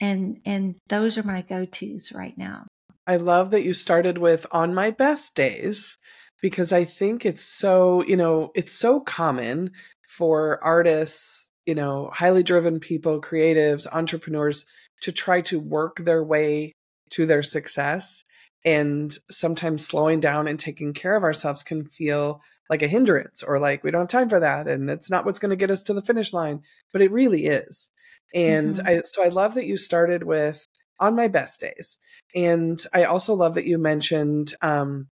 And 0.00 0.40
and 0.44 0.74
those 0.88 1.16
are 1.16 1.22
my 1.22 1.42
go-tos 1.42 2.12
right 2.12 2.36
now. 2.36 2.66
I 3.06 3.16
love 3.16 3.50
that 3.50 3.62
you 3.62 3.72
started 3.72 4.18
with 4.18 4.46
on 4.52 4.74
my 4.74 4.90
best 4.90 5.34
days 5.34 5.96
because 6.40 6.72
I 6.72 6.84
think 6.84 7.24
it's 7.24 7.44
so, 7.44 8.04
you 8.06 8.16
know, 8.16 8.50
it's 8.54 8.72
so 8.72 9.00
common 9.00 9.70
for 10.08 10.62
artists, 10.62 11.50
you 11.64 11.74
know, 11.74 12.10
highly 12.12 12.42
driven 12.42 12.80
people, 12.80 13.20
creatives, 13.20 13.86
entrepreneurs 13.92 14.66
to 15.02 15.12
try 15.12 15.40
to 15.42 15.58
work 15.58 15.98
their 15.98 16.22
way 16.22 16.72
to 17.10 17.26
their 17.26 17.42
success. 17.42 18.24
And 18.64 19.12
sometimes 19.30 19.86
slowing 19.86 20.20
down 20.20 20.46
and 20.46 20.58
taking 20.58 20.92
care 20.92 21.16
of 21.16 21.24
ourselves 21.24 21.62
can 21.62 21.84
feel 21.84 22.40
like 22.70 22.82
a 22.82 22.88
hindrance 22.88 23.42
or 23.42 23.58
like 23.58 23.82
we 23.82 23.90
don't 23.90 24.02
have 24.02 24.08
time 24.08 24.28
for 24.28 24.40
that 24.40 24.68
and 24.68 24.88
it's 24.88 25.10
not 25.10 25.26
what's 25.26 25.40
going 25.40 25.50
to 25.50 25.56
get 25.56 25.70
us 25.70 25.82
to 25.84 25.94
the 25.94 26.00
finish 26.00 26.32
line, 26.32 26.60
but 26.92 27.02
it 27.02 27.10
really 27.10 27.46
is. 27.46 27.90
And 28.34 28.74
mm-hmm. 28.74 28.88
I 28.88 29.02
so 29.04 29.24
I 29.24 29.28
love 29.28 29.54
that 29.54 29.66
you 29.66 29.76
started 29.76 30.22
with 30.22 30.66
on 31.00 31.16
my 31.16 31.28
best 31.28 31.60
days. 31.60 31.98
And 32.34 32.80
I 32.94 33.04
also 33.04 33.34
love 33.34 33.54
that 33.54 33.66
you 33.66 33.78
mentioned 33.78 34.54
um, 34.62 35.08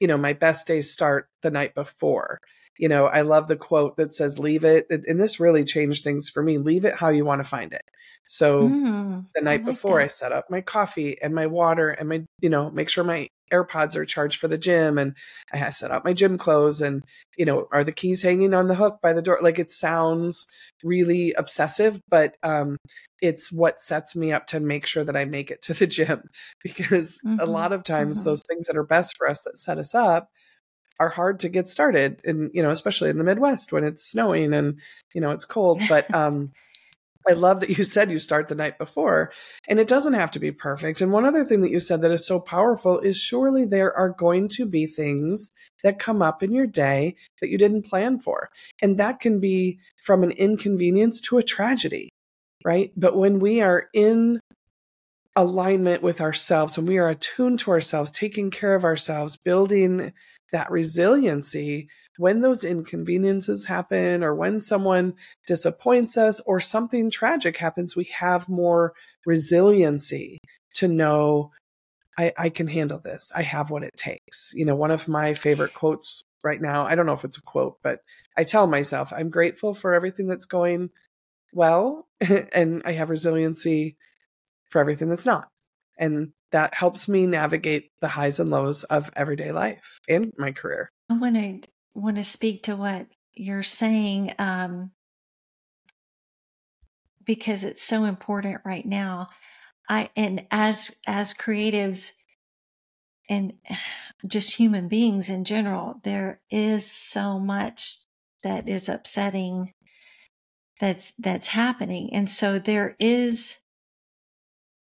you 0.00 0.06
know, 0.06 0.16
my 0.16 0.32
best 0.32 0.66
days 0.66 0.92
start 0.92 1.28
the 1.42 1.50
night 1.50 1.74
before. 1.74 2.40
You 2.78 2.88
know, 2.88 3.06
I 3.06 3.22
love 3.22 3.48
the 3.48 3.56
quote 3.56 3.96
that 3.96 4.12
says, 4.12 4.38
leave 4.38 4.64
it. 4.64 4.86
And 4.90 5.20
this 5.20 5.40
really 5.40 5.64
changed 5.64 6.04
things 6.04 6.30
for 6.30 6.42
me. 6.42 6.58
Leave 6.58 6.84
it 6.84 6.96
how 6.96 7.08
you 7.08 7.24
want 7.24 7.42
to 7.42 7.48
find 7.48 7.72
it. 7.72 7.82
So 8.30 8.68
mm, 8.68 9.24
the 9.34 9.40
night 9.40 9.52
I 9.52 9.56
like 9.56 9.64
before, 9.64 9.98
that. 9.98 10.04
I 10.04 10.08
set 10.08 10.32
up 10.32 10.50
my 10.50 10.60
coffee 10.60 11.16
and 11.22 11.34
my 11.34 11.46
water 11.46 11.88
and 11.88 12.10
my, 12.10 12.24
you 12.40 12.50
know, 12.50 12.70
make 12.70 12.90
sure 12.90 13.02
my 13.02 13.28
AirPods 13.50 13.96
are 13.96 14.04
charged 14.04 14.38
for 14.38 14.48
the 14.48 14.58
gym 14.58 14.98
and 14.98 15.16
I 15.50 15.70
set 15.70 15.90
up 15.90 16.04
my 16.04 16.12
gym 16.12 16.36
clothes 16.36 16.82
and, 16.82 17.02
you 17.38 17.46
know, 17.46 17.68
are 17.72 17.84
the 17.84 17.92
keys 17.92 18.22
hanging 18.22 18.52
on 18.52 18.68
the 18.68 18.74
hook 18.74 18.98
by 19.02 19.14
the 19.14 19.22
door? 19.22 19.38
Like 19.40 19.58
it 19.58 19.70
sounds 19.70 20.46
really 20.84 21.32
obsessive, 21.32 22.02
but 22.10 22.36
um, 22.42 22.76
it's 23.22 23.50
what 23.50 23.80
sets 23.80 24.14
me 24.14 24.30
up 24.30 24.46
to 24.48 24.60
make 24.60 24.84
sure 24.84 25.04
that 25.04 25.16
I 25.16 25.24
make 25.24 25.50
it 25.50 25.62
to 25.62 25.72
the 25.72 25.86
gym 25.88 26.20
because 26.62 27.18
mm-hmm. 27.24 27.40
a 27.40 27.46
lot 27.46 27.72
of 27.72 27.82
times 27.82 28.18
mm-hmm. 28.18 28.28
those 28.28 28.42
things 28.46 28.66
that 28.66 28.76
are 28.76 28.84
best 28.84 29.16
for 29.16 29.26
us 29.26 29.42
that 29.44 29.56
set 29.56 29.78
us 29.78 29.94
up 29.94 30.28
are 31.00 31.08
hard 31.08 31.40
to 31.40 31.48
get 31.48 31.68
started 31.68 32.20
and 32.24 32.50
you 32.52 32.60
know 32.60 32.70
especially 32.70 33.08
in 33.08 33.18
the 33.18 33.24
midwest 33.24 33.72
when 33.72 33.84
it's 33.84 34.04
snowing 34.04 34.52
and 34.52 34.80
you 35.14 35.20
know 35.20 35.30
it's 35.30 35.44
cold 35.44 35.80
but 35.88 36.12
um 36.12 36.50
I 37.26 37.32
love 37.32 37.60
that 37.60 37.76
you 37.76 37.84
said 37.84 38.10
you 38.10 38.18
start 38.18 38.48
the 38.48 38.54
night 38.54 38.78
before, 38.78 39.32
and 39.66 39.78
it 39.78 39.88
doesn't 39.88 40.14
have 40.14 40.30
to 40.32 40.38
be 40.38 40.52
perfect. 40.52 41.00
And 41.00 41.12
one 41.12 41.26
other 41.26 41.44
thing 41.44 41.60
that 41.62 41.70
you 41.70 41.80
said 41.80 42.00
that 42.02 42.10
is 42.10 42.26
so 42.26 42.40
powerful 42.40 42.98
is 43.00 43.20
surely 43.20 43.64
there 43.64 43.94
are 43.96 44.10
going 44.10 44.48
to 44.48 44.66
be 44.66 44.86
things 44.86 45.50
that 45.82 45.98
come 45.98 46.22
up 46.22 46.42
in 46.42 46.52
your 46.52 46.66
day 46.66 47.16
that 47.40 47.48
you 47.48 47.58
didn't 47.58 47.86
plan 47.86 48.18
for. 48.18 48.50
And 48.80 48.98
that 48.98 49.20
can 49.20 49.40
be 49.40 49.78
from 50.02 50.22
an 50.22 50.30
inconvenience 50.32 51.20
to 51.22 51.38
a 51.38 51.42
tragedy, 51.42 52.08
right? 52.64 52.92
But 52.96 53.16
when 53.16 53.40
we 53.40 53.60
are 53.60 53.88
in 53.92 54.40
alignment 55.36 56.02
with 56.02 56.20
ourselves, 56.20 56.76
when 56.76 56.86
we 56.86 56.98
are 56.98 57.08
attuned 57.08 57.60
to 57.60 57.70
ourselves, 57.70 58.10
taking 58.10 58.50
care 58.50 58.74
of 58.74 58.84
ourselves, 58.84 59.36
building 59.36 60.12
that 60.52 60.70
resiliency, 60.70 61.88
when 62.16 62.40
those 62.40 62.64
inconveniences 62.64 63.66
happen 63.66 64.22
or 64.22 64.34
when 64.34 64.60
someone 64.60 65.14
disappoints 65.46 66.16
us 66.16 66.40
or 66.40 66.58
something 66.58 67.10
tragic 67.10 67.56
happens, 67.56 67.96
we 67.96 68.04
have 68.18 68.48
more 68.48 68.94
resiliency 69.26 70.38
to 70.74 70.88
know 70.88 71.50
I, 72.18 72.32
I, 72.36 72.48
can 72.48 72.66
handle 72.66 72.98
this. 72.98 73.30
I 73.34 73.42
have 73.42 73.70
what 73.70 73.84
it 73.84 73.94
takes. 73.96 74.52
You 74.52 74.64
know, 74.64 74.74
one 74.74 74.90
of 74.90 75.06
my 75.06 75.34
favorite 75.34 75.72
quotes 75.72 76.24
right 76.42 76.60
now, 76.60 76.84
I 76.84 76.96
don't 76.96 77.06
know 77.06 77.12
if 77.12 77.24
it's 77.24 77.38
a 77.38 77.42
quote, 77.42 77.78
but 77.82 78.00
I 78.36 78.42
tell 78.42 78.66
myself, 78.66 79.12
I'm 79.12 79.30
grateful 79.30 79.72
for 79.72 79.94
everything 79.94 80.26
that's 80.26 80.44
going 80.44 80.90
well, 81.52 82.08
and 82.52 82.82
I 82.84 82.92
have 82.92 83.10
resiliency 83.10 83.96
for 84.68 84.80
everything 84.80 85.08
that's 85.08 85.26
not. 85.26 85.48
And 85.96 86.32
that 86.52 86.74
helps 86.74 87.08
me 87.08 87.26
navigate 87.26 87.90
the 88.00 88.08
highs 88.08 88.40
and 88.40 88.48
lows 88.48 88.84
of 88.84 89.10
everyday 89.16 89.50
life 89.50 89.98
and 90.08 90.32
my 90.38 90.52
career. 90.52 90.90
I 91.10 91.14
want 91.14 91.34
to 91.36 91.68
want 91.94 92.16
to 92.16 92.24
speak 92.24 92.64
to 92.64 92.76
what 92.76 93.06
you're 93.34 93.62
saying 93.62 94.34
um, 94.38 94.92
because 97.24 97.64
it's 97.64 97.82
so 97.82 98.04
important 98.04 98.60
right 98.64 98.86
now. 98.86 99.28
I 99.88 100.10
and 100.16 100.46
as 100.50 100.94
as 101.06 101.34
creatives 101.34 102.12
and 103.28 103.54
just 104.26 104.54
human 104.54 104.88
beings 104.88 105.28
in 105.28 105.44
general, 105.44 106.00
there 106.04 106.40
is 106.50 106.90
so 106.90 107.38
much 107.38 107.98
that 108.42 108.68
is 108.68 108.88
upsetting 108.88 109.72
that's 110.80 111.12
that's 111.18 111.48
happening, 111.48 112.12
and 112.12 112.30
so 112.30 112.58
there 112.58 112.96
is 112.98 113.58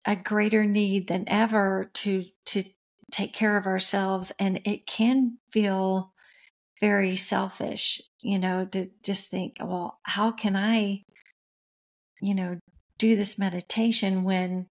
a 0.04 0.16
greater 0.16 0.64
need 0.64 1.08
than 1.08 1.24
ever 1.28 1.90
to 1.94 2.24
to 2.46 2.64
take 3.10 3.32
care 3.32 3.56
of 3.56 3.66
ourselves 3.66 4.32
and 4.38 4.60
it 4.64 4.86
can 4.86 5.38
feel 5.50 6.12
very 6.80 7.14
selfish 7.14 8.00
you 8.20 8.38
know 8.38 8.64
to 8.64 8.88
just 9.04 9.30
think 9.30 9.56
well 9.60 9.98
how 10.04 10.30
can 10.30 10.56
i 10.56 11.02
you 12.20 12.34
know 12.34 12.58
do 12.98 13.14
this 13.14 13.38
meditation 13.38 14.24
when 14.24 14.66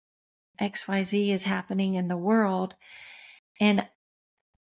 xyz 0.59 1.31
is 1.31 1.43
happening 1.43 1.93
in 1.93 2.07
the 2.07 2.17
world 2.17 2.75
and 3.59 3.85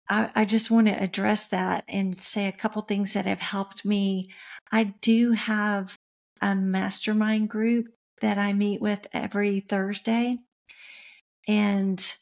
I, 0.10 0.30
I 0.36 0.46
just 0.46 0.70
want 0.70 0.88
to 0.88 1.02
address 1.02 1.48
that 1.48 1.86
and 1.88 2.20
say 2.20 2.48
a 2.48 2.52
couple 2.52 2.82
things 2.82 3.14
that 3.14 3.26
have 3.26 3.40
helped 3.40 3.86
me. 3.86 4.30
I 4.70 4.96
do 5.02 5.32
have 5.32 5.98
a 6.42 6.54
mastermind 6.54 7.50
group 7.50 7.88
that 8.22 8.38
I 8.38 8.54
meet 8.54 8.82
with 8.82 9.06
every 9.14 9.60
Thursday. 9.60 10.38
And 11.48 12.18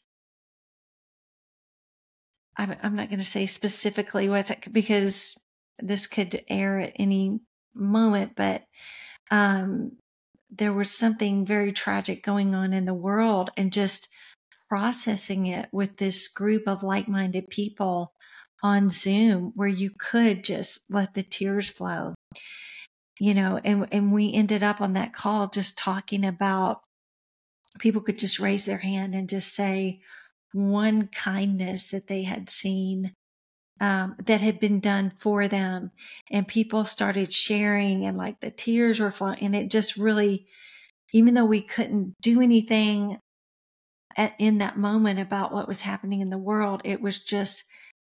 I'm, 2.56 2.76
I'm 2.82 2.96
not 2.96 3.08
going 3.08 3.20
to 3.20 3.24
say 3.24 3.46
specifically 3.46 4.28
what's 4.28 4.50
it 4.50 4.72
because 4.72 5.36
this 5.78 6.06
could 6.06 6.42
air 6.48 6.78
at 6.80 6.92
any 6.96 7.40
moment, 7.74 8.32
but 8.36 8.64
um, 9.30 9.92
there 10.50 10.72
was 10.72 10.90
something 10.90 11.46
very 11.46 11.72
tragic 11.72 12.22
going 12.22 12.54
on 12.54 12.72
in 12.72 12.84
the 12.84 12.94
world 12.94 13.50
and 13.56 13.72
just 13.72 14.08
processing 14.68 15.46
it 15.46 15.68
with 15.72 15.96
this 15.96 16.28
group 16.28 16.64
of 16.66 16.82
like 16.82 17.08
minded 17.08 17.48
people 17.48 18.12
on 18.62 18.88
Zoom 18.88 19.52
where 19.54 19.68
you 19.68 19.90
could 19.98 20.44
just 20.44 20.80
let 20.90 21.14
the 21.14 21.22
tears 21.22 21.70
flow 21.70 22.14
you 23.20 23.34
know, 23.34 23.60
and, 23.62 23.86
and 23.92 24.12
we 24.12 24.32
ended 24.32 24.62
up 24.62 24.80
on 24.80 24.94
that 24.94 25.12
call 25.12 25.46
just 25.48 25.76
talking 25.76 26.24
about 26.24 26.80
people 27.78 28.00
could 28.00 28.18
just 28.18 28.40
raise 28.40 28.64
their 28.64 28.78
hand 28.78 29.14
and 29.14 29.28
just 29.28 29.54
say 29.54 30.00
one 30.52 31.06
kindness 31.08 31.90
that 31.90 32.06
they 32.06 32.22
had 32.22 32.48
seen 32.48 33.12
um, 33.78 34.16
that 34.24 34.40
had 34.40 34.58
been 34.58 34.80
done 34.80 35.10
for 35.10 35.48
them. 35.48 35.90
And 36.30 36.48
people 36.48 36.86
started 36.86 37.30
sharing 37.30 38.06
and 38.06 38.16
like 38.16 38.40
the 38.40 38.50
tears 38.50 39.00
were 39.00 39.10
flowing. 39.10 39.38
And 39.40 39.54
it 39.54 39.70
just 39.70 39.98
really, 39.98 40.46
even 41.12 41.34
though 41.34 41.44
we 41.44 41.60
couldn't 41.60 42.14
do 42.22 42.40
anything 42.40 43.18
at, 44.16 44.34
in 44.38 44.58
that 44.58 44.78
moment 44.78 45.20
about 45.20 45.52
what 45.52 45.68
was 45.68 45.82
happening 45.82 46.22
in 46.22 46.30
the 46.30 46.38
world, 46.38 46.80
it 46.84 47.02
was 47.02 47.22
just 47.22 47.64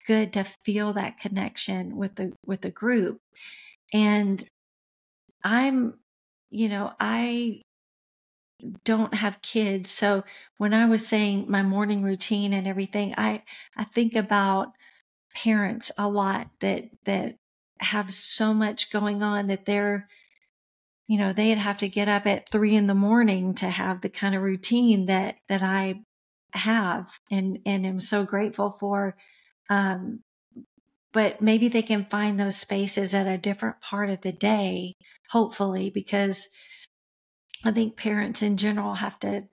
good 0.07 0.32
to 0.34 0.45
feel 0.45 0.93
that 0.93 1.20
connection 1.20 1.97
with 1.97 2.16
the, 2.16 2.32
with 2.45 2.62
the 2.62 2.72
group. 2.72 3.18
And 3.93 4.41
I'm, 5.43 5.95
you 6.49 6.69
know, 6.69 6.93
I 6.99 7.61
don't 8.83 9.13
have 9.13 9.41
kids. 9.41 9.89
So 9.89 10.23
when 10.57 10.73
I 10.73 10.85
was 10.85 11.07
saying 11.07 11.45
my 11.47 11.63
morning 11.63 12.03
routine 12.03 12.53
and 12.53 12.67
everything, 12.67 13.13
I, 13.17 13.43
I 13.75 13.83
think 13.83 14.15
about 14.15 14.73
parents 15.35 15.91
a 15.97 16.07
lot 16.07 16.49
that, 16.59 16.85
that 17.05 17.37
have 17.79 18.13
so 18.13 18.53
much 18.53 18.91
going 18.91 19.23
on 19.23 19.47
that 19.47 19.65
they're, 19.65 20.07
you 21.07 21.17
know, 21.17 21.33
they'd 21.33 21.57
have 21.57 21.77
to 21.79 21.89
get 21.89 22.07
up 22.07 22.27
at 22.27 22.49
three 22.49 22.75
in 22.75 22.87
the 22.87 22.93
morning 22.93 23.55
to 23.55 23.69
have 23.69 24.01
the 24.01 24.09
kind 24.09 24.35
of 24.35 24.43
routine 24.43 25.07
that, 25.07 25.37
that 25.49 25.63
I 25.63 26.01
have 26.53 27.19
and, 27.31 27.59
and 27.65 27.85
am 27.85 27.99
so 27.99 28.23
grateful 28.23 28.69
for. 28.69 29.15
Um, 29.69 30.21
but 31.14 31.41
maybe 31.41 31.68
they 31.68 31.82
can 31.82 32.05
find 32.05 32.39
those 32.39 32.57
spaces 32.57 33.14
at 33.14 33.28
a 33.28 33.38
different 33.38 33.82
part 33.82 34.09
of 34.09 34.22
the 34.22 34.32
day, 34.32 34.95
hopefully, 35.30 35.89
because 35.89 36.49
I 37.64 37.72
think 37.72 37.97
parents 37.97 38.41
in 38.41 38.57
general 38.57 38.95
have 38.95 39.20
to 39.20 39.43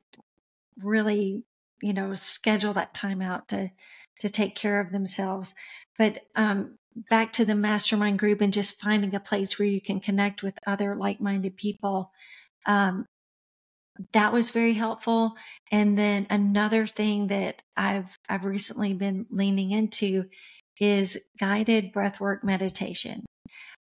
really, 0.82 1.44
you 1.82 1.92
know, 1.92 2.14
schedule 2.14 2.72
that 2.74 2.94
time 2.94 3.20
out 3.20 3.48
to, 3.48 3.70
to 4.20 4.28
take 4.28 4.54
care 4.54 4.80
of 4.80 4.92
themselves. 4.92 5.54
But, 5.96 6.22
um, 6.36 6.78
back 7.10 7.32
to 7.32 7.44
the 7.44 7.54
mastermind 7.54 8.18
group 8.18 8.40
and 8.40 8.52
just 8.52 8.80
finding 8.80 9.14
a 9.14 9.20
place 9.20 9.58
where 9.58 9.68
you 9.68 9.80
can 9.80 10.00
connect 10.00 10.42
with 10.42 10.58
other 10.66 10.96
like-minded 10.96 11.56
people. 11.56 12.10
Um, 12.66 13.06
that 14.12 14.32
was 14.32 14.50
very 14.50 14.74
helpful. 14.74 15.34
And 15.70 15.96
then 15.96 16.26
another 16.30 16.86
thing 16.86 17.28
that 17.28 17.62
I've, 17.76 18.18
I've 18.28 18.44
recently 18.44 18.94
been 18.94 19.26
leaning 19.30 19.70
into 19.70 20.24
is 20.80 21.18
guided 21.38 21.92
breathwork 21.92 22.42
meditation. 22.42 23.24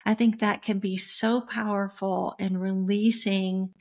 I 0.04 0.14
think 0.14 0.40
that 0.40 0.62
can 0.62 0.78
be 0.78 0.96
so 0.96 1.40
powerful 1.40 2.34
in 2.38 2.58
releasing 2.58 3.74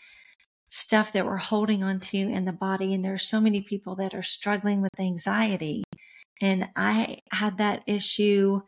stuff 0.70 1.14
that 1.14 1.26
we're 1.26 1.38
holding 1.38 1.84
onto 1.84 2.18
in 2.18 2.46
the 2.46 2.54
body. 2.54 2.94
And 2.94 3.04
there's 3.04 3.28
so 3.28 3.40
many 3.40 3.62
people 3.62 3.96
that 3.96 4.14
are 4.14 4.24
struggling 4.24 4.82
with 4.82 5.00
anxiety. 5.00 5.84
And 6.42 6.68
I 6.76 7.20
had 7.32 7.58
that 7.58 7.84
issue 7.88 8.62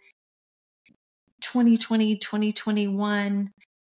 2020, 1.41 2.18
2021. 2.18 3.52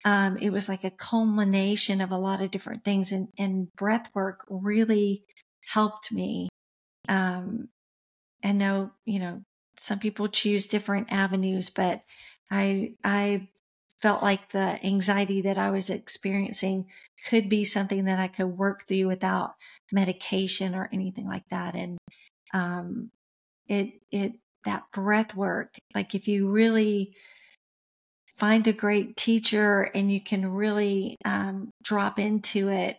Um, 0.05 0.37
it 0.39 0.51
was 0.51 0.69
like 0.69 0.85
a 0.85 0.91
culmination 0.91 2.01
of 2.01 2.11
a 2.11 2.19
lot 2.19 2.43
of 2.43 2.51
different 2.51 2.85
things 2.85 3.13
and, 3.13 3.29
and 3.39 3.73
breath 3.77 4.09
work 4.15 4.45
really 4.49 5.23
helped 5.65 6.11
me. 6.11 6.49
Um, 7.09 7.69
I 8.45 8.53
know, 8.53 8.91
you 9.05 9.21
know, 9.21 9.43
some 9.83 9.99
people 9.99 10.29
choose 10.29 10.67
different 10.69 11.09
avenues, 11.11 11.69
but 11.71 12.03
I, 12.51 12.95
I 13.03 13.49
felt 14.01 14.23
like 14.23 14.51
the 14.51 14.79
anxiety 14.85 15.43
that 15.43 15.59
I 15.59 15.71
was 15.71 15.91
experiencing 15.91 16.87
could 17.29 17.49
be 17.49 17.65
something 17.65 18.05
that 18.05 18.19
I 18.19 18.29
could 18.29 18.47
work 18.47 18.87
through 18.87 19.09
without 19.09 19.55
medication 19.91 20.75
or 20.75 20.89
anything 20.93 21.27
like 21.27 21.49
that. 21.51 21.75
And, 21.75 21.99
um, 22.55 23.11
it, 23.67 23.95
it, 24.11 24.33
that 24.65 24.85
breath 24.93 25.35
work, 25.35 25.75
like 25.95 26.15
if 26.15 26.29
you 26.29 26.49
really 26.49 27.17
find 28.37 28.67
a 28.67 28.73
great 28.73 29.17
teacher 29.17 29.91
and 29.95 30.13
you 30.13 30.21
can 30.21 30.47
really, 30.47 31.17
um, 31.25 31.71
drop 31.83 32.19
into 32.19 32.69
it, 32.69 32.99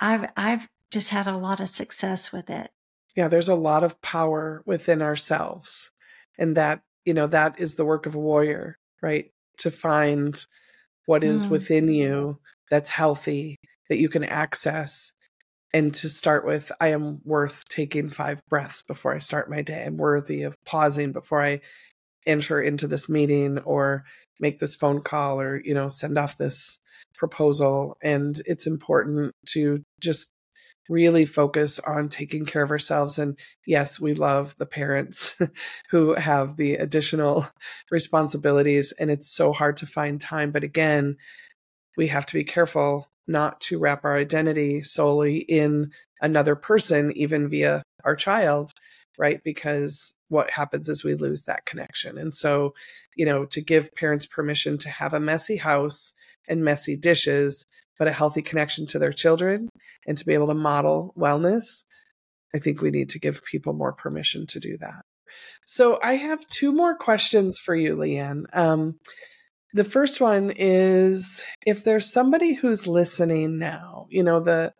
I've, 0.00 0.30
I've 0.36 0.66
just 0.90 1.10
had 1.10 1.26
a 1.26 1.38
lot 1.38 1.60
of 1.60 1.68
success 1.68 2.32
with 2.32 2.50
it. 2.50 2.70
Yeah, 3.18 3.26
there's 3.26 3.48
a 3.48 3.56
lot 3.56 3.82
of 3.82 4.00
power 4.00 4.62
within 4.64 5.02
ourselves. 5.02 5.90
And 6.38 6.56
that, 6.56 6.82
you 7.04 7.12
know, 7.12 7.26
that 7.26 7.58
is 7.58 7.74
the 7.74 7.84
work 7.84 8.06
of 8.06 8.14
a 8.14 8.20
warrior, 8.20 8.78
right? 9.02 9.32
To 9.58 9.72
find 9.72 10.40
what 11.06 11.24
is 11.24 11.46
mm. 11.46 11.50
within 11.50 11.88
you 11.88 12.38
that's 12.70 12.90
healthy, 12.90 13.56
that 13.88 13.98
you 13.98 14.08
can 14.08 14.22
access, 14.22 15.12
and 15.74 15.92
to 15.94 16.08
start 16.08 16.46
with, 16.46 16.70
I 16.80 16.92
am 16.92 17.18
worth 17.24 17.64
taking 17.68 18.08
five 18.08 18.40
breaths 18.48 18.82
before 18.82 19.16
I 19.16 19.18
start 19.18 19.50
my 19.50 19.62
day. 19.62 19.82
I'm 19.84 19.96
worthy 19.96 20.44
of 20.44 20.54
pausing 20.64 21.10
before 21.10 21.42
I 21.42 21.60
enter 22.24 22.62
into 22.62 22.86
this 22.86 23.08
meeting 23.08 23.58
or 23.64 24.04
make 24.38 24.60
this 24.60 24.76
phone 24.76 25.00
call 25.00 25.40
or, 25.40 25.60
you 25.64 25.74
know, 25.74 25.88
send 25.88 26.18
off 26.18 26.38
this 26.38 26.78
proposal. 27.16 27.96
And 28.00 28.40
it's 28.46 28.68
important 28.68 29.32
to 29.48 29.82
just 29.98 30.34
really 30.88 31.24
focus 31.24 31.78
on 31.80 32.08
taking 32.08 32.46
care 32.46 32.62
of 32.62 32.70
ourselves. 32.70 33.18
And 33.18 33.38
yes, 33.66 34.00
we 34.00 34.14
love 34.14 34.56
the 34.56 34.66
parents 34.66 35.38
who 35.90 36.14
have 36.14 36.56
the 36.56 36.74
additional 36.74 37.46
responsibilities, 37.90 38.92
and 38.92 39.10
it's 39.10 39.28
so 39.28 39.52
hard 39.52 39.76
to 39.78 39.86
find 39.86 40.20
time. 40.20 40.50
But 40.50 40.64
again, 40.64 41.16
we 41.96 42.08
have 42.08 42.26
to 42.26 42.34
be 42.34 42.44
careful 42.44 43.08
not 43.26 43.60
to 43.60 43.78
wrap 43.78 44.04
our 44.04 44.16
identity 44.16 44.82
solely 44.82 45.38
in 45.38 45.92
another 46.22 46.56
person, 46.56 47.12
even 47.12 47.48
via 47.48 47.82
our 48.04 48.16
child, 48.16 48.72
right? 49.18 49.42
Because 49.44 50.16
what 50.28 50.50
happens 50.50 50.88
is 50.88 51.04
we 51.04 51.14
lose 51.14 51.44
that 51.44 51.66
connection. 51.66 52.16
And 52.16 52.32
so, 52.32 52.74
you 53.16 53.26
know, 53.26 53.44
to 53.46 53.60
give 53.60 53.94
parents 53.94 54.24
permission 54.24 54.78
to 54.78 54.88
have 54.88 55.12
a 55.12 55.20
messy 55.20 55.56
house 55.56 56.14
and 56.48 56.64
messy 56.64 56.96
dishes 56.96 57.66
but 57.98 58.08
a 58.08 58.12
healthy 58.12 58.42
connection 58.42 58.86
to 58.86 58.98
their 58.98 59.12
children 59.12 59.68
and 60.06 60.16
to 60.16 60.24
be 60.24 60.34
able 60.34 60.46
to 60.48 60.54
model 60.54 61.12
wellness, 61.16 61.84
I 62.54 62.58
think 62.58 62.80
we 62.80 62.90
need 62.90 63.10
to 63.10 63.18
give 63.18 63.44
people 63.44 63.72
more 63.72 63.92
permission 63.92 64.46
to 64.48 64.60
do 64.60 64.76
that. 64.78 65.02
So 65.66 65.98
I 66.02 66.14
have 66.14 66.46
two 66.46 66.72
more 66.72 66.96
questions 66.96 67.58
for 67.58 67.74
you, 67.74 67.94
LeAnn. 67.96 68.44
Um, 68.56 68.98
the 69.74 69.84
first 69.84 70.20
one 70.20 70.52
is 70.56 71.42
if 71.66 71.84
there's 71.84 72.10
somebody 72.10 72.54
who's 72.54 72.86
listening 72.86 73.58
now, 73.58 74.06
you 74.08 74.22
know, 74.22 74.40
the 74.40 74.72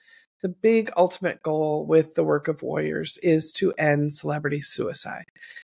the 0.43 0.49
big 0.49 0.89
ultimate 0.97 1.43
goal 1.43 1.85
with 1.85 2.15
the 2.15 2.23
work 2.23 2.47
of 2.47 2.63
warriors 2.63 3.19
is 3.25 3.51
to 3.51 3.73
end 3.73 4.15
celebrity 4.15 4.63
suicide. 4.63 5.25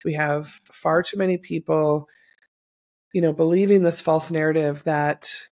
We 0.05 0.13
have 0.13 0.59
far 0.71 1.01
too 1.01 1.17
many 1.17 1.37
people, 1.37 2.07
you 3.11 3.21
know, 3.21 3.33
believing 3.33 3.81
this 3.81 3.99
false 3.99 4.29
narrative 4.29 4.83
that 4.83 5.48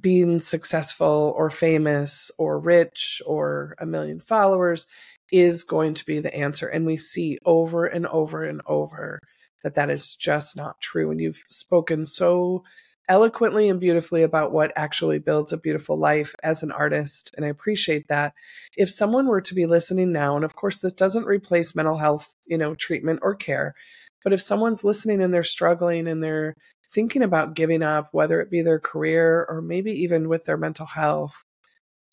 being 0.00 0.40
successful 0.40 1.34
or 1.36 1.50
famous 1.50 2.30
or 2.38 2.58
rich 2.58 3.22
or 3.26 3.74
a 3.78 3.86
million 3.86 4.20
followers 4.20 4.86
is 5.32 5.64
going 5.64 5.94
to 5.94 6.06
be 6.06 6.18
the 6.18 6.34
answer. 6.34 6.66
And 6.68 6.86
we 6.86 6.96
see 6.96 7.38
over 7.44 7.86
and 7.86 8.06
over 8.06 8.44
and 8.44 8.60
over 8.66 9.20
that 9.62 9.74
that 9.74 9.90
is 9.90 10.14
just 10.14 10.56
not 10.56 10.80
true. 10.80 11.10
And 11.10 11.20
you've 11.20 11.42
spoken 11.48 12.04
so 12.04 12.64
eloquently 13.10 13.68
and 13.68 13.80
beautifully 13.80 14.22
about 14.22 14.52
what 14.52 14.72
actually 14.76 15.18
builds 15.18 15.52
a 15.52 15.58
beautiful 15.58 15.98
life 15.98 16.32
as 16.44 16.62
an 16.62 16.70
artist. 16.70 17.34
And 17.36 17.44
I 17.44 17.48
appreciate 17.48 18.06
that. 18.06 18.32
If 18.76 18.88
someone 18.88 19.26
were 19.26 19.40
to 19.40 19.54
be 19.54 19.66
listening 19.66 20.12
now, 20.12 20.36
and 20.36 20.44
of 20.44 20.54
course, 20.54 20.78
this 20.78 20.92
doesn't 20.92 21.26
replace 21.26 21.74
mental 21.74 21.98
health, 21.98 22.36
you 22.46 22.56
know, 22.56 22.76
treatment 22.76 23.18
or 23.22 23.34
care, 23.34 23.74
but 24.22 24.32
if 24.32 24.40
someone's 24.40 24.84
listening 24.84 25.20
and 25.20 25.34
they're 25.34 25.42
struggling 25.42 26.06
and 26.06 26.22
they're 26.22 26.54
thinking 26.88 27.22
about 27.22 27.54
giving 27.54 27.82
up, 27.82 28.08
whether 28.12 28.40
it 28.40 28.50
be 28.50 28.62
their 28.62 28.78
career 28.78 29.44
or 29.48 29.60
maybe 29.60 29.90
even 29.90 30.28
with 30.28 30.44
their 30.44 30.56
mental 30.56 30.86
health, 30.86 31.42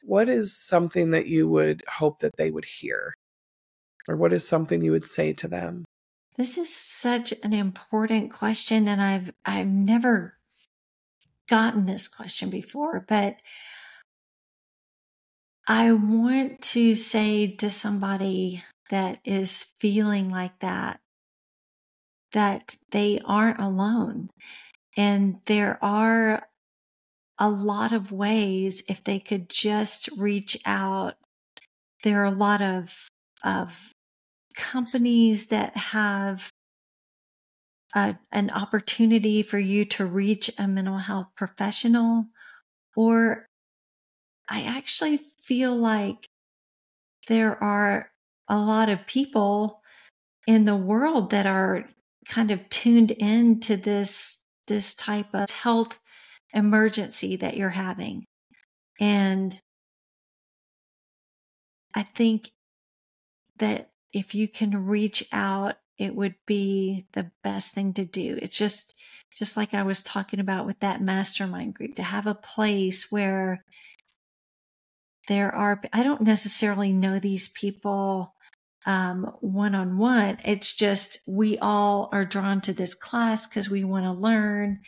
what 0.04 0.30
is 0.30 0.58
something 0.58 1.12
that 1.12 1.28
you 1.28 1.48
would 1.48 1.84
hope 1.88 2.20
that 2.20 2.38
they 2.38 2.50
would 2.50 2.66
hear? 2.66 3.14
Or 4.10 4.16
what 4.16 4.34
is 4.34 4.48
something 4.48 4.82
you 4.82 4.92
would 4.92 5.06
say 5.06 5.34
to 5.34 5.48
them? 5.48 5.86
This 6.38 6.58
is 6.58 6.74
such 6.74 7.34
an 7.44 7.54
important 7.54 8.32
question 8.32 8.88
and 8.88 9.02
I've 9.02 9.32
I've 9.46 9.68
never 9.68 10.37
gotten 11.50 11.86
this 11.86 12.08
question 12.08 12.50
before, 12.50 13.06
but 13.08 13.38
I 15.68 15.92
want 15.92 16.62
to 16.62 16.96
say 16.96 17.48
to 17.56 17.70
somebody 17.70 18.64
that 18.90 19.20
is 19.26 19.64
feeling 19.64 20.30
like 20.30 20.60
that 20.60 21.00
that 22.34 22.76
they 22.92 23.20
aren't 23.26 23.60
alone. 23.60 24.30
And 24.96 25.40
there 25.46 25.78
are 25.84 26.48
a 27.40 27.50
lot 27.50 27.94
of 27.94 28.12
ways 28.12 28.84
if 28.88 29.04
they 29.04 29.20
could 29.20 29.50
just 29.50 30.10
reach 30.18 30.58
out. 30.66 31.16
There 32.04 32.22
are 32.22 32.26
a 32.26 32.32
lot 32.32 32.62
of, 32.62 33.08
of 33.44 33.92
companies 34.56 35.48
that 35.48 35.76
have 35.78 36.50
a, 37.96 38.16
an 38.32 38.50
opportunity 38.52 39.42
for 39.42 39.60
you 39.60 39.86
to 39.86 40.06
reach 40.06 40.52
a 40.58 40.68
mental 40.68 40.98
health 40.98 41.28
professional 41.36 42.26
or 42.96 43.46
I 44.50 44.64
actually 44.64 45.18
feel 45.18 45.76
like 45.76 46.28
there 47.28 47.62
are 47.62 48.10
a 48.48 48.58
lot 48.58 48.90
of 48.90 49.06
people 49.06 49.82
in 50.48 50.66
the 50.66 50.76
world 50.76 51.32
that 51.32 51.46
are 51.46 51.86
kind 52.28 52.52
of 52.52 52.68
tuned 52.70 53.12
in 53.12 53.60
to 53.62 53.78
this 53.78 54.44
this 54.68 54.94
type 54.96 55.34
of 55.34 55.50
health 55.50 56.00
emergency 56.54 57.36
that 57.38 57.56
you're 57.56 57.70
having. 57.70 58.26
And 59.00 59.60
i 61.98 62.04
think 62.04 62.52
that 63.58 63.90
if 64.14 64.36
you 64.36 64.48
can 64.48 64.86
reach 64.86 65.24
out 65.32 65.76
it 65.98 66.16
would 66.16 66.36
be 66.46 67.06
the 67.14 67.32
best 67.44 67.74
thing 67.74 67.94
to 67.94 68.06
do 68.06 68.38
it's 68.42 68.58
just 68.58 68.96
just 69.38 69.58
like 69.58 69.74
i 69.74 69.84
was 69.84 70.04
talking 70.04 70.40
about 70.40 70.66
with 70.66 70.80
that 70.80 71.02
mastermind 71.02 71.74
group 71.74 71.96
to 71.96 72.04
have 72.04 72.28
a 72.28 72.36
place 72.36 73.12
where 73.12 73.64
there 75.28 75.54
are 75.54 75.82
i 75.94 76.04
don't 76.04 76.22
necessarily 76.22 76.92
know 76.92 77.20
these 77.20 77.50
people 77.50 78.34
one 78.88 79.76
on 79.76 79.98
one. 79.98 80.38
It's 80.46 80.74
just 80.74 81.20
we 81.28 81.58
all 81.60 82.10
are 82.12 82.26
drawn 82.26 82.62
to 82.62 82.74
this 82.74 82.96
class 82.96 83.46
because 83.46 83.70
we 83.70 83.84
want 83.84 84.06
to 84.06 84.12
learn. 84.12 84.80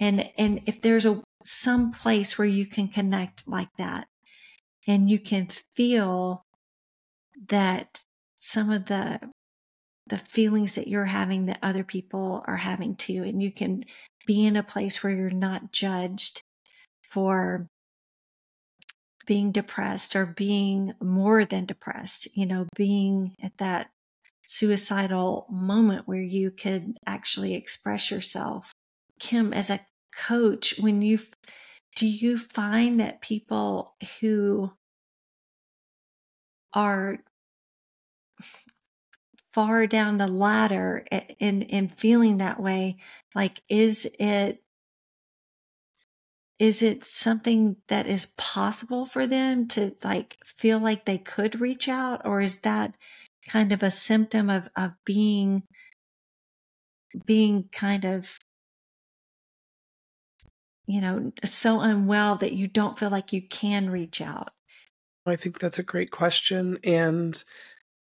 And, 0.00 0.30
and 0.38 0.60
if 0.66 0.80
there's 0.80 1.06
a, 1.06 1.22
some 1.44 1.90
place 1.90 2.38
where 2.38 2.46
you 2.46 2.66
can 2.66 2.88
connect 2.88 3.48
like 3.48 3.70
that 3.78 4.06
and 4.86 5.10
you 5.10 5.18
can 5.18 5.48
feel 5.74 6.44
that 7.48 8.04
some 8.36 8.70
of 8.70 8.86
the, 8.86 9.20
the 10.08 10.18
feelings 10.18 10.74
that 10.74 10.88
you're 10.88 11.04
having 11.04 11.46
that 11.46 11.58
other 11.62 11.84
people 11.84 12.44
are 12.46 12.56
having 12.56 12.96
too. 12.96 13.22
And 13.22 13.42
you 13.42 13.52
can 13.52 13.84
be 14.26 14.46
in 14.46 14.56
a 14.56 14.62
place 14.62 15.02
where 15.02 15.12
you're 15.12 15.30
not 15.30 15.72
judged 15.72 16.42
for 17.08 17.66
being 19.26 19.52
depressed 19.52 20.16
or 20.16 20.24
being 20.26 20.94
more 21.02 21.44
than 21.44 21.66
depressed, 21.66 22.34
you 22.36 22.46
know, 22.46 22.66
being 22.74 23.34
at 23.42 23.56
that 23.58 23.90
suicidal 24.44 25.46
moment 25.50 26.08
where 26.08 26.20
you 26.20 26.50
could 26.50 26.96
actually 27.06 27.54
express 27.54 28.10
yourself. 28.10 28.72
Kim, 29.20 29.52
as 29.52 29.68
a 29.68 29.80
coach, 30.14 30.74
when 30.78 31.02
you 31.02 31.18
do 31.96 32.06
you 32.06 32.38
find 32.38 33.00
that 33.00 33.20
people 33.20 33.94
who 34.20 34.70
are 36.72 37.18
far 39.52 39.86
down 39.86 40.18
the 40.18 40.26
ladder 40.26 41.04
in 41.38 41.62
in 41.62 41.88
feeling 41.88 42.38
that 42.38 42.60
way 42.60 42.96
like 43.34 43.62
is 43.68 44.10
it 44.18 44.62
is 46.58 46.82
it 46.82 47.04
something 47.04 47.76
that 47.86 48.06
is 48.06 48.26
possible 48.36 49.06
for 49.06 49.26
them 49.26 49.68
to 49.68 49.94
like 50.02 50.38
feel 50.44 50.78
like 50.78 51.04
they 51.04 51.18
could 51.18 51.60
reach 51.60 51.88
out? 51.88 52.22
Or 52.24 52.40
is 52.40 52.60
that 52.60 52.96
kind 53.48 53.72
of 53.72 53.82
a 53.82 53.90
symptom 53.90 54.50
of 54.50 54.68
of 54.76 54.92
being 55.04 55.62
being 57.24 57.68
kind 57.72 58.04
of 58.04 58.38
you 60.86 61.00
know 61.00 61.32
so 61.44 61.80
unwell 61.80 62.36
that 62.36 62.52
you 62.52 62.66
don't 62.66 62.98
feel 62.98 63.10
like 63.10 63.32
you 63.32 63.46
can 63.46 63.90
reach 63.90 64.20
out? 64.20 64.50
I 65.26 65.36
think 65.36 65.58
that's 65.60 65.78
a 65.78 65.84
great 65.84 66.10
question 66.10 66.78
and 66.82 67.42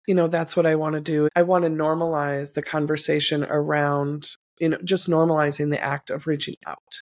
you 0.07 0.15
know 0.15 0.27
that's 0.27 0.55
what 0.55 0.65
i 0.65 0.75
want 0.75 0.95
to 0.95 1.01
do 1.01 1.29
i 1.35 1.41
want 1.43 1.63
to 1.63 1.69
normalize 1.69 2.53
the 2.53 2.61
conversation 2.61 3.43
around 3.43 4.29
you 4.59 4.69
know 4.69 4.77
just 4.83 5.07
normalizing 5.07 5.69
the 5.69 5.83
act 5.83 6.09
of 6.09 6.25
reaching 6.25 6.55
out 6.65 7.01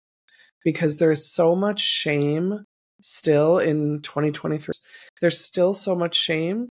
because 0.64 0.98
there's 0.98 1.24
so 1.24 1.56
much 1.56 1.80
shame 1.80 2.64
still 3.02 3.58
in 3.58 4.00
2023. 4.02 4.72
There's 5.20 5.40
still 5.40 5.74
so 5.74 5.94
much 5.94 6.14
shame 6.14 6.68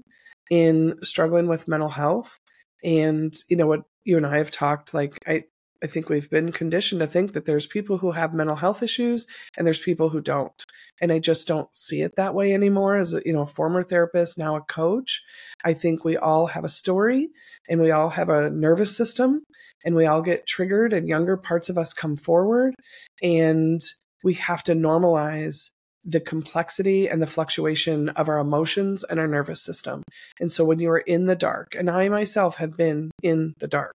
in 0.50 0.96
struggling 1.02 1.48
with 1.48 1.68
mental 1.68 1.90
health. 1.90 2.40
And, 2.84 3.34
you 3.50 3.58
know, 3.58 3.68
what 3.68 3.82
you 4.04 4.18
and 4.18 4.26
I 4.26 4.38
have 4.38 4.52
talked, 4.52 4.94
like, 4.94 5.18
I, 5.28 5.44
I 5.84 5.88
think 5.88 6.10
we've 6.10 6.30
been 6.30 6.52
conditioned 6.52 7.00
to 7.02 7.08
think 7.08 7.34
that 7.34 7.46
there's 7.46 7.66
people 7.66 7.98
who 7.98 8.12
have 8.12 8.34
mental 8.34 8.58
health 8.58 8.84
issues 8.84 9.28
and 9.58 9.66
there's 9.66 9.80
people 9.80 10.10
who 10.10 10.22
don't. 10.22 10.64
And 11.02 11.12
I 11.12 11.20
just 11.20 11.48
don't 11.48 11.74
see 11.74 12.02
it 12.02 12.16
that 12.18 12.36
way 12.36 12.54
anymore 12.54 12.98
as 12.98 13.14
a, 13.14 13.22
you 13.26 13.32
know, 13.32 13.42
a 13.42 13.46
former 13.46 13.82
therapist, 13.82 14.38
now 14.38 14.58
a 14.58 14.62
coach. 14.62 15.22
I 15.64 15.74
think 15.74 16.04
we 16.04 16.18
all 16.18 16.48
have 16.48 16.66
a 16.66 16.70
story 16.70 17.30
and 17.70 17.82
we 17.82 17.92
all 17.92 18.10
have 18.10 18.30
a 18.30 18.50
nervous 18.50 18.96
system 18.96 19.44
and 19.86 19.96
we 19.96 20.06
all 20.06 20.22
get 20.22 20.46
triggered 20.46 20.92
and 20.92 21.08
younger 21.08 21.38
parts 21.38 21.70
of 21.70 21.78
us 21.78 21.94
come 21.94 22.18
forward 22.18 22.76
and 23.24 23.80
we 24.24 24.34
have 24.34 24.64
to 24.64 24.74
normalize 24.74 25.72
the 26.06 26.20
complexity 26.20 27.08
and 27.08 27.22
the 27.22 27.28
fluctuation 27.28 28.10
of 28.10 28.30
our 28.30 28.40
emotions 28.40 29.04
and 29.04 29.20
our 29.20 29.28
nervous 29.28 29.62
system. 29.62 30.04
And 30.40 30.52
so 30.52 30.64
when 30.64 30.80
you 30.80 30.90
are 30.90 31.00
in 31.00 31.26
the 31.26 31.36
dark, 31.36 31.76
and 31.76 31.90
I 31.90 32.10
myself 32.10 32.56
have 32.58 32.78
been 32.78 33.12
in 33.22 33.54
the 33.60 33.68
dark, 33.68 33.96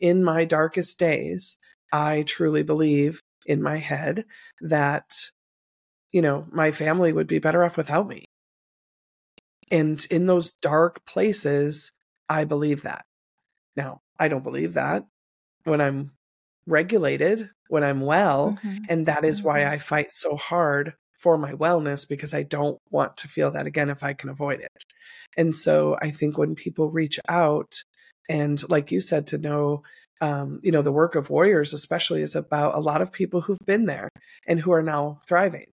in 0.00 0.22
my 0.22 0.44
darkest 0.44 0.98
days, 0.98 1.58
I 1.92 2.22
truly 2.22 2.62
believe 2.62 3.20
in 3.46 3.62
my 3.62 3.78
head 3.78 4.24
that, 4.60 5.30
you 6.12 6.20
know, 6.20 6.46
my 6.50 6.70
family 6.70 7.12
would 7.12 7.26
be 7.26 7.38
better 7.38 7.64
off 7.64 7.76
without 7.76 8.06
me. 8.06 8.24
And 9.70 10.04
in 10.10 10.26
those 10.26 10.52
dark 10.52 11.04
places, 11.06 11.92
I 12.28 12.44
believe 12.44 12.82
that. 12.82 13.04
Now, 13.76 14.00
I 14.18 14.28
don't 14.28 14.44
believe 14.44 14.74
that 14.74 15.06
when 15.64 15.80
I'm 15.80 16.12
regulated, 16.66 17.50
when 17.68 17.84
I'm 17.84 18.00
well. 18.00 18.58
Mm-hmm. 18.62 18.84
And 18.88 19.06
that 19.06 19.24
is 19.24 19.42
why 19.42 19.60
mm-hmm. 19.60 19.72
I 19.72 19.78
fight 19.78 20.12
so 20.12 20.36
hard 20.36 20.94
for 21.18 21.36
my 21.36 21.52
wellness 21.52 22.08
because 22.08 22.32
I 22.32 22.44
don't 22.44 22.78
want 22.90 23.16
to 23.18 23.28
feel 23.28 23.50
that 23.50 23.66
again 23.66 23.90
if 23.90 24.02
I 24.02 24.12
can 24.12 24.30
avoid 24.30 24.60
it. 24.60 24.82
And 25.36 25.54
so 25.54 25.98
I 26.00 26.10
think 26.10 26.38
when 26.38 26.54
people 26.54 26.90
reach 26.90 27.18
out 27.28 27.82
and, 28.28 28.62
like 28.70 28.90
you 28.92 29.00
said, 29.00 29.26
to 29.28 29.38
know, 29.38 29.82
um, 30.20 30.58
you 30.62 30.70
know, 30.70 30.82
the 30.82 30.92
work 30.92 31.14
of 31.14 31.30
warriors, 31.30 31.72
especially, 31.72 32.22
is 32.22 32.36
about 32.36 32.74
a 32.74 32.80
lot 32.80 33.02
of 33.02 33.12
people 33.12 33.40
who've 33.40 33.58
been 33.66 33.86
there 33.86 34.08
and 34.46 34.60
who 34.60 34.72
are 34.72 34.82
now 34.82 35.18
thriving. 35.26 35.66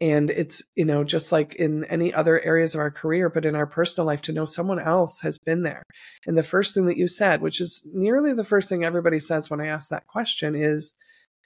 And 0.00 0.30
it's, 0.30 0.62
you 0.76 0.86
know, 0.86 1.04
just 1.04 1.30
like 1.30 1.54
in 1.56 1.84
any 1.84 2.14
other 2.14 2.40
areas 2.40 2.74
of 2.74 2.80
our 2.80 2.90
career, 2.90 3.28
but 3.28 3.44
in 3.44 3.54
our 3.54 3.66
personal 3.66 4.06
life, 4.06 4.22
to 4.22 4.32
know 4.32 4.46
someone 4.46 4.80
else 4.80 5.20
has 5.20 5.36
been 5.38 5.62
there. 5.62 5.82
And 6.26 6.38
the 6.38 6.42
first 6.42 6.74
thing 6.74 6.86
that 6.86 6.96
you 6.96 7.06
said, 7.06 7.42
which 7.42 7.60
is 7.60 7.86
nearly 7.92 8.32
the 8.32 8.44
first 8.44 8.68
thing 8.68 8.82
everybody 8.82 9.18
says 9.18 9.50
when 9.50 9.60
I 9.60 9.66
ask 9.66 9.90
that 9.90 10.06
question, 10.06 10.54
is 10.54 10.94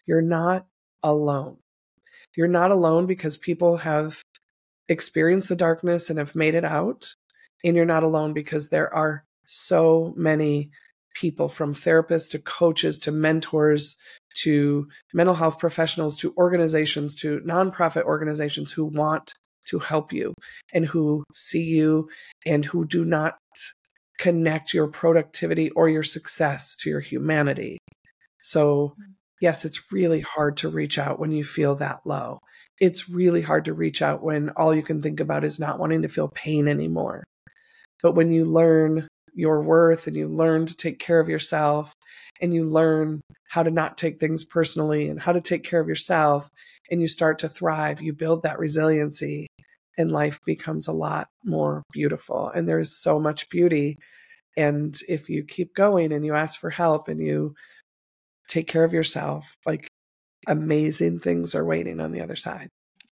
you're 0.07 0.22
not 0.22 0.66
alone. 1.03 1.57
You're 2.37 2.49
not 2.49 2.70
alone 2.70 3.07
because 3.07 3.37
people 3.37 3.78
have 3.78 4.22
experienced 4.89 5.49
the 5.49 5.57
darkness 5.57 6.11
and 6.11 6.18
have 6.18 6.35
made 6.35 6.55
it 6.55 6.64
out. 6.64 7.14
And 7.64 7.76
you're 7.76 7.85
not 7.85 8.03
alone 8.03 8.32
because 8.32 8.68
there 8.68 8.93
are 8.93 9.24
so 9.45 10.12
many 10.16 10.70
people 11.14 11.49
from 11.49 11.74
therapists 11.74 12.30
to 12.30 12.39
coaches 12.39 12.99
to 12.99 13.12
mentors 13.12 13.97
to 14.35 14.89
mental 15.12 15.35
health 15.35 15.59
professionals 15.59 16.16
to 16.18 16.35
organizations 16.37 17.14
to 17.14 17.41
nonprofit 17.41 18.03
organizations 18.03 18.72
who 18.72 18.85
want 18.85 19.32
to 19.66 19.78
help 19.78 20.12
you 20.12 20.35
and 20.72 20.85
who 20.87 21.24
see 21.32 21.62
you 21.62 22.09
and 22.45 22.64
who 22.64 22.85
do 22.85 23.05
not 23.05 23.37
connect 24.18 24.74
your 24.74 24.89
productivity 24.89 25.70
or 25.70 25.89
your 25.89 26.03
success 26.03 26.76
to 26.76 26.91
your 26.91 27.01
humanity. 27.01 27.78
So 28.43 28.95
hmm. 28.97 29.12
Yes, 29.45 29.66
it's 29.66 29.92
really 29.92 30.20
hard 30.20 30.57
to 30.57 30.70
reach 30.70 30.99
out 30.99 31.20
when 31.20 31.30
you 31.30 31.45
feel 31.45 31.74
that 31.74 32.01
low. 32.07 32.38
It's 32.80 33.11
really 33.11 33.42
hard 33.42 33.66
to 33.66 33.74
reach 33.74 34.01
out 34.01 34.22
when 34.22 34.49
all 34.57 34.74
you 34.74 34.82
can 34.82 35.03
think 35.03 35.20
about 35.20 35.45
is 35.45 35.61
not 35.61 35.78
wanting 35.78 36.01
to 36.01 36.09
feel 36.09 36.28
pain 36.28 36.66
anymore. 36.66 37.24
But 38.03 38.14
when 38.14 38.32
you 38.32 38.47
learn 38.47 39.07
your 39.34 39.61
worth 39.61 40.07
and 40.07 40.16
you 40.16 40.28
learn 40.28 40.64
to 40.64 40.74
take 40.74 40.99
care 40.99 41.20
of 41.20 41.28
yourself 41.28 41.92
and 42.40 42.55
you 42.55 42.64
learn 42.64 43.20
how 43.51 43.62
to 43.62 43.70
not 43.70 43.99
take 43.99 44.18
things 44.18 44.45
personally 44.45 45.09
and 45.09 45.20
how 45.20 45.32
to 45.32 45.42
take 45.42 45.62
care 45.62 45.80
of 45.80 45.88
yourself 45.88 46.49
and 46.90 47.03
you 47.03 47.07
start 47.07 47.38
to 47.40 47.49
thrive, 47.51 48.01
you 48.01 48.14
build 48.14 48.45
that 48.45 48.59
resiliency 48.59 49.47
and 49.99 50.11
life 50.11 50.40
becomes 50.47 50.88
a 50.88 50.92
lot 50.92 51.26
more 51.45 51.82
beautiful. 51.92 52.49
And 52.49 52.66
there's 52.66 52.99
so 52.99 53.20
much 53.20 53.51
beauty. 53.51 53.99
And 54.57 54.99
if 55.07 55.28
you 55.28 55.45
keep 55.45 55.74
going 55.74 56.12
and 56.12 56.24
you 56.24 56.34
ask 56.34 56.59
for 56.59 56.70
help 56.70 57.09
and 57.09 57.20
you 57.20 57.55
take 58.55 58.68
care 58.68 58.84
of 58.84 58.92
yourself. 58.92 59.57
Like 59.66 59.88
amazing 60.46 61.20
things 61.20 61.55
are 61.55 61.64
waiting 61.64 62.00
on 62.00 62.12
the 62.12 62.20
other 62.20 62.36
side. 62.36 62.68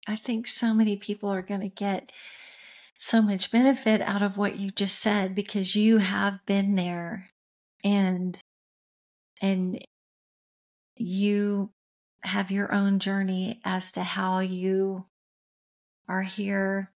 I 0.07 0.15
think 0.15 0.47
so 0.47 0.73
many 0.73 0.97
people 0.97 1.29
are 1.29 1.41
going 1.41 1.61
to 1.61 1.69
get 1.69 2.11
so 2.97 3.21
much 3.21 3.51
benefit 3.51 4.01
out 4.01 4.21
of 4.21 4.37
what 4.37 4.59
you 4.59 4.71
just 4.71 4.99
said 4.99 5.33
because 5.33 5.75
you 5.75 5.99
have 5.99 6.45
been 6.45 6.75
there 6.75 7.29
and 7.83 8.37
and 9.41 9.79
you 10.97 11.69
have 12.23 12.51
your 12.51 12.73
own 12.73 12.99
journey 12.99 13.61
as 13.63 13.93
to 13.93 14.03
how 14.03 14.39
you 14.39 15.05
are 16.09 16.23
here 16.23 16.91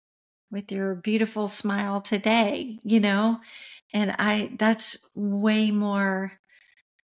with 0.50 0.72
your 0.72 0.94
beautiful 0.94 1.48
smile 1.48 2.00
today, 2.00 2.78
you 2.82 2.98
know? 2.98 3.38
And 3.92 4.14
I, 4.18 4.52
that's 4.58 4.96
way 5.14 5.70
more 5.70 6.39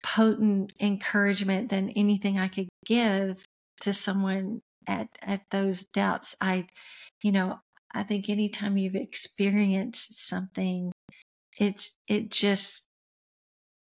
potent 0.03 0.73
encouragement 0.81 1.71
than 1.71 1.91
anything 1.91 2.39
I 2.39 2.49
could 2.49 2.69
give 2.85 3.45
to 3.81 3.93
someone 3.93 4.61
at 4.87 5.09
at 5.23 5.43
those 5.51 5.85
doubts. 5.85 6.37
I, 6.41 6.67
you 7.23 7.33
know, 7.33 7.59
I 7.95 8.03
think 8.03 8.29
anytime 8.29 8.77
you've 8.77 8.95
experienced 8.95 10.27
something, 10.27 10.93
it's 11.59 11.93
it 12.09 12.31
just 12.31 12.87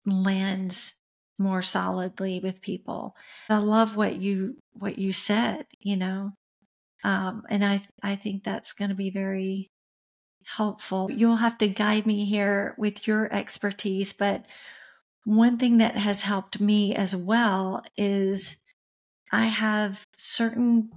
lands 0.05 0.95
more 1.39 1.61
solidly 1.61 2.39
with 2.39 2.61
people. 2.61 3.15
I 3.49 3.57
love 3.57 3.95
what 3.95 4.15
you 4.21 4.57
what 4.73 4.97
you 4.97 5.13
said, 5.13 5.65
you 5.79 5.97
know. 5.97 6.31
Um, 7.03 7.43
and 7.49 7.63
I 7.63 7.83
I 8.01 8.15
think 8.15 8.43
that's 8.43 8.73
going 8.73 8.89
to 8.89 8.95
be 8.95 9.11
very 9.11 9.67
helpful. 10.45 11.11
You'll 11.11 11.35
have 11.37 11.57
to 11.59 11.67
guide 11.67 12.05
me 12.05 12.25
here 12.25 12.73
with 12.77 13.07
your 13.07 13.31
expertise, 13.33 14.13
but 14.13 14.45
one 15.27 15.57
thing 15.57 15.75
that 15.77 15.97
has 15.97 16.21
helped 16.21 16.61
me 16.61 16.95
as 16.95 17.13
well 17.13 17.83
is 17.97 18.55
I 19.29 19.47
have 19.47 20.05
certain 20.15 20.89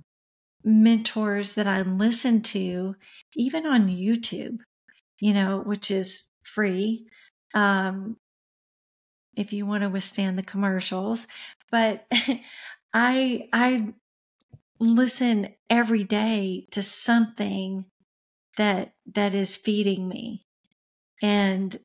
mentors 0.62 1.54
that 1.54 1.66
I 1.66 1.82
listen 1.82 2.40
to, 2.42 2.94
even 3.34 3.66
on 3.66 3.88
YouTube, 3.88 4.58
you 5.18 5.34
know, 5.34 5.58
which 5.58 5.90
is 5.90 6.26
free. 6.44 7.08
Um, 7.54 8.18
if 9.36 9.52
you 9.52 9.66
want 9.66 9.82
to 9.82 9.88
withstand 9.88 10.38
the 10.38 10.44
commercials, 10.44 11.26
but 11.72 12.06
I, 12.94 13.48
I 13.52 13.94
listen 14.78 15.56
every 15.68 16.04
day 16.04 16.68
to 16.70 16.84
something 16.84 17.84
that, 18.56 18.92
that 19.12 19.34
is 19.34 19.56
feeding 19.56 20.08
me. 20.08 20.44
And 21.20 21.76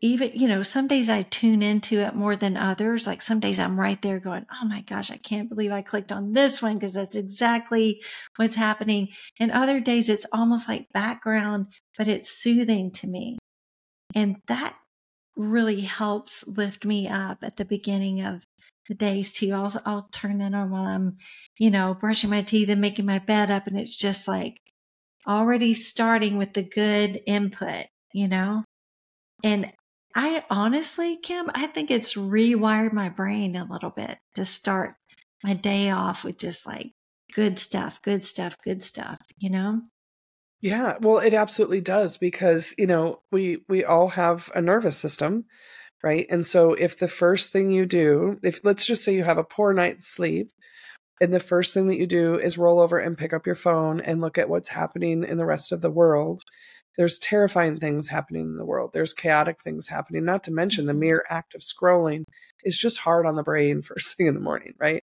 even, 0.00 0.32
you 0.34 0.48
know, 0.48 0.62
some 0.62 0.86
days 0.86 1.08
I 1.08 1.22
tune 1.22 1.62
into 1.62 2.00
it 2.00 2.14
more 2.14 2.36
than 2.36 2.56
others. 2.56 3.06
Like 3.06 3.22
some 3.22 3.40
days 3.40 3.58
I'm 3.58 3.78
right 3.78 4.00
there 4.02 4.20
going, 4.20 4.44
Oh 4.52 4.66
my 4.66 4.82
gosh, 4.82 5.10
I 5.10 5.16
can't 5.16 5.48
believe 5.48 5.72
I 5.72 5.82
clicked 5.82 6.12
on 6.12 6.32
this 6.32 6.60
one 6.60 6.74
because 6.74 6.94
that's 6.94 7.14
exactly 7.14 8.02
what's 8.36 8.54
happening. 8.54 9.08
And 9.40 9.50
other 9.50 9.80
days 9.80 10.08
it's 10.08 10.26
almost 10.32 10.68
like 10.68 10.92
background, 10.92 11.68
but 11.96 12.08
it's 12.08 12.30
soothing 12.30 12.90
to 12.92 13.06
me. 13.06 13.38
And 14.14 14.36
that 14.46 14.76
really 15.36 15.80
helps 15.80 16.46
lift 16.46 16.84
me 16.84 17.08
up 17.08 17.38
at 17.42 17.56
the 17.56 17.64
beginning 17.64 18.20
of 18.20 18.44
the 18.88 18.94
days 18.94 19.32
too. 19.32 19.52
I'll, 19.52 19.72
I'll 19.86 20.08
turn 20.12 20.38
that 20.38 20.54
on 20.54 20.70
while 20.70 20.84
I'm, 20.84 21.16
you 21.58 21.70
know, 21.70 21.94
brushing 21.94 22.30
my 22.30 22.42
teeth 22.42 22.68
and 22.68 22.80
making 22.80 23.06
my 23.06 23.18
bed 23.18 23.50
up. 23.50 23.66
And 23.66 23.78
it's 23.78 23.96
just 23.96 24.28
like 24.28 24.60
already 25.26 25.72
starting 25.72 26.36
with 26.36 26.52
the 26.52 26.62
good 26.62 27.20
input, 27.26 27.86
you 28.12 28.28
know? 28.28 28.64
And 29.42 29.72
I 30.14 30.44
honestly, 30.48 31.16
Kim, 31.16 31.50
I 31.54 31.66
think 31.66 31.90
it's 31.90 32.14
rewired 32.14 32.92
my 32.92 33.08
brain 33.08 33.56
a 33.56 33.64
little 33.64 33.90
bit 33.90 34.18
to 34.34 34.44
start 34.44 34.94
my 35.42 35.54
day 35.54 35.90
off 35.90 36.24
with 36.24 36.38
just 36.38 36.66
like 36.66 36.92
good 37.32 37.58
stuff, 37.58 38.00
good 38.02 38.22
stuff, 38.22 38.56
good 38.62 38.82
stuff, 38.82 39.18
you 39.38 39.50
know? 39.50 39.82
Yeah, 40.60 40.96
well, 41.00 41.18
it 41.18 41.34
absolutely 41.34 41.80
does 41.80 42.16
because, 42.16 42.74
you 42.78 42.86
know, 42.86 43.20
we 43.30 43.64
we 43.68 43.84
all 43.84 44.08
have 44.08 44.50
a 44.54 44.62
nervous 44.62 44.96
system, 44.96 45.44
right? 46.02 46.26
And 46.30 46.46
so 46.46 46.72
if 46.72 46.98
the 46.98 47.08
first 47.08 47.52
thing 47.52 47.70
you 47.70 47.84
do, 47.84 48.38
if 48.42 48.60
let's 48.64 48.86
just 48.86 49.04
say 49.04 49.14
you 49.14 49.24
have 49.24 49.36
a 49.36 49.44
poor 49.44 49.74
night's 49.74 50.06
sleep, 50.06 50.52
and 51.20 51.32
the 51.34 51.40
first 51.40 51.74
thing 51.74 51.88
that 51.88 51.98
you 51.98 52.06
do 52.06 52.38
is 52.38 52.56
roll 52.56 52.80
over 52.80 52.98
and 52.98 53.18
pick 53.18 53.32
up 53.32 53.46
your 53.46 53.54
phone 53.54 54.00
and 54.00 54.20
look 54.20 54.38
at 54.38 54.48
what's 54.48 54.70
happening 54.70 55.24
in 55.24 55.38
the 55.38 55.46
rest 55.46 55.72
of 55.72 55.80
the 55.80 55.90
world, 55.90 56.42
there's 56.96 57.18
terrifying 57.18 57.78
things 57.78 58.08
happening 58.08 58.42
in 58.42 58.56
the 58.56 58.64
world. 58.64 58.90
There's 58.92 59.12
chaotic 59.12 59.60
things 59.60 59.88
happening, 59.88 60.24
not 60.24 60.44
to 60.44 60.52
mention 60.52 60.86
the 60.86 60.92
mm-hmm. 60.92 61.00
mere 61.00 61.24
act 61.28 61.54
of 61.54 61.60
scrolling 61.60 62.24
is 62.62 62.78
just 62.78 62.98
hard 62.98 63.26
on 63.26 63.36
the 63.36 63.42
brain 63.42 63.82
first 63.82 64.16
thing 64.16 64.26
in 64.26 64.34
the 64.34 64.40
morning, 64.40 64.74
right? 64.78 65.02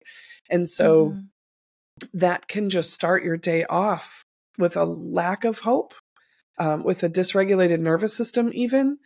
And 0.50 0.68
so 0.68 1.10
mm-hmm. 1.10 2.18
that 2.18 2.48
can 2.48 2.70
just 2.70 2.92
start 2.92 3.24
your 3.24 3.36
day 3.36 3.64
off 3.64 4.24
with 4.58 4.76
a 4.76 4.84
lack 4.84 5.44
of 5.44 5.60
hope, 5.60 5.94
um, 6.58 6.84
with 6.84 7.02
a 7.02 7.08
dysregulated 7.08 7.80
nervous 7.80 8.14
system, 8.14 8.50
even. 8.54 8.98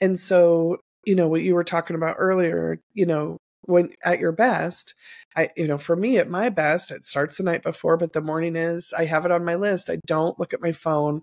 And 0.00 0.18
so, 0.18 0.78
you 1.04 1.14
know, 1.14 1.28
what 1.28 1.42
you 1.42 1.54
were 1.54 1.64
talking 1.64 1.96
about 1.96 2.16
earlier, 2.18 2.80
you 2.92 3.06
know, 3.06 3.38
when 3.62 3.90
at 4.04 4.18
your 4.18 4.32
best, 4.32 4.94
I, 5.36 5.50
you 5.56 5.68
know, 5.68 5.78
for 5.78 5.94
me 5.94 6.18
at 6.18 6.28
my 6.28 6.48
best, 6.48 6.90
it 6.90 7.04
starts 7.04 7.36
the 7.36 7.44
night 7.44 7.62
before, 7.62 7.96
but 7.96 8.12
the 8.12 8.20
morning 8.20 8.56
is, 8.56 8.92
I 8.96 9.04
have 9.04 9.24
it 9.24 9.30
on 9.30 9.44
my 9.44 9.54
list. 9.54 9.90
I 9.90 9.98
don't 10.06 10.38
look 10.38 10.52
at 10.52 10.62
my 10.62 10.72
phone 10.72 11.22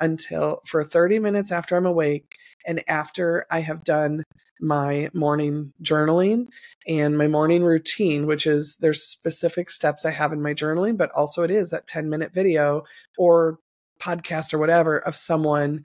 until 0.00 0.60
for 0.66 0.84
30 0.84 1.18
minutes 1.18 1.52
after 1.52 1.76
I'm 1.76 1.86
awake 1.86 2.36
and 2.66 2.82
after 2.88 3.46
I 3.50 3.60
have 3.60 3.84
done 3.84 4.24
my 4.60 5.10
morning 5.12 5.72
journaling 5.82 6.46
and 6.86 7.18
my 7.18 7.28
morning 7.28 7.62
routine, 7.62 8.26
which 8.26 8.46
is 8.46 8.78
there's 8.80 9.02
specific 9.02 9.70
steps 9.70 10.04
I 10.04 10.12
have 10.12 10.32
in 10.32 10.42
my 10.42 10.54
journaling, 10.54 10.96
but 10.96 11.10
also 11.12 11.42
it 11.42 11.50
is 11.50 11.70
that 11.70 11.86
10 11.86 12.08
minute 12.08 12.32
video 12.32 12.82
or 13.18 13.58
podcast 14.00 14.54
or 14.54 14.58
whatever 14.58 14.98
of 14.98 15.16
someone 15.16 15.84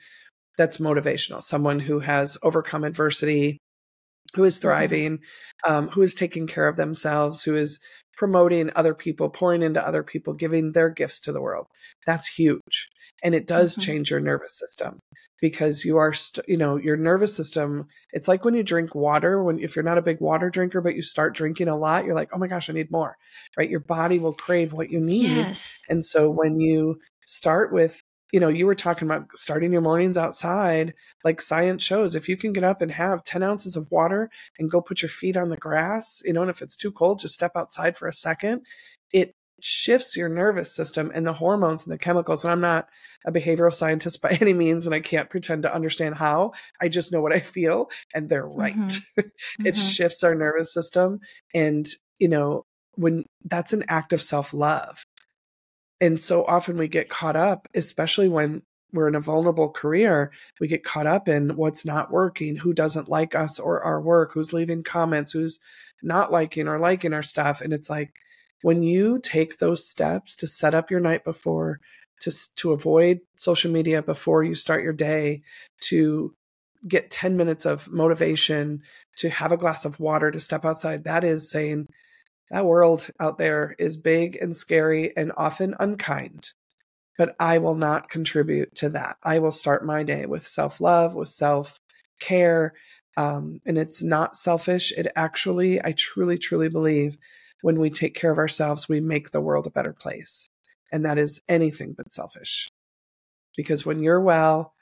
that's 0.58 0.78
motivational, 0.78 1.42
someone 1.42 1.80
who 1.80 2.00
has 2.00 2.38
overcome 2.44 2.84
adversity, 2.84 3.58
who 4.36 4.44
is 4.44 4.56
mm-hmm. 4.56 4.68
thriving, 4.68 5.18
mm-hmm. 5.18 5.74
um, 5.74 5.88
who 5.90 6.02
is 6.02 6.14
taking 6.14 6.48
care 6.48 6.68
of 6.68 6.78
themselves, 6.78 7.44
who 7.44 7.56
is 7.56 7.80
promoting 8.16 8.70
other 8.76 8.94
people, 8.94 9.30
pouring 9.30 9.62
into 9.62 9.86
other 9.86 10.04
people, 10.04 10.34
giving 10.34 10.72
their 10.72 10.90
gifts 10.90 11.20
to 11.22 11.32
the 11.32 11.42
world. 11.42 11.68
That's 12.06 12.28
huge. 12.28 12.90
And 13.24 13.36
it 13.36 13.46
does 13.46 13.74
mm-hmm. 13.74 13.82
change 13.82 14.12
your 14.12 14.20
nervous 14.20 14.58
system 14.58 15.00
because 15.40 15.86
you 15.86 15.98
are, 15.98 16.12
st- 16.12 16.48
you 16.48 16.58
know, 16.58 16.78
your 16.78 16.98
nervous 16.98 17.36
system. 17.36 17.88
It's 18.12 18.28
like 18.28 18.44
when 18.44 18.56
you 18.56 18.64
drink 18.64 18.96
water, 18.96 19.44
when 19.44 19.60
if 19.60 19.76
you're 19.76 19.84
not 19.84 19.98
a 19.98 20.04
big 20.04 20.20
water 20.20 20.50
drinker, 20.50 20.82
but 20.82 20.96
you 20.96 21.02
start 21.02 21.36
drinking 21.36 21.68
a 21.68 21.78
lot, 21.78 22.06
you're 22.06 22.16
like, 22.16 22.30
oh 22.34 22.40
my 22.40 22.48
gosh, 22.48 22.70
I 22.70 22.74
need 22.74 22.92
more, 22.92 23.16
right? 23.58 23.70
Your 23.70 23.80
body 23.80 24.18
will 24.18 24.34
crave 24.34 24.74
what 24.74 24.90
you 24.90 25.00
need. 25.00 25.30
Yes. 25.30 25.78
And 25.88 26.04
so 26.04 26.30
when 26.30 26.60
you 26.60 27.00
start 27.26 27.72
with 27.72 28.02
you 28.32 28.40
know, 28.40 28.48
you 28.48 28.66
were 28.66 28.76
talking 28.76 29.08
about 29.08 29.36
starting 29.36 29.72
your 29.72 29.82
mornings 29.82 30.18
outside. 30.18 30.94
Like 31.24 31.42
science 31.42 31.84
shows, 31.84 32.16
if 32.16 32.30
you 32.30 32.38
can 32.38 32.54
get 32.54 32.64
up 32.64 32.82
and 32.82 32.92
have 32.92 33.24
10 33.24 33.44
ounces 33.44 33.76
of 33.76 33.92
water 33.92 34.30
and 34.58 34.72
go 34.72 34.82
put 34.82 35.02
your 35.02 35.10
feet 35.10 35.38
on 35.38 35.50
the 35.50 35.58
grass, 35.58 36.22
you 36.26 36.34
know, 36.34 36.42
and 36.42 36.50
if 36.50 36.62
it's 36.62 36.78
too 36.78 36.92
cold, 36.92 37.20
just 37.20 37.34
step 37.34 37.52
outside 37.56 37.98
for 37.98 38.08
a 38.08 38.14
second, 38.14 38.66
it 39.12 39.36
shifts 39.64 40.18
your 40.18 40.28
nervous 40.28 40.76
system 40.76 41.12
and 41.14 41.26
the 41.26 41.34
hormones 41.34 41.86
and 41.86 41.94
the 41.94 41.98
chemicals. 41.98 42.44
And 42.44 42.52
I'm 42.52 42.62
not 42.62 42.88
a 43.26 43.32
behavioral 43.32 43.74
scientist 43.74 44.22
by 44.22 44.30
any 44.42 44.54
means, 44.54 44.86
and 44.86 44.96
I 44.96 45.00
can't 45.00 45.30
pretend 45.30 45.64
to 45.64 45.74
understand 45.74 46.16
how. 46.16 46.54
I 46.82 46.88
just 46.88 47.12
know 47.12 47.22
what 47.22 47.34
I 47.34 47.40
feel, 47.40 47.90
and 48.14 48.30
they're 48.30 48.48
right. 48.48 48.76
Mm-hmm. 48.76 49.20
it 49.66 49.76
mm-hmm. 49.76 49.88
shifts 49.88 50.24
our 50.24 50.36
nervous 50.36 50.74
system. 50.74 51.20
And, 51.54 51.86
you 52.20 52.28
know, 52.28 52.66
when 52.96 53.26
that's 53.46 53.74
an 53.74 53.84
act 53.88 54.14
of 54.14 54.22
self 54.22 54.54
love 54.54 55.06
and 56.02 56.20
so 56.20 56.44
often 56.46 56.78
we 56.78 56.88
get 56.88 57.10
caught 57.10 57.36
up, 57.36 57.68
especially 57.76 58.28
when 58.28 58.64
we're 58.92 59.08
in 59.08 59.16
a 59.16 59.22
vulnerable 59.22 59.70
career, 59.70 60.32
we 60.60 60.68
get 60.68 60.84
caught 60.84 61.08
up 61.08 61.30
in 61.30 61.56
what's 61.56 61.86
not 61.86 62.12
working, 62.12 62.58
who 62.58 62.74
doesn't 62.74 63.08
like 63.08 63.36
us 63.36 63.60
or 63.60 63.82
our 63.84 64.02
work, 64.02 64.34
who's 64.34 64.52
leaving 64.52 64.84
comments, 64.84 65.32
who's 65.32 65.60
not 66.02 66.32
liking 66.32 66.68
or 66.68 66.80
liking 66.80 67.14
our 67.14 67.22
stuff. 67.22 67.62
And 67.62 67.72
it's 67.72 67.90
like 67.90 68.16
when 68.64 68.84
you 68.84 69.20
take 69.20 69.58
those 69.58 69.88
steps 69.88 70.36
to 70.38 70.48
set 70.48 70.74
up 70.74 70.92
your 70.92 71.00
night 71.00 71.24
before, 71.24 71.80
to, 72.22 72.32
to 72.56 72.74
avoid 72.74 73.20
social 73.36 73.72
media 73.72 74.02
before 74.02 74.44
you 74.44 74.56
start 74.56 74.84
your 74.84 74.94
day, 74.94 75.44
to 75.82 76.34
get 76.88 77.12
10 77.12 77.38
minutes 77.38 77.66
of 77.66 77.88
motivation, 77.90 78.82
to 79.18 79.30
have 79.30 79.52
a 79.52 79.58
glass 79.58 79.86
of 79.86 80.00
water, 80.00 80.32
to 80.32 80.40
step 80.40 80.66
outside, 80.66 81.04
that 81.04 81.24
is 81.24 81.50
saying, 81.50 81.88
that 82.52 82.66
world 82.66 83.10
out 83.20 83.38
there 83.38 83.76
is 83.80 83.96
big 83.96 84.36
and 84.36 84.56
scary 84.56 85.16
and 85.16 85.32
often 85.38 85.74
unkind. 85.80 86.52
But 87.18 87.36
I 87.40 87.58
will 87.60 87.76
not 87.76 88.10
contribute 88.10 88.76
to 88.76 88.90
that. 88.90 89.18
I 89.24 89.40
will 89.40 89.52
start 89.52 89.86
my 89.86 90.04
day 90.04 90.26
with 90.26 90.46
self 90.46 90.82
love, 90.82 91.16
with 91.16 91.30
self 91.30 91.80
care. 92.20 92.74
Um, 93.18 93.60
and 93.66 93.78
it's 93.78 94.04
not 94.04 94.36
selfish. 94.36 94.92
It 94.98 95.08
actually, 95.16 95.84
I 95.84 95.94
truly, 95.94 96.38
truly 96.38 96.70
believe 96.70 97.18
when 97.62 97.80
we 97.80 97.90
take 97.90 98.16
care 98.16 98.32
of 98.32 98.38
ourselves, 98.38 98.90
we 98.90 99.00
make 99.00 99.30
the 99.32 99.42
world 99.42 99.68
a 99.68 99.72
better 99.72 99.94
place. 99.94 100.50
And 100.92 101.06
that 101.06 101.18
is 101.18 101.42
anything 101.48 101.94
but 101.94 102.12
selfish. 102.12 102.70
Because 103.56 103.86
when 103.86 104.00
you're 104.00 104.22
well, 104.22 104.74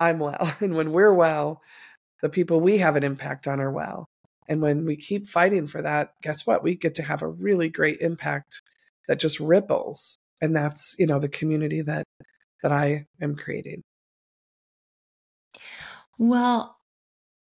I'm 0.00 0.18
well. 0.18 0.52
And 0.60 0.74
when 0.74 0.92
we're 0.92 1.14
well, 1.14 1.60
the 2.22 2.28
people 2.28 2.60
we 2.60 2.78
have 2.78 2.96
an 2.96 3.04
impact 3.04 3.46
on 3.46 3.60
are 3.60 3.70
well. 3.70 4.07
And 4.48 4.62
when 4.62 4.84
we 4.84 4.96
keep 4.96 5.26
fighting 5.26 5.66
for 5.66 5.82
that, 5.82 6.12
guess 6.22 6.46
what? 6.46 6.62
We 6.62 6.74
get 6.74 6.94
to 6.96 7.02
have 7.02 7.22
a 7.22 7.28
really 7.28 7.68
great 7.68 8.00
impact 8.00 8.62
that 9.06 9.20
just 9.20 9.38
ripples. 9.40 10.18
And 10.40 10.54
that's, 10.56 10.94
you 10.98 11.06
know, 11.06 11.18
the 11.18 11.28
community 11.28 11.82
that 11.82 12.04
that 12.62 12.72
I 12.72 13.06
am 13.20 13.36
creating. 13.36 13.82
Well, 16.18 16.76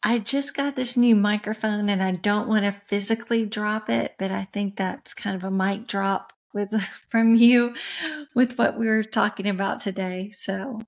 I 0.03 0.19
just 0.19 0.55
got 0.55 0.77
this 0.77 0.97
new 0.97 1.17
microphone 1.17 1.89
and 1.89 2.03
I 2.03 2.13
don't 2.13 2.49
want 2.49 2.65
to 2.65 2.73
physically 2.73 3.47
drop 3.47 3.89
it, 3.89 4.15
but 4.19 4.31
I 4.31 4.45
think 4.45 4.77
that's 4.77 5.15
kind 5.15 5.35
of 5.35 5.45
a 5.45 5.51
mic 5.51 5.87
drop 5.87 6.33
with 6.53 6.73
from 7.09 7.35
you 7.35 7.75
with 8.35 8.59
what 8.59 8.77
we 8.79 8.87
were 8.87 9.03
talking 9.03 9.47
about 9.47 9.81
today. 9.81 10.31
So 10.31 10.81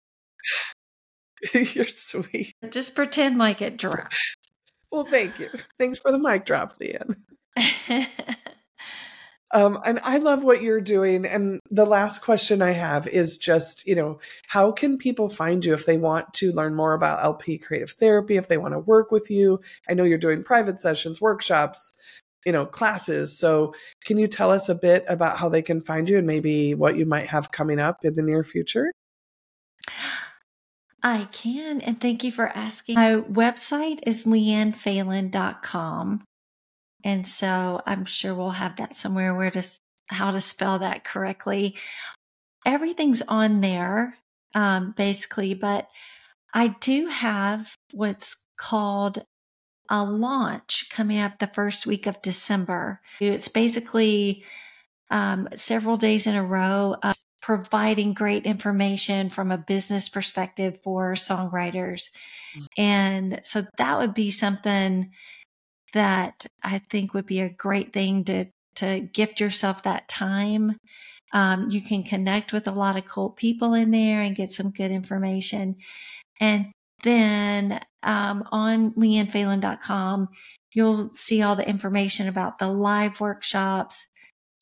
You're 1.54 1.86
sweet. 1.86 2.54
Just 2.70 2.94
pretend 2.94 3.38
like 3.38 3.62
it 3.62 3.76
dropped. 3.76 4.14
Well, 4.90 5.04
thank 5.04 5.38
you. 5.38 5.50
Thanks 5.78 5.98
for 5.98 6.10
the 6.10 6.18
mic 6.18 6.44
drop, 6.44 6.78
LeAnn. 6.78 7.16
um, 9.52 9.78
and 9.84 10.00
I 10.00 10.18
love 10.18 10.42
what 10.42 10.62
you're 10.62 10.80
doing. 10.80 11.24
And 11.24 11.60
the 11.70 11.84
last 11.84 12.20
question 12.20 12.60
I 12.60 12.72
have 12.72 13.06
is 13.06 13.36
just, 13.36 13.86
you 13.86 13.94
know, 13.94 14.18
how 14.48 14.72
can 14.72 14.98
people 14.98 15.28
find 15.28 15.64
you 15.64 15.74
if 15.74 15.86
they 15.86 15.96
want 15.96 16.32
to 16.34 16.52
learn 16.52 16.74
more 16.74 16.94
about 16.94 17.22
LP 17.22 17.58
creative 17.58 17.92
therapy, 17.92 18.36
if 18.36 18.48
they 18.48 18.58
want 18.58 18.74
to 18.74 18.80
work 18.80 19.12
with 19.12 19.30
you? 19.30 19.60
I 19.88 19.94
know 19.94 20.04
you're 20.04 20.18
doing 20.18 20.42
private 20.42 20.80
sessions, 20.80 21.20
workshops, 21.20 21.92
you 22.44 22.52
know, 22.52 22.66
classes. 22.66 23.38
So 23.38 23.74
can 24.04 24.18
you 24.18 24.26
tell 24.26 24.50
us 24.50 24.68
a 24.68 24.74
bit 24.74 25.04
about 25.08 25.38
how 25.38 25.48
they 25.48 25.62
can 25.62 25.80
find 25.80 26.08
you 26.08 26.18
and 26.18 26.26
maybe 26.26 26.74
what 26.74 26.96
you 26.96 27.06
might 27.06 27.28
have 27.28 27.52
coming 27.52 27.78
up 27.78 27.98
in 28.02 28.14
the 28.14 28.22
near 28.22 28.42
future? 28.42 28.92
I 31.02 31.28
can. 31.32 31.80
And 31.80 32.00
thank 32.00 32.24
you 32.24 32.32
for 32.32 32.48
asking. 32.48 32.96
My 32.96 33.16
website 33.16 34.00
is 34.06 34.24
leannphelan.com. 34.24 36.24
And 37.02 37.26
so 37.26 37.80
I'm 37.86 38.04
sure 38.04 38.34
we'll 38.34 38.50
have 38.50 38.76
that 38.76 38.94
somewhere 38.94 39.34
where 39.34 39.50
to, 39.50 39.66
how 40.08 40.32
to 40.32 40.40
spell 40.40 40.80
that 40.80 41.04
correctly. 41.04 41.76
Everything's 42.66 43.22
on 43.22 43.62
there, 43.62 44.18
um, 44.54 44.92
basically, 44.96 45.54
but 45.54 45.88
I 46.52 46.76
do 46.80 47.06
have 47.06 47.74
what's 47.92 48.36
called 48.58 49.24
a 49.88 50.04
launch 50.04 50.88
coming 50.90 51.18
up 51.18 51.38
the 51.38 51.46
first 51.46 51.86
week 51.86 52.06
of 52.06 52.20
December. 52.22 53.00
It's 53.18 53.48
basically 53.48 54.44
um, 55.10 55.48
several 55.54 55.96
days 55.96 56.26
in 56.26 56.36
a 56.36 56.44
row 56.44 56.96
of 57.02 57.16
providing 57.40 58.12
great 58.12 58.44
information 58.44 59.30
from 59.30 59.50
a 59.50 59.58
business 59.58 60.08
perspective 60.08 60.78
for 60.82 61.12
songwriters. 61.12 62.08
Mm-hmm. 62.54 62.64
And 62.76 63.40
so 63.42 63.66
that 63.78 63.98
would 63.98 64.14
be 64.14 64.30
something 64.30 65.10
that 65.92 66.46
I 66.62 66.78
think 66.78 67.14
would 67.14 67.26
be 67.26 67.40
a 67.40 67.48
great 67.48 67.92
thing 67.92 68.24
to 68.24 68.46
to 68.76 69.00
gift 69.00 69.40
yourself 69.40 69.82
that 69.82 70.08
time. 70.08 70.76
Um, 71.32 71.70
you 71.70 71.82
can 71.82 72.02
connect 72.02 72.52
with 72.52 72.66
a 72.66 72.72
lot 72.72 72.96
of 72.96 73.06
cool 73.06 73.30
people 73.30 73.74
in 73.74 73.90
there 73.90 74.20
and 74.22 74.36
get 74.36 74.50
some 74.50 74.70
good 74.70 74.90
information. 74.90 75.76
And 76.40 76.72
then 77.02 77.80
um, 78.02 78.44
on 78.50 78.92
leannphelan.com, 78.92 80.28
you'll 80.72 81.12
see 81.12 81.42
all 81.42 81.56
the 81.56 81.68
information 81.68 82.28
about 82.28 82.58
the 82.58 82.68
live 82.68 83.20
workshops, 83.20 84.08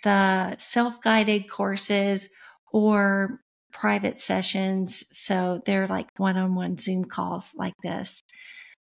the 0.05 0.57
self 0.57 1.01
guided 1.01 1.51
courses, 1.51 2.29
or 2.73 3.41
private 3.73 4.19
sessions. 4.19 5.05
So 5.11 5.63
they're 5.67 5.87
like 5.87 6.09
one 6.17 6.37
on 6.37 6.55
one 6.55 6.77
Zoom 6.77 7.05
calls 7.05 7.53
like 7.57 7.75
this. 7.83 8.23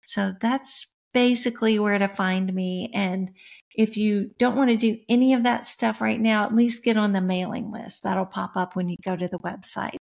So 0.06 0.32
that's 0.40 0.92
basically 1.12 1.78
where 1.78 1.98
to 1.98 2.08
find 2.08 2.52
me. 2.52 2.90
And 2.94 3.30
if 3.74 3.96
you 3.96 4.30
don't 4.38 4.56
want 4.56 4.70
to 4.70 4.76
do 4.76 4.98
any 5.08 5.34
of 5.34 5.44
that 5.44 5.64
stuff 5.64 6.00
right 6.00 6.20
now, 6.20 6.44
at 6.44 6.54
least 6.54 6.84
get 6.84 6.96
on 6.96 7.12
the 7.12 7.20
mailing 7.20 7.70
list. 7.70 8.02
That'll 8.02 8.26
pop 8.26 8.56
up 8.56 8.76
when 8.76 8.88
you 8.88 8.96
go 9.04 9.16
to 9.16 9.28
the 9.28 9.38
website. 9.38 9.96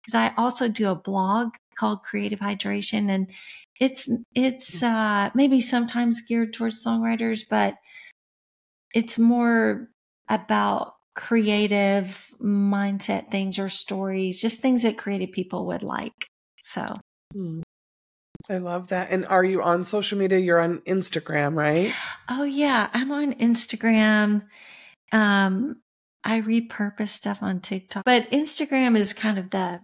Because 0.00 0.14
I 0.14 0.32
also 0.36 0.68
do 0.68 0.88
a 0.90 0.94
blog 0.94 1.50
called 1.76 2.02
Creative 2.02 2.38
Hydration 2.38 3.08
and 3.08 3.30
it's 3.80 4.10
it's 4.34 4.82
uh 4.82 5.30
maybe 5.34 5.58
sometimes 5.58 6.20
geared 6.20 6.52
towards 6.52 6.84
songwriters, 6.84 7.44
but 7.48 7.76
it's 8.94 9.18
more 9.18 9.88
about 10.28 10.94
creative 11.14 12.32
mindset 12.40 13.30
things 13.30 13.58
or 13.58 13.68
stories, 13.68 14.40
just 14.40 14.60
things 14.60 14.82
that 14.82 14.98
creative 14.98 15.32
people 15.32 15.66
would 15.66 15.82
like. 15.82 16.26
So 16.60 16.94
hmm. 17.32 17.60
I 18.48 18.58
love 18.58 18.88
that. 18.88 19.10
And 19.10 19.26
are 19.26 19.44
you 19.44 19.62
on 19.62 19.84
social 19.84 20.18
media? 20.18 20.38
You're 20.38 20.60
on 20.60 20.78
Instagram, 20.80 21.56
right? 21.56 21.92
Oh 22.28 22.44
yeah, 22.44 22.88
I'm 22.92 23.12
on 23.12 23.34
Instagram. 23.34 24.44
Um 25.12 25.76
I 26.22 26.42
repurpose 26.42 27.08
stuff 27.08 27.42
on 27.42 27.60
TikTok, 27.60 28.04
but 28.04 28.30
Instagram 28.30 28.96
is 28.96 29.12
kind 29.12 29.38
of 29.38 29.50
the 29.50 29.80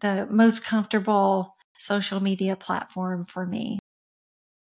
the 0.00 0.26
most 0.30 0.64
comfortable 0.64 1.54
social 1.76 2.20
media 2.20 2.56
platform 2.56 3.24
for 3.24 3.46
me. 3.46 3.78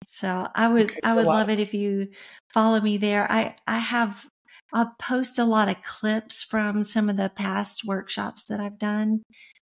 So 0.05 0.49
I 0.55 0.69
would 0.69 0.91
okay, 0.91 1.01
I 1.03 1.15
would 1.15 1.27
love 1.27 1.51
it 1.51 1.61
if 1.61 1.75
you 1.75 2.09
follow 2.53 2.81
me 2.81 2.99
there. 2.99 3.31
I 3.31 3.57
I 3.67 3.79
have 3.79 4.27
I'll 4.75 4.93
post 4.99 5.39
a 5.39 5.45
lot 5.45 5.69
of 5.69 5.83
clips 5.85 6.43
from 6.43 6.83
some 6.83 7.09
of 7.09 7.17
the 7.17 7.31
past 7.35 7.85
workshops 7.85 8.47
that 8.47 8.59
I've 8.59 8.79
done. 8.79 9.23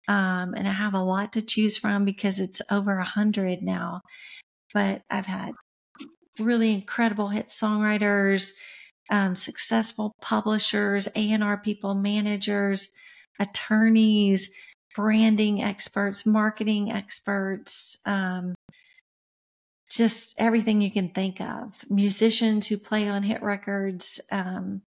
Um, 0.08 0.54
and 0.56 0.68
I 0.68 0.72
have 0.72 0.94
a 0.94 1.02
lot 1.02 1.34
to 1.34 1.42
choose 1.42 1.78
from 1.78 2.06
because 2.06 2.40
it's 2.40 2.62
over 2.72 2.98
a 2.98 3.04
hundred 3.04 3.62
now. 3.62 4.00
But 4.74 5.02
I've 5.10 5.28
had 5.28 5.52
really 6.40 6.74
incredible 6.74 7.28
hit 7.28 7.48
songwriters, 7.48 8.52
um, 9.10 9.36
successful 9.36 10.14
publishers, 10.22 11.10
A&R 11.16 11.58
people, 11.58 11.94
managers, 11.94 12.88
attorneys, 13.40 14.50
branding 14.96 15.62
experts, 15.62 16.26
marketing 16.26 16.92
experts, 16.92 17.98
um, 18.06 18.55
just 19.96 20.34
everything 20.38 20.82
you 20.82 20.92
can 20.92 21.10
think 21.10 21.40
of. 21.42 21.86
Musicians 21.90 22.68
who 22.68 22.78
play 22.78 23.08
on 23.08 23.24
hit 23.24 23.42
records. 23.42 24.22
Um, 24.32 24.82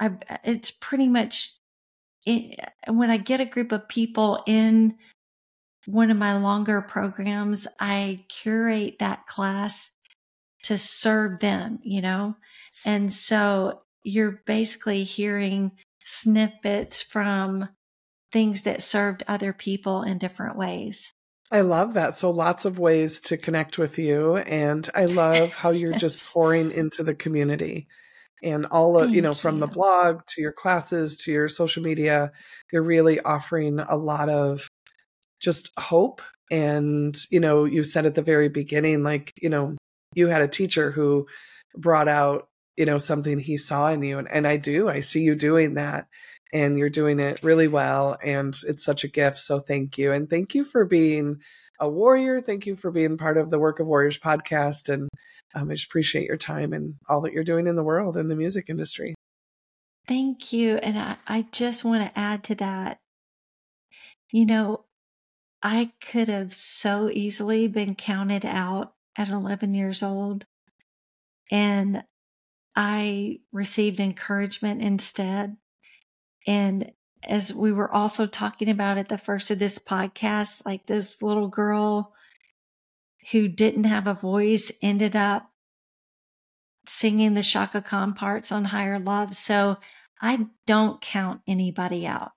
I, 0.00 0.12
it's 0.44 0.70
pretty 0.70 1.08
much 1.08 1.54
it, 2.26 2.58
when 2.88 3.10
I 3.10 3.16
get 3.16 3.40
a 3.40 3.44
group 3.44 3.72
of 3.72 3.88
people 3.88 4.42
in 4.46 4.96
one 5.86 6.10
of 6.10 6.16
my 6.16 6.36
longer 6.36 6.80
programs, 6.82 7.66
I 7.80 8.18
curate 8.28 8.98
that 9.00 9.26
class 9.26 9.90
to 10.64 10.78
serve 10.78 11.40
them, 11.40 11.80
you 11.82 12.00
know? 12.00 12.36
And 12.84 13.12
so 13.12 13.82
you're 14.04 14.42
basically 14.46 15.04
hearing 15.04 15.72
snippets 16.02 17.02
from 17.02 17.68
things 18.30 18.62
that 18.62 18.82
served 18.82 19.24
other 19.28 19.52
people 19.52 20.02
in 20.02 20.18
different 20.18 20.56
ways. 20.56 21.12
I 21.52 21.60
love 21.60 21.92
that. 21.94 22.14
So 22.14 22.30
lots 22.30 22.64
of 22.64 22.78
ways 22.78 23.20
to 23.22 23.36
connect 23.36 23.76
with 23.76 23.98
you. 23.98 24.38
And 24.38 24.88
I 24.94 25.04
love 25.04 25.54
how 25.54 25.70
you're 25.70 25.92
yes. 25.92 26.00
just 26.00 26.32
pouring 26.32 26.72
into 26.72 27.02
the 27.02 27.14
community 27.14 27.86
and 28.42 28.66
all 28.66 28.98
of, 28.98 29.10
you 29.10 29.22
know, 29.22 29.34
from 29.34 29.60
the 29.60 29.66
blog 29.66 30.22
to 30.28 30.40
your 30.40 30.52
classes 30.52 31.16
to 31.18 31.32
your 31.32 31.48
social 31.48 31.82
media, 31.82 32.32
you're 32.72 32.82
really 32.82 33.20
offering 33.20 33.78
a 33.78 33.96
lot 33.96 34.28
of 34.28 34.66
just 35.40 35.70
hope. 35.78 36.22
And, 36.50 37.16
you 37.30 37.38
know, 37.38 37.64
you 37.64 37.84
said 37.84 38.04
at 38.06 38.14
the 38.14 38.22
very 38.22 38.48
beginning, 38.48 39.04
like, 39.04 39.32
you 39.40 39.48
know, 39.48 39.76
you 40.14 40.28
had 40.28 40.42
a 40.42 40.48
teacher 40.48 40.90
who 40.90 41.26
brought 41.76 42.08
out, 42.08 42.48
you 42.76 42.84
know, 42.84 42.98
something 42.98 43.38
he 43.38 43.56
saw 43.56 43.88
in 43.88 44.02
you. 44.02 44.18
And, 44.18 44.28
and 44.28 44.46
I 44.46 44.56
do, 44.56 44.88
I 44.88 45.00
see 45.00 45.20
you 45.20 45.34
doing 45.34 45.74
that 45.74 46.06
and 46.52 46.78
you're 46.78 46.90
doing 46.90 47.18
it 47.18 47.42
really 47.42 47.68
well. 47.68 48.16
And 48.22 48.56
it's 48.66 48.84
such 48.84 49.04
a 49.04 49.08
gift. 49.08 49.38
So 49.38 49.58
thank 49.58 49.96
you. 49.98 50.12
And 50.12 50.28
thank 50.28 50.54
you 50.54 50.64
for 50.64 50.84
being 50.84 51.40
a 51.80 51.88
warrior. 51.88 52.40
Thank 52.40 52.66
you 52.66 52.76
for 52.76 52.90
being 52.90 53.16
part 53.16 53.38
of 53.38 53.50
the 53.50 53.58
Work 53.58 53.80
of 53.80 53.86
Warriors 53.86 54.18
podcast. 54.18 54.92
And 54.92 55.08
um, 55.54 55.70
I 55.70 55.74
just 55.74 55.86
appreciate 55.86 56.26
your 56.26 56.36
time 56.36 56.72
and 56.72 56.94
all 57.08 57.20
that 57.22 57.32
you're 57.32 57.44
doing 57.44 57.66
in 57.66 57.76
the 57.76 57.82
world 57.82 58.16
in 58.16 58.28
the 58.28 58.36
music 58.36 58.66
industry. 58.68 59.14
Thank 60.06 60.52
you. 60.52 60.76
And 60.76 60.98
I, 60.98 61.16
I 61.26 61.46
just 61.52 61.84
want 61.84 62.02
to 62.04 62.18
add 62.18 62.44
to 62.44 62.54
that. 62.56 62.98
You 64.30 64.46
know, 64.46 64.84
I 65.62 65.92
could 66.00 66.28
have 66.28 66.52
so 66.52 67.08
easily 67.10 67.68
been 67.68 67.94
counted 67.94 68.44
out 68.44 68.92
at 69.16 69.28
11 69.28 69.74
years 69.74 70.02
old. 70.02 70.44
And 71.50 72.02
I 72.74 73.40
received 73.52 74.00
encouragement 74.00 74.82
instead. 74.82 75.56
And 76.46 76.92
as 77.24 77.54
we 77.54 77.72
were 77.72 77.92
also 77.92 78.26
talking 78.26 78.68
about 78.68 78.98
at 78.98 79.08
the 79.08 79.18
first 79.18 79.50
of 79.50 79.58
this 79.58 79.78
podcast, 79.78 80.66
like 80.66 80.86
this 80.86 81.22
little 81.22 81.48
girl 81.48 82.12
who 83.30 83.48
didn't 83.48 83.84
have 83.84 84.06
a 84.06 84.14
voice 84.14 84.72
ended 84.82 85.14
up 85.14 85.48
singing 86.86 87.34
the 87.34 87.42
Chaka 87.42 87.80
Khan 87.80 88.14
parts 88.14 88.50
on 88.50 88.64
Higher 88.64 88.98
Love. 88.98 89.34
So 89.34 89.78
I 90.20 90.46
don't 90.66 91.00
count 91.00 91.40
anybody 91.46 92.06
out. 92.06 92.32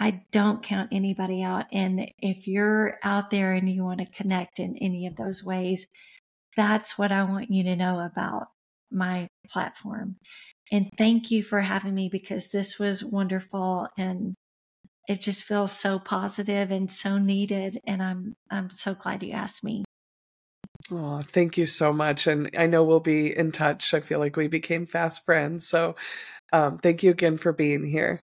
I 0.00 0.22
don't 0.32 0.62
count 0.62 0.88
anybody 0.92 1.42
out. 1.42 1.66
And 1.72 2.10
if 2.18 2.48
you're 2.48 2.98
out 3.04 3.30
there 3.30 3.52
and 3.52 3.68
you 3.68 3.84
want 3.84 4.00
to 4.00 4.06
connect 4.06 4.58
in 4.58 4.76
any 4.78 5.06
of 5.06 5.16
those 5.16 5.44
ways, 5.44 5.86
that's 6.56 6.98
what 6.98 7.12
I 7.12 7.22
want 7.24 7.50
you 7.50 7.62
to 7.64 7.76
know 7.76 8.00
about 8.00 8.48
my 8.90 9.28
platform. 9.46 10.16
And 10.72 10.88
thank 10.96 11.30
you 11.30 11.42
for 11.42 11.60
having 11.60 11.94
me 11.94 12.08
because 12.08 12.50
this 12.50 12.78
was 12.78 13.04
wonderful 13.04 13.88
and 13.98 14.34
it 15.08 15.20
just 15.20 15.44
feels 15.44 15.72
so 15.72 15.98
positive 15.98 16.70
and 16.70 16.90
so 16.90 17.18
needed. 17.18 17.80
And 17.86 18.02
I'm, 18.02 18.34
I'm 18.50 18.70
so 18.70 18.94
glad 18.94 19.22
you 19.22 19.32
asked 19.32 19.64
me. 19.64 19.84
Oh, 20.92 21.22
thank 21.22 21.56
you 21.58 21.66
so 21.66 21.92
much. 21.92 22.26
And 22.26 22.50
I 22.56 22.66
know 22.66 22.84
we'll 22.84 23.00
be 23.00 23.36
in 23.36 23.52
touch. 23.52 23.94
I 23.94 24.00
feel 24.00 24.18
like 24.18 24.36
we 24.36 24.48
became 24.48 24.86
fast 24.86 25.24
friends. 25.24 25.66
So 25.68 25.96
um, 26.52 26.78
thank 26.78 27.02
you 27.02 27.10
again 27.10 27.36
for 27.36 27.52
being 27.52 27.84
here. 27.84 28.20